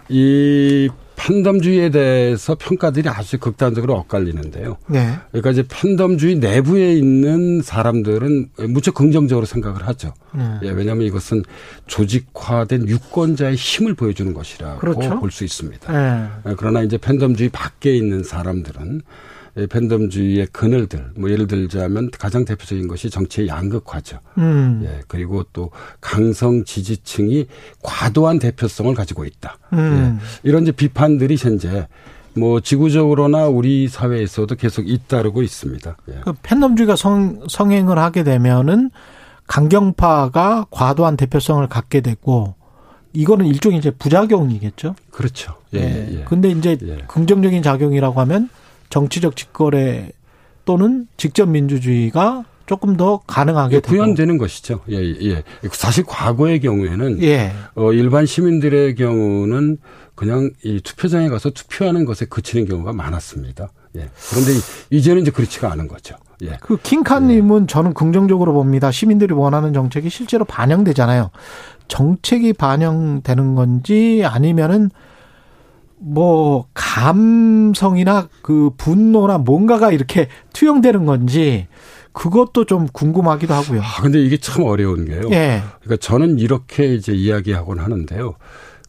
[0.09, 4.79] 이 팬덤주의에 대해서 평가들이 아주 극단적으로 엇갈리는데요.
[4.89, 5.17] 네.
[5.31, 10.15] 그러니까 이제 팬덤주의 내부에 있는 사람들은 무척 긍정적으로 생각을 하죠.
[10.35, 10.61] 네.
[10.65, 11.43] 예, 왜냐하면 이것은
[11.87, 15.21] 조직화된 유권자의 힘을 보여주는 것이라고 그렇죠?
[15.21, 15.93] 볼수 있습니다.
[15.93, 16.29] 네.
[16.51, 19.03] 예, 그러나 이제 팬덤주의 밖에 있는 사람들은
[19.55, 24.19] 팬덤주의의 그늘들, 뭐 예를 들자면 가장 대표적인 것이 정치의 양극화죠.
[24.39, 24.83] 음.
[24.85, 27.47] 예, 그리고 또 강성 지지층이
[27.83, 29.59] 과도한 대표성을 가지고 있다.
[29.75, 30.19] 음.
[30.21, 31.87] 예, 이런 이제 비판들이 현재
[32.37, 35.97] 뭐 지구적으로나 우리 사회에서도 계속 잇따르고 있습니다.
[36.09, 36.21] 예.
[36.25, 38.91] 그 팬덤주의가 성, 성행을 하게 되면은
[39.47, 42.55] 강경파가 과도한 대표성을 갖게 되고
[43.13, 44.97] 이거는 일종의 이제 부작용이겠죠.
[45.11, 45.55] 그렇죠.
[45.75, 45.81] 예.
[45.81, 46.19] 예.
[46.19, 46.25] 예.
[46.25, 46.99] 근데 이제 예.
[47.07, 48.49] 긍정적인 작용이라고 하면
[48.95, 50.13] 정치적 직거래
[50.65, 54.83] 또는 직접 민주주의가 조금 더 가능하게 예, 구현되는 것이죠.
[54.89, 55.43] 예, 예.
[55.73, 57.53] 사실 과거의 경우에는 예.
[57.75, 59.79] 어, 일반 시민들의 경우는
[60.15, 63.73] 그냥 이 투표장에 가서 투표하는 것에 그치는 경우가 많았습니다.
[63.97, 64.09] 예.
[64.31, 64.53] 그런데
[64.91, 66.15] 이제는 이제 그렇지가 않은 거죠.
[66.43, 66.57] 예.
[66.61, 67.67] 그 킹카님은 예.
[67.67, 68.93] 저는 긍정적으로 봅니다.
[68.93, 71.31] 시민들이 원하는 정책이 실제로 반영되잖아요.
[71.89, 74.91] 정책이 반영되는 건지 아니면은
[76.05, 81.67] 뭐 감성이나 그 분노나 뭔가가 이렇게 투영되는 건지
[82.13, 83.81] 그것도 좀 궁금하기도 하고요.
[83.83, 85.23] 아, 근데 이게 참 어려운 게요.
[85.33, 85.63] 예.
[85.81, 88.35] 그러니까 저는 이렇게 이제 이야기하곤 하는데요.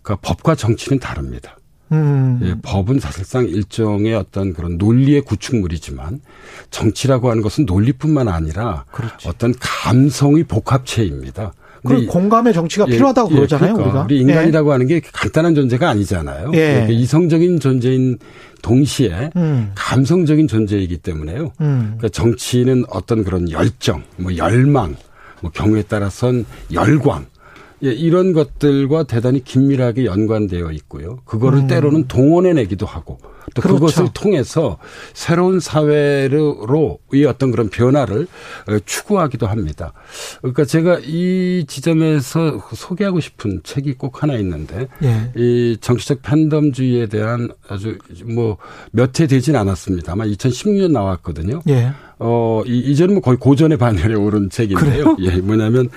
[0.04, 1.58] 그러니까 법과 정치는 다릅니다.
[1.92, 2.40] 음.
[2.44, 6.20] 예, 법은 사실상 일종의 어떤 그런 논리의 구축물이지만
[6.70, 9.28] 정치라고 하는 것은 논리뿐만 아니라 그렇지.
[9.28, 11.54] 어떤 감성의 복합체입니다.
[11.86, 14.06] 그 공감의 정치가 예, 필요하다고 예, 그러잖아요, 그러니까 우리가.
[14.06, 14.72] 우리 인간이라고 예.
[14.72, 16.52] 하는 게 간단한 존재가 아니잖아요.
[16.54, 16.74] 예.
[16.74, 18.18] 그러니까 이성적인 존재인
[18.62, 19.72] 동시에 음.
[19.76, 21.52] 감성적인 존재이기 때문에요.
[21.62, 21.96] 음.
[21.98, 24.96] 그러니까 정치는 어떤 그런 열정, 뭐 열망,
[25.42, 27.26] 뭐 경우에 따라선 열광
[27.84, 31.20] 예, 이런 것들과 대단히 긴밀하게 연관되어 있고요.
[31.26, 31.68] 그거를 음.
[31.68, 33.20] 때로는 동원해내기도 하고
[33.54, 33.76] 또 그렇죠.
[33.80, 34.78] 그것을 통해서
[35.14, 38.28] 새로운 사회로의 어떤 그런 변화를
[38.68, 39.94] 어, 추구하기도 합니다.
[40.42, 45.32] 그러니까 제가 이 지점에서 소개하고 싶은 책이 꼭 하나 있는데 예.
[45.36, 48.58] 이 정치적 팬덤주의에 대한 아주 뭐
[48.92, 50.12] 몇 해 되진 않았습니다.
[50.14, 51.62] 아 2016년 나왔거든요.
[51.70, 51.92] 예.
[52.18, 55.16] 어, 이, 이제는 뭐 거의 고전의 반열에 오른 책인데요.
[55.16, 55.18] 그래요?
[55.20, 55.90] 예, 뭐냐면,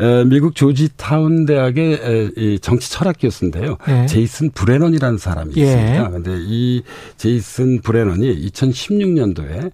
[0.00, 3.76] 에, 미국 조지타운 대학의 에, 이 정치 철학 교수인데요.
[3.88, 4.06] 예.
[4.06, 5.62] 제이슨 브레넌이라는 사람이 예.
[5.62, 6.10] 있습니다.
[6.10, 6.82] 근데 이
[7.16, 9.70] 제이슨 브레넌이 2016년도에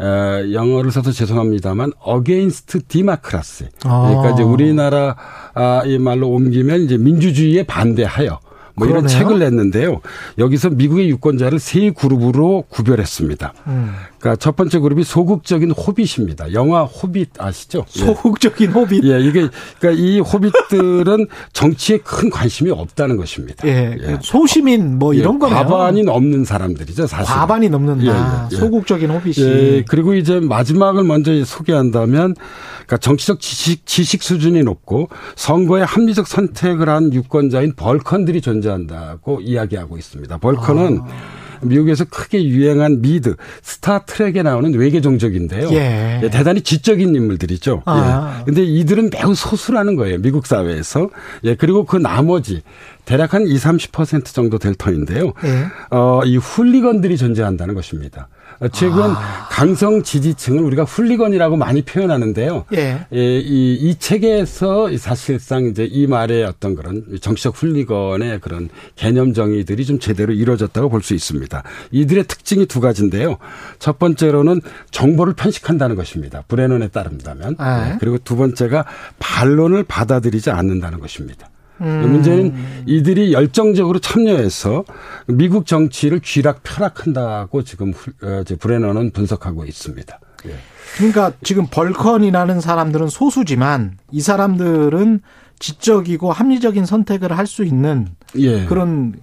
[0.00, 3.66] 에, 영어를 써서 죄송합니다만 Against Democracy.
[3.84, 4.08] 아.
[4.08, 5.16] 그러니까 이제 우리나라
[5.54, 8.40] 아, 이 말로 옮기면 이제 민주주의에 반대하여
[8.76, 9.00] 뭐 그러네요.
[9.00, 10.00] 이런 책을 냈는데요.
[10.38, 13.52] 여기서 미국의 유권자를 세 그룹으로 구별했습니다.
[13.66, 13.92] 음.
[14.20, 16.52] 그러니까 첫 번째 그룹이 소극적인 hobbit입니다.
[16.52, 17.86] 영화 Hobbit 아시죠?
[17.96, 18.00] 예.
[18.00, 19.02] 소극적인 hobbit.
[19.04, 19.48] 예, 이게
[19.78, 23.66] 그러니까 이 호빗들은 정치에 큰 관심이 없다는 것입니다.
[23.66, 24.18] 예, 예.
[24.20, 25.56] 소시민 뭐 이런 예, 거네요.
[25.56, 27.34] 과반이 넘는 사람들이죠, 사실.
[27.34, 28.04] 과반이 넘는다.
[28.04, 28.56] 예, 예, 예.
[28.56, 29.46] 소극적인 호빗이.
[29.46, 32.34] 예, 그리고 이제 마지막을 먼저 소개한다면
[32.74, 40.36] 그러니까 정치적 지식, 지식 수준이 높고 선거에 합리적 선택을 한 유권자인 벌컨들이 존재한다고 이야기하고 있습니다.
[40.38, 41.40] 벌컨은 아.
[41.62, 45.70] 미국에서 크게 유행한 미드, 스타트랙에 나오는 외계 종족인데요.
[45.72, 46.20] 예.
[46.22, 47.82] 예, 대단히 지적인 인물들이죠.
[47.86, 48.38] 아.
[48.40, 48.44] 예.
[48.44, 50.18] 근데 이들은 매우 소수라는 거예요.
[50.18, 51.10] 미국 사회에서.
[51.44, 52.62] 예, 그리고 그 나머지
[53.04, 55.32] 대략 한 20, 30% 정도 될 터인데요.
[55.44, 55.66] 예.
[55.90, 58.28] 어, 이 훌리건들이 존재한다는 것입니다.
[58.68, 59.48] 최근 아.
[59.50, 62.64] 강성 지지층을 우리가 훌리건이라고 많이 표현하는데요.
[62.74, 63.06] 예.
[63.12, 69.84] 예 이, 이 책에서 사실상 이제 이 말의 어떤 그런 정치적 훌리건의 그런 개념 정의들이
[69.84, 71.62] 좀 제대로 이루어졌다고 볼 수 있습니다.
[71.90, 73.38] 이들의 특징이 두 가지인데요.
[73.78, 74.60] 첫 번째로는
[74.90, 76.42] 정보를 편식한다는 것입니다.
[76.48, 77.56] 브레넌에 따른다면.
[77.58, 77.88] 아.
[77.88, 77.96] 네.
[78.00, 78.84] 그리고 두 번째가
[79.18, 81.49] 반론을 받아들이지 않는다는 것입니다.
[81.80, 82.10] 음.
[82.12, 82.54] 문제는
[82.86, 84.84] 이들이 열정적으로 참여해서
[85.26, 87.92] 미국 정치를 쥐락 펴락한다고 지금
[88.22, 90.18] 어, 브레너는 분석하고 있습니다.
[90.46, 90.54] 예.
[90.96, 95.20] 그러니까 지금 벌컨이라는 사람들은 소수지만 이 사람들은
[95.58, 98.64] 지적이고 합리적인 선택을 할 수 있는 예.
[98.64, 99.14] 그런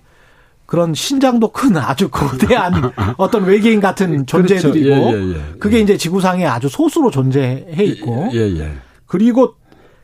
[0.66, 4.48] 그런 신장도 큰 아주 거대한 어떤 외계인 같은 그렇죠.
[4.60, 5.18] 존재들이고 그렇죠.
[5.18, 8.30] 예, 예, 그게 이제 지구상에 아주 소수로 존재해 있고
[9.06, 9.56] 그리고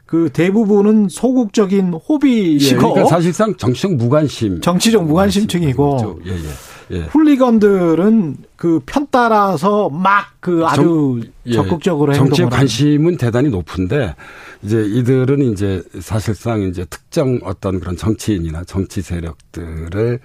[0.05, 4.61] 그 대부분은 소극적인 호비시고 예, 그러니까 사실상 정치적 무관심.
[4.61, 6.99] 정치적 무관심층이고 예, 예, 예.
[7.05, 14.13] 훌리건들은 그 편 따라서 막 그 아주 정, 예, 적극적으로 정치적 관심은 대단히 높은데
[14.61, 20.19] 이제 이들은 이제 사실상 이제 특정 어떤 그런 정치인이나 정치 세력들을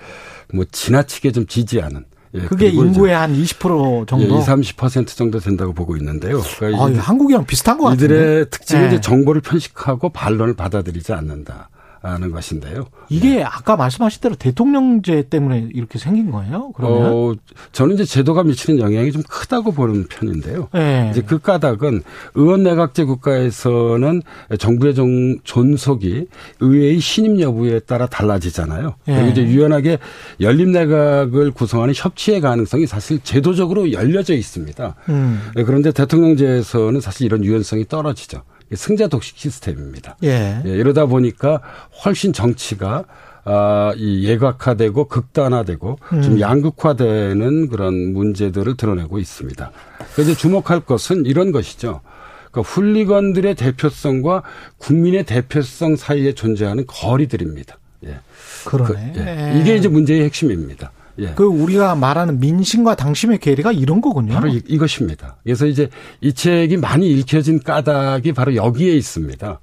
[0.55, 4.35] 뭐 지나치게 좀 지지하는 예, 그게 인구의 한 20% 정도?
[4.35, 6.43] 예, 20, 30% 정도 된다고 보고 있는데요.
[6.59, 8.05] 그러니까 아, 한국이랑 비슷한 것 같은데.
[8.05, 8.87] 이들의 특징은 예.
[8.89, 11.71] 이제 정보를 편식하고 반론을 받아들이지 않는다.
[12.01, 12.87] 하는 것인데요.
[13.09, 13.43] 이게 네.
[13.43, 16.73] 아까 말씀하신 대로 대통령제 때문에 이렇게 생긴 거예요?
[16.75, 17.35] 그러면 어,
[17.73, 20.69] 저는 이제 제도가 미치는 영향이 좀 크다고 보는 편인데요.
[20.73, 21.09] 네.
[21.11, 22.03] 이제 그 까닭은
[22.35, 24.23] 의원 내각제 국가에서는
[24.59, 26.27] 정부의 종, 존속이
[26.61, 28.95] 의회의 신임 여부에 따라 달라지잖아요.
[29.07, 29.15] 네.
[29.15, 29.99] 그리고 이제 유연하게
[30.41, 34.95] 연립 내각을 구성하는 협치의 가능성이 사실 제도적으로 열려져 있습니다.
[35.09, 35.41] 음.
[35.55, 38.43] 네, 그런데 대통령제에서는 사실 이런 유연성이 떨어지죠.
[38.75, 40.17] 승자 독식 시스템입니다.
[40.25, 40.63] 예.
[40.65, 40.71] 예.
[40.71, 41.61] 이러다 보니까
[42.05, 43.05] 훨씬 정치가
[43.45, 46.23] 아, 이 예각화되고 극단화되고 음.
[46.23, 49.71] 좀 양극화되는 그런 문제들을 드러내고 있습니다.
[50.15, 52.03] 그래서 주목할 것은 이런 것이죠.
[52.51, 54.43] 그러니까 훌리건들의 대표성과
[54.77, 57.79] 국민의 대표성 사이에 존재하는 거리들입니다.
[58.05, 58.19] 예.
[58.67, 59.13] 그러네.
[59.15, 59.61] 그, 예.
[59.61, 60.93] 이게 이제 문제의 핵심입니다.
[61.19, 61.33] 예.
[61.35, 64.35] 그 우리가 말하는 민심과 당심의 괴리가 이런 거군요.
[64.35, 65.89] 바로 이, 것입니다 그래서 이제
[66.21, 69.61] 이 책이 많이 읽혀진 까닭이 바로 여기에 있습니다.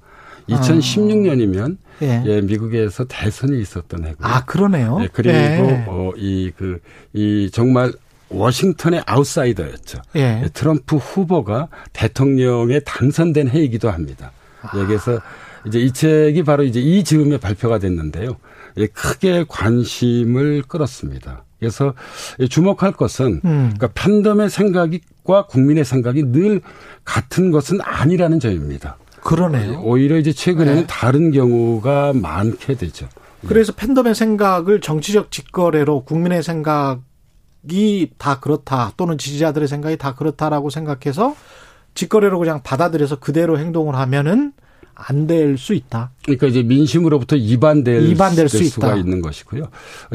[0.48, 1.86] 2016년이면 아.
[2.02, 2.22] 예.
[2.26, 2.40] 예.
[2.40, 4.18] 미국에서 대선이 있었던 해고.
[4.20, 4.98] 아 그러네요.
[5.02, 5.84] 예, 그리고 예.
[5.88, 6.78] 어, 이그이 그,
[7.14, 7.92] 이 정말
[8.28, 10.02] 워싱턴의 아웃사이더였죠.
[10.16, 10.42] 예.
[10.44, 10.48] 예.
[10.52, 14.32] 트럼프 후보가 대통령에 당선된 해이기도 합니다.
[14.62, 14.78] 아.
[14.78, 15.20] 여기서
[15.66, 18.36] 이제 이 책이 바로 이제 이 즈음에 발표가 됐는데요.
[18.76, 21.45] 예, 크게 관심을 끌었습니다.
[21.58, 21.94] 그래서
[22.48, 23.72] 주목할 것은 음.
[23.74, 26.60] 그러니까 팬덤의 생각과 국민의 생각이 늘
[27.04, 28.98] 같은 것은 아니라는 점입니다.
[29.22, 29.80] 그러네요.
[29.82, 30.86] 오히려 이제 최근에는 네.
[30.86, 33.08] 다른 경우가 많게 되죠.
[33.46, 41.34] 그래서 팬덤의 생각을 정치적 직거래로 국민의 생각이 다 그렇다 또는 지지자들의 생각이 다 그렇다라고 생각해서
[41.94, 44.52] 직거래로 그냥 받아들여서 그대로 행동을 하면은
[44.96, 46.10] 안 될 수 있다.
[46.24, 48.96] 그러니까 이제 민심으로부터 이반될, 이반될 수 수가 있다.
[48.96, 49.68] 있는 것이고요.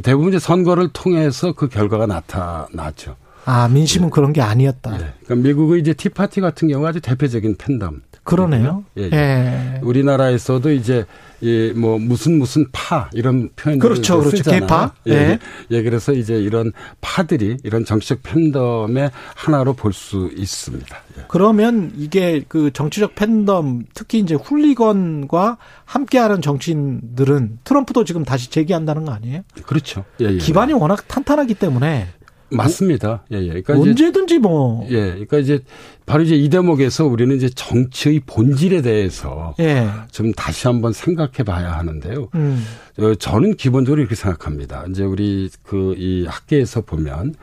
[0.03, 3.15] 대부분 이제 선거를 통해서 그 결과가 나타났죠.
[3.45, 4.11] 아 민심은 네.
[4.11, 4.97] 그런 게 아니었다.
[4.97, 5.13] 네.
[5.23, 8.01] 그러니까 미국의 이제 티파티 같은 경우 아주 대표적인 팬덤.
[8.23, 8.83] 그러네요.
[8.97, 9.09] 예, 예.
[9.13, 9.79] 예.
[9.83, 11.05] 우리나라에서도 이제
[11.43, 14.49] 예, 뭐 무슨 무슨 파 이런 표현을 그렇죠, 그렇죠.
[14.51, 14.93] 개파.
[15.07, 15.39] 예, 예.
[15.71, 20.97] 예, 그래서 이제 이런 파들이 이런 정치적 팬덤의 하나로 볼 수 있습니다.
[21.17, 21.23] 예.
[21.27, 29.11] 그러면 이게 그 정치적 팬덤 특히 이제 훌리건과 함께하는 정치인들은 트럼프도 지금 다시 재기한다는 거
[29.11, 29.41] 아니에요?
[29.65, 30.05] 그렇죠.
[30.21, 30.37] 예, 예.
[30.37, 32.07] 기반이 워낙 탄탄하기 때문에
[32.51, 33.23] 맞습니다.
[33.31, 33.47] 예, 예.
[33.61, 34.85] 그러니까 언제든지 뭐.
[34.89, 35.11] 예.
[35.11, 35.59] 그러니까 이제
[36.05, 39.87] 바로 이제 이 대목에서 우리는 이제 정치의 본질에 대해서 예.
[40.11, 42.27] 좀 다시 한번 생각해 봐야 하는데요.
[42.35, 42.63] 음.
[42.99, 44.85] 어, 저는 기본적으로 이렇게 생각합니다.
[44.89, 47.35] 이제 우리 그 이 학계에서 보면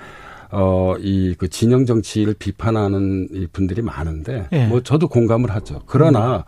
[0.50, 4.66] 어, 이 그 진영 정치를 비판하는 이 분들이 많은데 예.
[4.66, 5.82] 뭐 저도 공감을 하죠.
[5.86, 6.42] 그러나 음.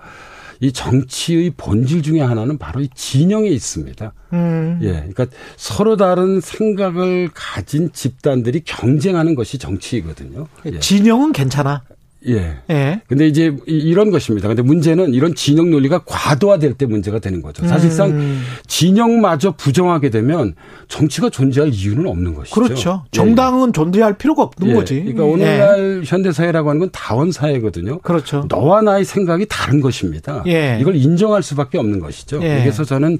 [0.61, 4.13] 이 정치의 본질 중에 하나는 바로 이 진영에 있습니다.
[4.35, 4.79] 음.
[4.83, 4.93] 예.
[4.93, 5.27] 그러니까
[5.57, 10.47] 서로 다른 생각을 가진 집단들이 경쟁하는 것이 정치이거든요.
[10.67, 10.79] 예.
[10.79, 11.83] 진영은 괜찮아.
[12.29, 12.59] 예.
[12.69, 13.01] 예.
[13.09, 14.49] 근데 이제 이런 것입니다.
[14.49, 17.67] 근데 문제는 이런 진영 논리가 과도화될 때 문제가 되는 거죠.
[17.67, 18.43] 사실상 음.
[18.67, 20.55] 진영마저 부정하게 되면
[20.89, 22.61] 정치가 존재할 이유는 없는 것이죠.
[22.61, 23.03] 그렇죠.
[23.07, 23.09] 예.
[23.11, 23.73] 정당은 예.
[23.73, 24.75] 존재할 필요가 없는 예.
[24.75, 25.01] 거지.
[25.01, 26.03] 그러니까 오늘날 예.
[26.05, 28.01] 현대 사회라고 하는 건 다원 사회거든요.
[28.01, 28.45] 그렇죠.
[28.49, 30.45] 너와 나의 생각이 다른 것입니다.
[30.47, 30.79] 예.
[30.81, 32.41] 이걸 인정할 수밖에 없는 것이죠.
[32.41, 33.19] 그래서 저는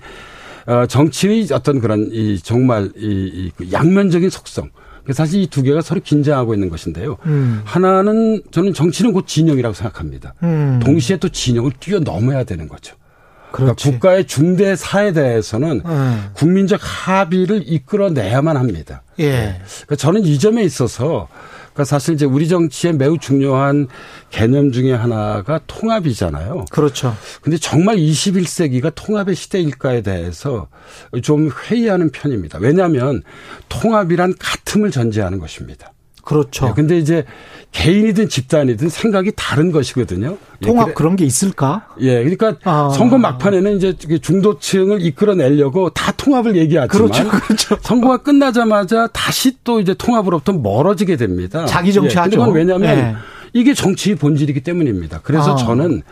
[0.67, 4.71] 어, 정치의 어떤 그런 이 정말 이, 이 양면적인 속성
[5.13, 7.17] 사실 이 두 개가 서로 긴장하고 있는 것인데요.
[7.27, 7.63] 음.
[7.65, 10.35] 하나는 저는 정치는 곧 진영이라고 생각합니다.
[10.43, 10.81] 음.
[10.83, 12.95] 동시에 또 진영을 뛰어넘어야 되는 거죠.
[13.53, 16.31] 그러니까 국가의 중대 사에 대해서는 음.
[16.35, 19.03] 국민적 합의를 이끌어내야만 합니다.
[19.19, 19.61] 예.
[19.67, 21.27] 그러니까 저는 이 점에 있어서
[21.73, 23.89] 그러니까 사실 이제 우리 정치에 매우 중요한
[24.31, 26.67] 개념 중에 하나가 통합이잖아요.
[26.71, 27.17] 그렇죠.
[27.43, 30.69] 근데 정말 21세기가 통합의 시대일까에 대해서
[31.23, 32.59] 좀 회의하는 편입니다.
[32.59, 33.23] 왜냐하면
[33.69, 35.93] 통합이란 같음을 전제하는 것입니다.
[36.25, 36.67] 그렇죠.
[36.67, 37.25] 네, 근데 이제
[37.73, 40.37] 개인이든 집단이든 생각이 다른 것이거든요.
[40.63, 41.87] 예, 통합 예, 그런 게 있을까?
[42.01, 42.91] 예, 그러니까 아.
[42.95, 47.77] 선거 막판에는 이제 중도층을 이끌어내려고 다 통합을 얘기하지만 그렇죠, 그렇죠.
[47.81, 51.67] 선거가 끝나자마자 다시 또 이제 통합으로부터 멀어지게 됩니다.
[51.67, 52.33] 자기 정치하죠.
[52.33, 53.15] 예, 그건 왜냐하면 예.
[53.53, 55.21] 이게 정치의 본질이기 때문입니다.
[55.23, 55.57] 그래서 아.
[55.57, 56.03] 저는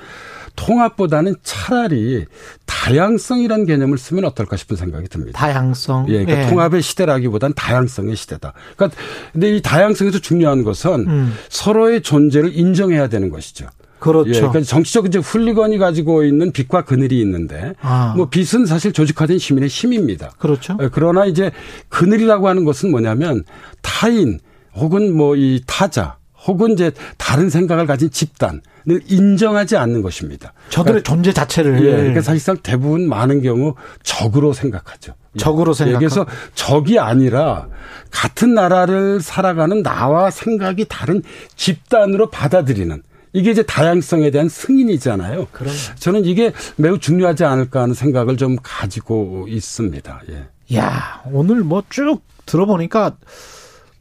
[0.59, 2.27] 통합보다는 차라리
[2.67, 5.39] 다양성이라는 개념을 쓰면 어떨까 싶은 생각이 듭니다.
[5.39, 6.07] 다양성.
[6.09, 6.51] 예, 그러니까 예.
[6.51, 8.53] 통합의 시대라기보다는 다양성의 시대다.
[8.77, 9.01] 그러니까
[9.33, 11.35] 근데 이 다양성에서 중요한 것은 음.
[11.49, 13.69] 서로의 존재를 인정해야 되는 것이죠.
[14.01, 14.31] 그렇죠.
[14.31, 18.15] 예, 그러니까 정치적 이제 훌리건이 가지고 있는 빛과 그늘이 있는데 아.
[18.17, 20.33] 뭐 빛은 사실 조직화된 시민의 힘입니다.
[20.39, 20.77] 그렇죠.
[20.83, 21.53] 예, 그러나 이제
[21.89, 23.45] 그늘이라고 하는 것은 뭐냐면
[23.83, 24.41] 타인
[24.75, 26.17] 혹은 뭐 이 타자
[26.47, 28.61] 혹은 이제 다른 생각을 가진 집단을
[29.07, 30.53] 인정하지 않는 것입니다.
[30.71, 31.85] 저들의 그러니까, 존재 자체를.
[31.85, 35.15] 예, 그러니까 사실상 대부분 많은 경우 적으로 생각하죠.
[35.35, 35.39] 예.
[35.39, 35.95] 적으로 생각.
[35.95, 37.69] 예, 그래서 적이 아니라
[38.11, 41.23] 같은 나라를 살아가는 나와 생각이 다른
[41.57, 43.03] 집단으로 받아들이는
[43.35, 45.49] 이게 이제 다양성에 대한 승인이잖아요.
[45.53, 50.23] 그럼 저는 이게 매우 중요하지 않을까 하는 생각을 좀 가지고 있습니다.
[50.31, 50.77] 예.
[50.77, 53.17] 야, 오늘 뭐 쭉 들어보니까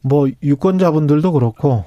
[0.00, 1.84] 뭐 유권자분들도 그렇고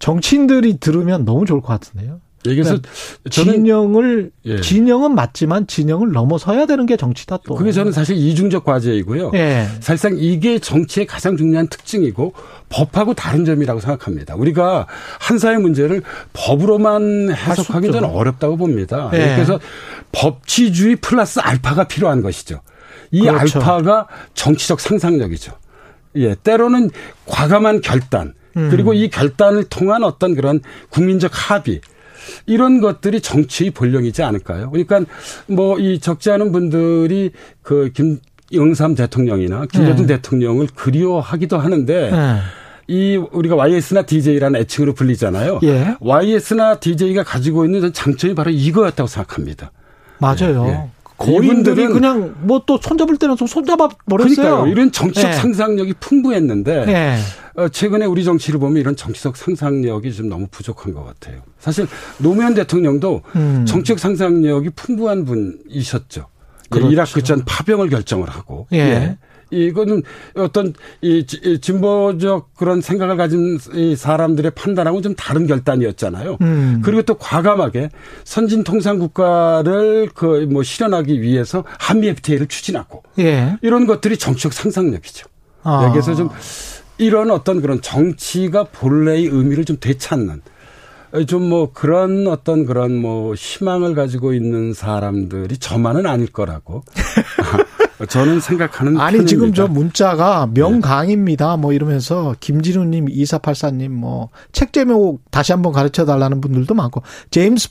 [0.00, 2.20] 정치인들이 들으면 너무 좋을 것 같은데요.
[2.46, 4.60] 여기서 그러니까 진영을 예.
[4.62, 7.54] 진영은 맞지만 진영을 넘어서야 되는 게 정치다 또.
[7.54, 9.32] 그게 저는 사실 이중적 과제이고요.
[9.34, 9.66] 예.
[9.80, 12.32] 사실상 이게 정치의 가장 중요한 특징이고
[12.70, 14.36] 법하고 다른 점이라고 생각합니다.
[14.36, 14.86] 우리가
[15.18, 16.00] 한 사회 문제를
[16.32, 19.10] 법으로만 해석하기 저는 어렵다고 봅니다.
[19.12, 19.34] 예.
[19.34, 19.60] 그래서
[20.12, 22.62] 법치주의 플러스 알파가 필요한 것이죠.
[23.10, 23.58] 이 그렇죠.
[23.58, 25.52] 알파가 정치적 상상력이죠.
[26.16, 26.90] 예, 때로는
[27.26, 28.68] 과감한 결단 음.
[28.70, 30.60] 그리고 이 결단을 통한 어떤 그런
[30.90, 31.80] 국민적 합의
[32.46, 34.70] 이런 것들이 정치의 본령이지 않을까요?
[34.70, 35.00] 그러니까
[35.46, 37.30] 뭐 이 적지 않은 분들이
[37.62, 38.18] 그 김
[38.52, 40.16] 영삼 대통령이나 김대중 네.
[40.16, 42.38] 대통령을 그리워하기도 하는데 네.
[42.88, 45.60] 이 우리가 YS나 DJ라는 애칭으로 불리잖아요.
[45.62, 45.94] 예.
[46.00, 49.70] YS나 DJ가 가지고 있는 장점이 바로 이거였다고 생각합니다.
[50.18, 50.66] 맞아요.
[50.66, 50.72] 예.
[50.72, 50.90] 예.
[51.16, 54.34] 고인들이 그냥 뭐 또 손잡을 때는 좀 손잡아 버렸어요.
[54.36, 54.66] 그러니까요.
[54.66, 55.36] 이런 정치적 네.
[55.36, 57.18] 상상력이 풍부했는데 네.
[57.68, 61.42] 최근에 우리 정치를 보면 이런 정치적 상상력이 좀 너무 부족한 것 같아요.
[61.58, 61.86] 사실
[62.18, 63.64] 노무현 대통령도 음.
[63.66, 66.26] 정치적 상상력이 풍부한 분이셨죠.
[66.70, 66.90] 그렇죠.
[66.92, 68.78] 이라크 전 파병을 결정을 하고 예.
[68.78, 69.18] 예.
[69.52, 70.04] 이거는
[70.36, 71.26] 어떤 이
[71.60, 76.38] 진보적 그런 생각을 가진 이 사람들의 판단하고 좀 다른 결단이었잖아요.
[76.40, 76.82] 음.
[76.84, 77.90] 그리고 또 과감하게
[78.22, 83.56] 선진 통상 국가를 그 뭐 실현하기 위해서 한미 FTA를 추진하고 예.
[83.62, 85.26] 이런 것들이 정치적 상상력이죠.
[85.64, 85.84] 아.
[85.88, 86.30] 여기서 좀
[87.00, 90.42] 이런 어떤 그런 정치가 본래의 의미를 좀 되찾는
[91.26, 96.84] 좀 뭐 그런 어떤 그런 뭐 희망을 가지고 있는 사람들이 저만은 아닐 거라고
[98.08, 99.28] 저는 생각하는 아니 편입니다.
[99.28, 101.56] 지금 저 문자가 명강입니다.
[101.56, 107.70] 뭐 이러면서 김진우님, 이사팔사님 뭐 책 제목 다시 한번 가르쳐 달라는 분들도 많고 제임스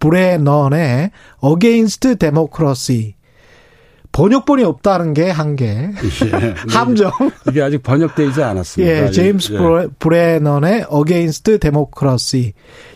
[0.00, 1.10] 브레넌의
[1.44, 3.14] Against Democracy
[4.12, 5.66] 번역본이 없다는 게 한계.
[5.66, 6.54] 예.
[6.68, 7.12] 함정.
[7.48, 9.06] 이게 아직 번역되지 않았습니다.
[9.06, 9.88] 예, 제임스 예.
[9.98, 12.52] 브레넌의 Against Democracy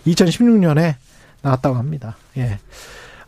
[0.07, 0.95] 2016년에
[1.43, 2.17] 나왔다고 합니다.
[2.37, 2.59] 예.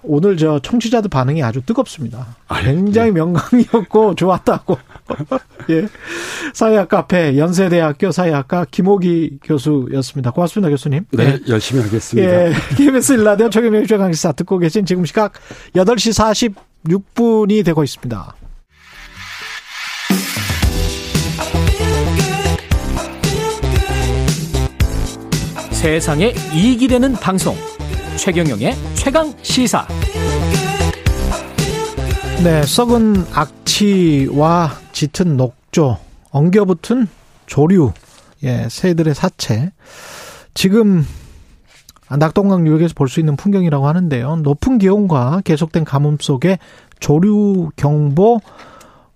[0.07, 2.37] 오늘 저 청취자들 반응이 아주 뜨겁습니다.
[2.63, 4.79] 굉장히 명강이었고 좋았다고.
[5.71, 5.89] 예.
[6.53, 10.31] 사회학 카페 연세대학교 사회학과 김호기 교수였습니다.
[10.31, 11.07] 고맙습니다, 교수님.
[11.11, 11.41] 네, 네.
[11.49, 12.29] 열심히 하겠습니다.
[12.29, 12.53] 예.
[12.77, 15.33] KBS 일라디오 최경영 최강시사 듣고 계신 지금 시각
[15.75, 16.13] 8시
[16.85, 18.35] 46분이 되고 있습니다.
[25.73, 27.57] 세상에 이익이 되는 방송
[28.17, 29.87] 최경영의 최강 시사.
[32.43, 35.99] 네, 썩은 악취와 짙은 녹조,
[36.31, 37.07] 엉겨붙은
[37.47, 37.93] 조류,
[38.45, 39.73] 예, 새들의 사체.
[40.53, 41.07] 지금
[42.19, 44.37] 낙동강 유역에서 볼 수 있는 풍경이라고 하는데요.
[44.37, 46.59] 높은 기온과 계속된 가뭄 속에
[47.01, 48.41] 조류 경보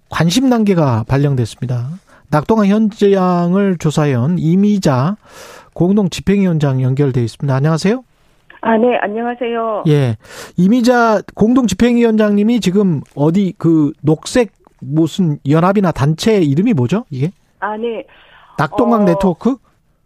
[0.09, 1.89] 관심 단계가 발령됐습니다.
[2.31, 5.17] 낙동강 현장을 조사해온 이미자
[5.75, 7.55] 공동 집행위원장 연결돼 있습니다.
[7.55, 8.03] 안녕하세요.
[8.61, 9.85] 아, 네, 안녕하세요.
[9.87, 10.17] 예.
[10.57, 17.05] 이미자 공동 집행위원장님이 지금 어디 그 녹색 무슨 연합이나 단체 이름이 뭐죠?
[17.11, 17.31] 이게?
[17.61, 18.05] 아, 네.
[18.59, 19.57] 낙동강 어, 네트워크?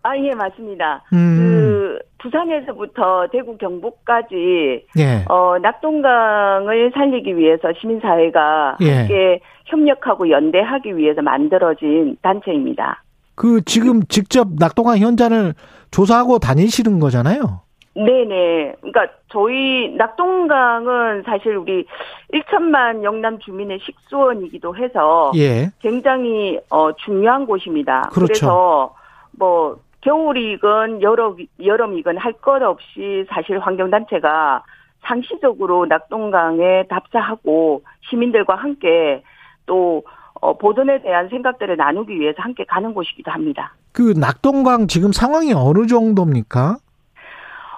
[0.03, 1.05] 아, 예, 맞습니다.
[1.13, 1.37] 음.
[1.39, 5.25] 그, 부산에서부터 대구 경북까지, 예.
[5.29, 8.95] 어, 낙동강을 살리기 위해서 시민사회가 예.
[8.99, 13.03] 함께 협력하고 연대하기 위해서 만들어진 단체입니다.
[13.35, 15.55] 그, 지금 직접 낙동강 현장을
[15.91, 17.63] 조사하고 다니시는 거잖아요?
[17.95, 18.77] 네네.
[18.81, 21.85] 그러니까 저희 낙동강은 사실 우리
[22.33, 25.71] 1천만 영남 주민의 식수원이기도 해서 예.
[25.81, 28.09] 굉장히 어 중요한 곳입니다.
[28.13, 28.33] 그렇죠.
[28.33, 28.95] 그래서
[29.39, 34.63] 뭐 겨울이건 여름 여름이건 할 것 없이 사실 환경단체가
[35.03, 39.23] 상시적으로 낙동강에 답사하고 시민들과 함께
[39.67, 40.03] 또
[40.41, 43.75] 어, 보존에 대한 생각들을 나누기 위해서 함께 가는 곳이기도 합니다.
[43.93, 46.77] 그 낙동강 지금 상황이 어느 정도입니까?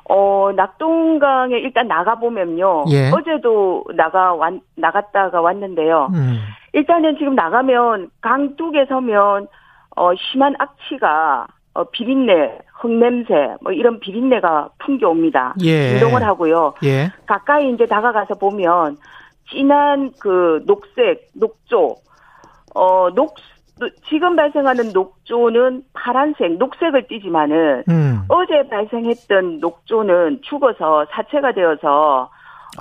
[0.09, 2.85] 어, 낙동강에 일단 나가보면요.
[2.91, 3.11] 예.
[3.11, 6.11] 어제도 나가, 왔, 나갔다가 왔는데요.
[6.15, 6.39] 음.
[6.73, 9.47] 일단은 지금 나가면 강 뚝에 서면,
[9.97, 15.55] 어, 심한 악취가, 어, 비린내, 흙냄새, 뭐 이런 비린내가 풍겨옵니다.
[15.65, 15.97] 예.
[15.97, 16.75] 이동을 하고요.
[16.85, 17.11] 예.
[17.27, 18.97] 가까이 이제 다가가서 보면,
[19.51, 21.97] 진한 그 녹색, 녹조,
[22.75, 23.35] 어, 녹,
[24.09, 28.23] 지금 발생하는 녹조는 파란색, 녹색을 띠지만은 음.
[28.29, 32.31] 어제 발생했던 녹조는 죽어서 사체가 되어서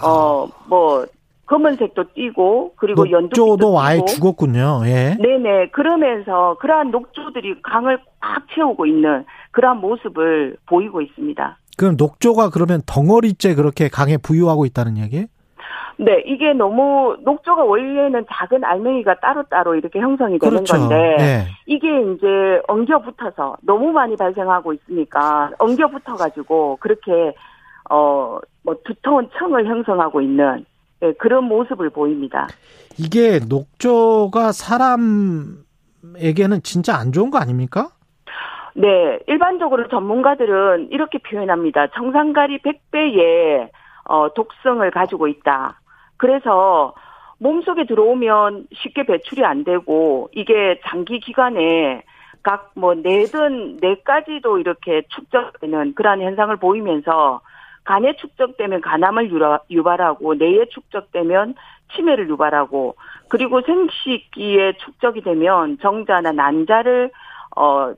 [0.03, 1.05] 어뭐
[1.53, 4.81] 검은색도 띠고 그리고 연두도 아예 죽었군요.
[4.85, 5.15] 예.
[5.21, 5.69] 네네.
[5.69, 11.57] 그러면서 그러한 녹조들이 강을 꽉 채우고 있는 그러한 모습을 보이고 있습니다.
[11.77, 15.25] 그럼 녹조가 그러면 덩어리째 그렇게 강에 부유하고 있다는 얘기예요?
[15.97, 20.73] 네, 이게 너무 녹조가 원래는 작은 알맹이가 따로따로 이렇게 형성이 되는 그렇죠.
[20.75, 21.47] 건데 네.
[21.67, 27.35] 이게 이제 엉겨 붙어서 너무 많이 발생하고 있으니까 엉겨 붙어 가지고 그렇게
[27.91, 30.63] 어 뭐 두터운 청을 형성하고 있는 네,
[31.17, 32.47] 그런 모습을 보입니다.
[32.97, 35.63] 이게 녹조가 사람에게는
[36.63, 37.89] 진짜 안 좋은 거 아닙니까?
[38.75, 41.87] 네, 일반적으로 전문가들은 이렇게 표현합니다.
[41.87, 43.69] 청산가리 100배의
[44.05, 45.79] 어, 독성을 가지고 있다.
[46.17, 46.93] 그래서
[47.39, 52.03] 몸속에 들어오면 쉽게 배출이 안 되고 이게 장기 기간에
[52.41, 57.41] 각뭐 뇌든 뇌까지도 이렇게 축적되는 그러한 현상을 보이면서
[57.83, 59.31] 간에 축적되면 간암을
[59.69, 61.55] 유발하고 뇌에 축적되면
[61.95, 62.95] 치매를 유발하고
[63.29, 67.11] 그리고 생식기에 축적이 되면 정자나 난자를
[67.55, 67.93] 어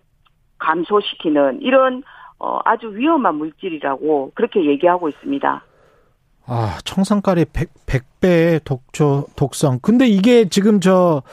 [0.58, 2.04] 감소시키는 이런
[2.40, 5.64] 어 아주 위험한 물질이라고 그렇게 얘기하고 있습니다.
[6.48, 9.80] 아, 청산가리 100, 100배의 독초, 독성.
[9.82, 11.24] 근데 이게 지금 저,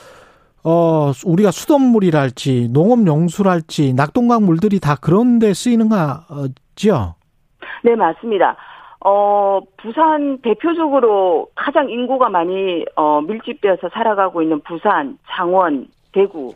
[0.65, 7.15] 어, 우리가 수돗물이랄지, 농업용수랄지, 낙동강 물들이 다 그런 데 쓰이는 거죠?
[7.83, 8.57] 네, 맞습니다.
[9.05, 16.55] 어, 부산 대표적으로 가장 인구가 많이, 어, 밀집되어서 살아가고 있는 부산, 창원, 대구,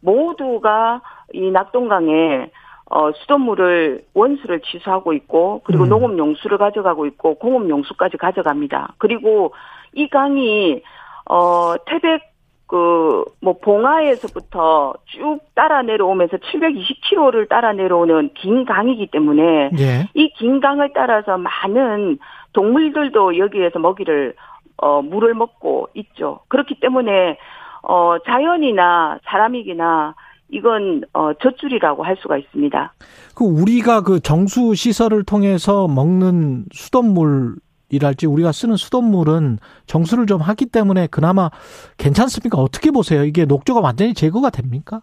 [0.00, 1.02] 모두가
[1.32, 2.50] 이 낙동강에
[2.90, 5.88] 어, 수돗물을 원수를 취소하고 있고 그리고 음.
[5.88, 8.94] 농업 용수를 가져가고 있고 공업 용수까지 가져갑니다.
[8.98, 9.54] 그리고
[9.94, 10.82] 이 강이
[11.24, 12.31] 어 태백
[12.72, 13.12] 그
[13.42, 20.08] 뭐 봉화에서부터 쭉 따라 내려오면서 720km를 따라 내려오는 긴 강이기 때문에 예.
[20.14, 22.18] 이긴 강을 따라서 많은
[22.52, 24.34] 동물들도 여기에서 먹이를
[24.76, 26.40] 어 물을 먹고 있죠.
[26.48, 27.36] 그렇기 때문에
[27.82, 30.14] 어 자연이나 사람이기나
[30.50, 32.94] 이건 어 젖줄이라고 할 수가 있습니다.
[33.34, 37.56] 그 우리가 그 정수 시설을 통해서 먹는 수돗물
[37.92, 41.50] 이랄지 우리가 쓰는 수돗물은 정수를 좀 하기 때문에 그나마
[41.98, 42.58] 괜찮습니까?
[42.58, 43.22] 어떻게 보세요?
[43.24, 45.02] 이게 녹조가 완전히 제거가 됩니까?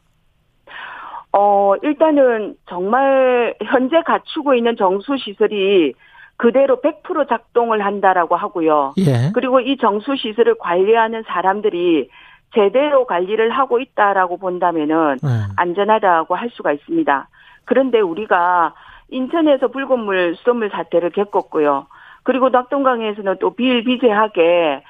[1.32, 5.94] 어, 일단은 정말 현재 갖추고 있는 정수 시설이
[6.38, 8.94] 그대로 100% 작동을 한다라고 하고요.
[8.98, 9.32] 예.
[9.34, 12.10] 그리고 이 정수 시설을 관리하는 사람들이
[12.56, 15.30] 제대로 관리를 하고 있다라고 본다면은 네.
[15.58, 17.30] 안전하다고 할 수가 있습니다.
[17.66, 18.74] 그런데 우리가
[19.10, 21.86] 인천에서 붉은 물 수돗물 사태를 겪었고요.
[22.30, 24.84] 그리고 낙동강에서는 또 비일비재하게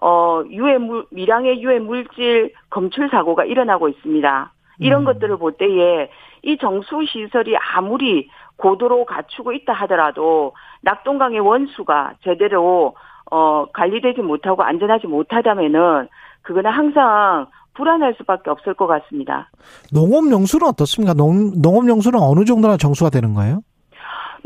[0.00, 4.50] 어 유해 물 미량의 유해 물질 검출 사고가 일어나고 있습니다.
[4.78, 5.04] 이런 음.
[5.04, 6.08] 것들을 볼 때에
[6.42, 12.94] 이 정수 시설이 아무리 고도로 갖추고 있다 하더라도 낙동강의 원수가 제대로
[13.30, 16.08] 어 관리되지 못하고 안전하지 못하다면은
[16.40, 19.50] 그거는 항상 불안할 수밖에 없을 것 같습니다.
[19.92, 21.12] 농업용수는 어떻습니까?
[21.12, 23.60] 농, 농업용수는 어느 정도나 정수가 되는 거예요?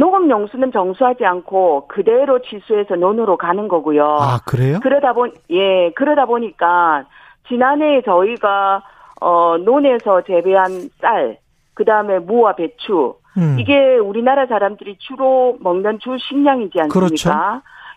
[0.00, 4.16] 농업용수는 정수하지 않고 그대로 취수해서 논으로 가는 거고요.
[4.18, 4.78] 아, 그래요?
[4.82, 7.04] 그러다 보, 예, 그러다 보니까
[7.48, 8.82] 지난해 저희가,
[9.20, 11.36] 어, 논에서 재배한 쌀,
[11.74, 13.58] 그 다음에 무와 배추, 음.
[13.60, 16.90] 이게 우리나라 사람들이 주로 먹는 주 식량이지 않습니까?
[16.90, 17.30] 그렇죠.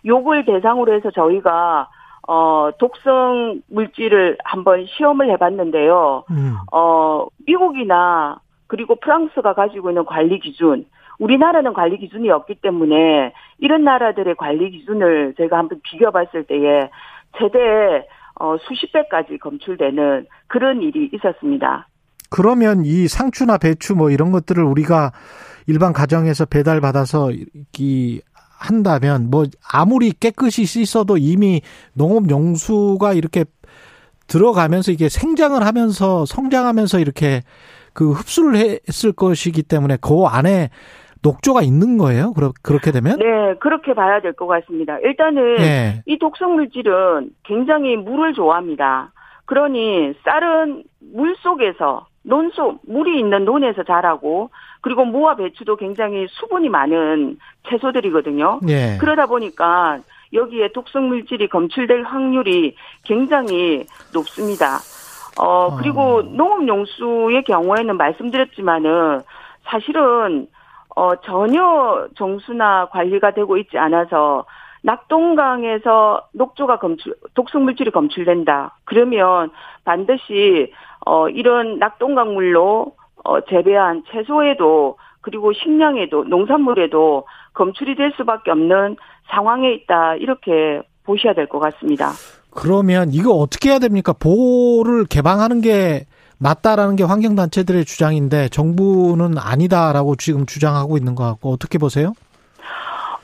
[0.04, 1.88] 요걸 대상으로 해서 저희가
[2.28, 6.24] 어, 독성 물질을 한번 시험을 해봤는데요.
[6.30, 6.54] 음.
[6.72, 10.84] 어, 미국이나 그리고 프랑스가 가지고 있는 관리 기준,
[11.18, 16.90] 우리나라는 관리 기준이 없기 때문에 이런 나라들의 관리 기준을 제가 한번 비교봤을 때에
[17.38, 18.06] 최대
[18.40, 21.88] 어, 수십 배까지 검출되는 그런 일이 있었습니다.
[22.30, 25.12] 그러면 이 상추나 배추 뭐 이런 것들을 우리가
[25.66, 27.30] 일반 가정에서 배달 받아서
[27.78, 28.20] 이
[28.58, 31.60] 한다면 뭐 아무리 깨끗이 씻어도 이미
[31.92, 33.44] 농업 용수가 이렇게
[34.26, 37.42] 들어가면서 이게 생장을 하면서 성장하면서 이렇게
[37.92, 40.70] 그 흡수를 했을 것이기 때문에 그 안에
[41.24, 42.32] 녹조가 있는 거예요?
[42.62, 43.18] 그렇게 되면?
[43.18, 44.98] 네, 그렇게 봐야 될 것 같습니다.
[44.98, 46.02] 일단은 네.
[46.06, 49.12] 이 독성 물질은 굉장히 물을 좋아합니다.
[49.46, 57.38] 그러니 쌀은 물 속에서 논속 물이 있는 논에서 자라고 그리고 무와 배추도 굉장히 수분이 많은
[57.68, 58.60] 채소들이거든요.
[58.62, 58.96] 네.
[58.98, 59.98] 그러다 보니까
[60.32, 62.74] 여기에 독성 물질이 검출될 확률이
[63.04, 64.78] 굉장히 높습니다.
[65.38, 66.22] 어, 그리고 어.
[66.22, 69.20] 농업용수의 경우에는 말씀드렸지만은
[69.64, 70.46] 사실은
[70.96, 74.44] 어, 전혀 정수나 관리가 되고 있지 않아서
[74.82, 78.76] 낙동강에서 녹조가 검출, 독성 물질이 검출된다.
[78.84, 79.50] 그러면
[79.84, 80.72] 반드시
[81.06, 82.92] 어, 이런 낙동강물로
[83.24, 88.96] 어, 재배한 채소에도 그리고 식량에도 농산물에도 검출이 될 수밖에 없는
[89.30, 90.16] 상황에 있다.
[90.16, 92.10] 이렇게 보셔야 될 것 같습니다.
[92.50, 94.12] 그러면 이거 어떻게 해야 됩니까?
[94.12, 96.04] 보호를 개방하는 게
[96.44, 102.12] 맞다라는 게 환경단체들의 주장인데 정부는 아니다라고 지금 주장하고 있는 것 같고 어떻게 보세요?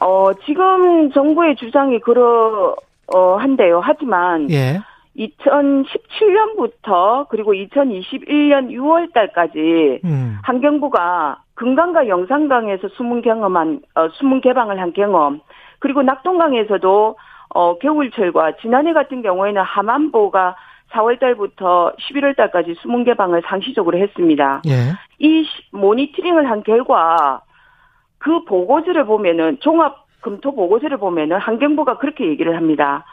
[0.00, 2.74] 어, 지금 정부의 주장이 그러,
[3.14, 3.80] 어, 한데요.
[3.82, 4.50] 하지만.
[4.50, 4.80] 예.
[5.18, 10.38] 2017년부터 그리고 2021년 6월 달까지 음.
[10.44, 15.42] 환경부가 금강과 영산강에서 수문 경험한, 어, 수문 개방을 한 경험,
[15.78, 17.16] 그리고 낙동강에서도
[17.52, 20.54] 어, 겨울철과 지난해 같은 경우에는 하만보가
[20.92, 24.62] 4월 달부터 11월 달까지 수문 개방을 상시적으로 했습니다.
[24.66, 24.92] 예.
[25.18, 27.42] 이 모니터링을 한 결과
[28.18, 33.04] 그 보고서를 보면은 종합 검토 보고서를 보면은 환경부가 그렇게 얘기를 합니다.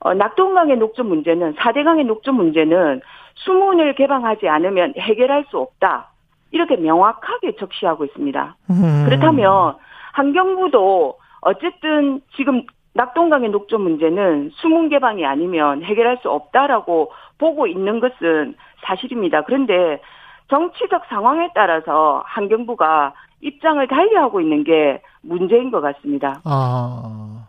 [0.00, 3.02] 어, 낙동강의 녹조 문제는 4대강의 녹조 문제는
[3.34, 6.10] 수문을 개방하지 않으면 해결할 수 없다.
[6.52, 8.56] 이렇게 명확하게 적시하고 있습니다.
[8.70, 9.04] 음.
[9.06, 9.76] 그렇다면
[10.12, 12.64] 환경부도 어쨌든 지금
[12.94, 18.54] 낙동강의 녹조 문제는 수문 개방이 아니면 해결할 수 없다라고 보고 있는 것은
[18.84, 19.42] 사실입니다.
[19.42, 20.00] 그런데
[20.48, 26.40] 정치적 상황에 따라서 환경부가 입장을 달리하고 있는 게 문제인 것 같습니다.
[26.44, 27.46] 아,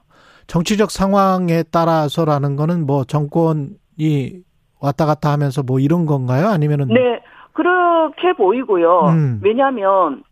[0.47, 4.43] 정치적 상황에 따라서라는 거는 뭐 정권이
[4.79, 6.47] 왔다 갔다 하면서 뭐 이런 건가요?
[6.47, 7.21] 아니면은 네
[7.53, 9.01] 그렇게 보이고요.
[9.09, 9.39] 음.
[9.43, 10.23] 왜냐하면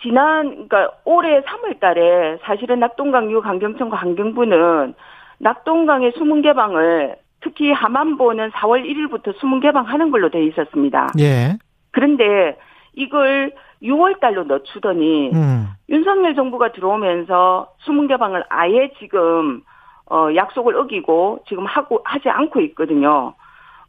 [0.00, 4.94] 지난 그러니까 올해 3월 달에 사실은 낙동강 유 강경청과 환경부는
[5.38, 11.08] 낙동강의 수문 개방을 특히 하만보는 4월 1일부터 수문 개방하는 걸로 돼 있었습니다.
[11.20, 11.56] 예.
[11.92, 12.56] 그런데
[12.94, 13.52] 이걸
[13.82, 15.68] 6월 달로 늦추더니 음.
[15.88, 19.62] 윤석열 정부가 들어오면서 수문 개방을 아예 지금
[20.10, 23.34] 어 약속을 어기고 지금 하고 하지 않고 있거든요.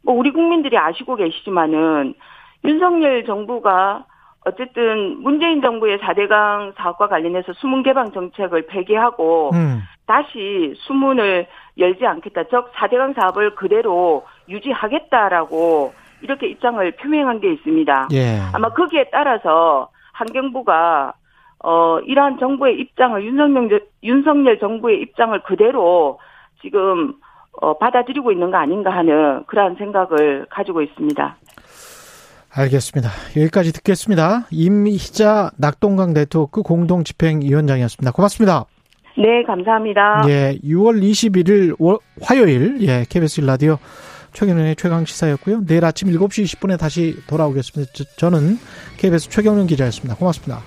[0.02, 2.14] 뭐 우리 국민들이 아시고 계시지만은
[2.64, 4.04] 윤석열 정부가
[4.44, 9.82] 어쨌든 문재인 정부의 4대강 사업과 관련해서 수문 개방 정책을 폐기하고 음.
[10.06, 11.46] 다시 수문을
[11.78, 12.44] 열지 않겠다.
[12.44, 15.92] 즉 4대강 사업을 그대로 유지하겠다라고
[16.22, 18.08] 이렇게 입장을 표명한 게 있습니다.
[18.12, 18.40] 예.
[18.52, 21.14] 아마 거기에 따라서 환경부가
[21.62, 26.18] 어 이러한 정부의 입장을 윤석열 윤석열 정부의 입장을 그대로
[26.62, 27.14] 지금
[27.60, 31.36] 어 받아들이고 있는 거 아닌가 하는 그러한 생각을 가지고 있습니다.
[32.52, 33.10] 알겠습니다.
[33.36, 34.46] 여기까지 듣겠습니다.
[34.50, 38.12] 임희자 낙동강 네트워크 공동집행위원장이었습니다.
[38.12, 38.66] 고맙습니다.
[39.16, 40.22] 네, 감사합니다.
[40.28, 41.76] 예, 6월 21일
[42.22, 43.78] 화요일 예, KBS 라디오
[44.32, 45.64] 최경련의 최강 시사였고요.
[45.66, 47.92] 내일 아침 7시 20분에 다시 돌아오겠습니다.
[48.16, 48.58] 저는
[48.96, 50.16] KBS 최경련 기자였습니다.
[50.16, 50.62] 고맙습니다.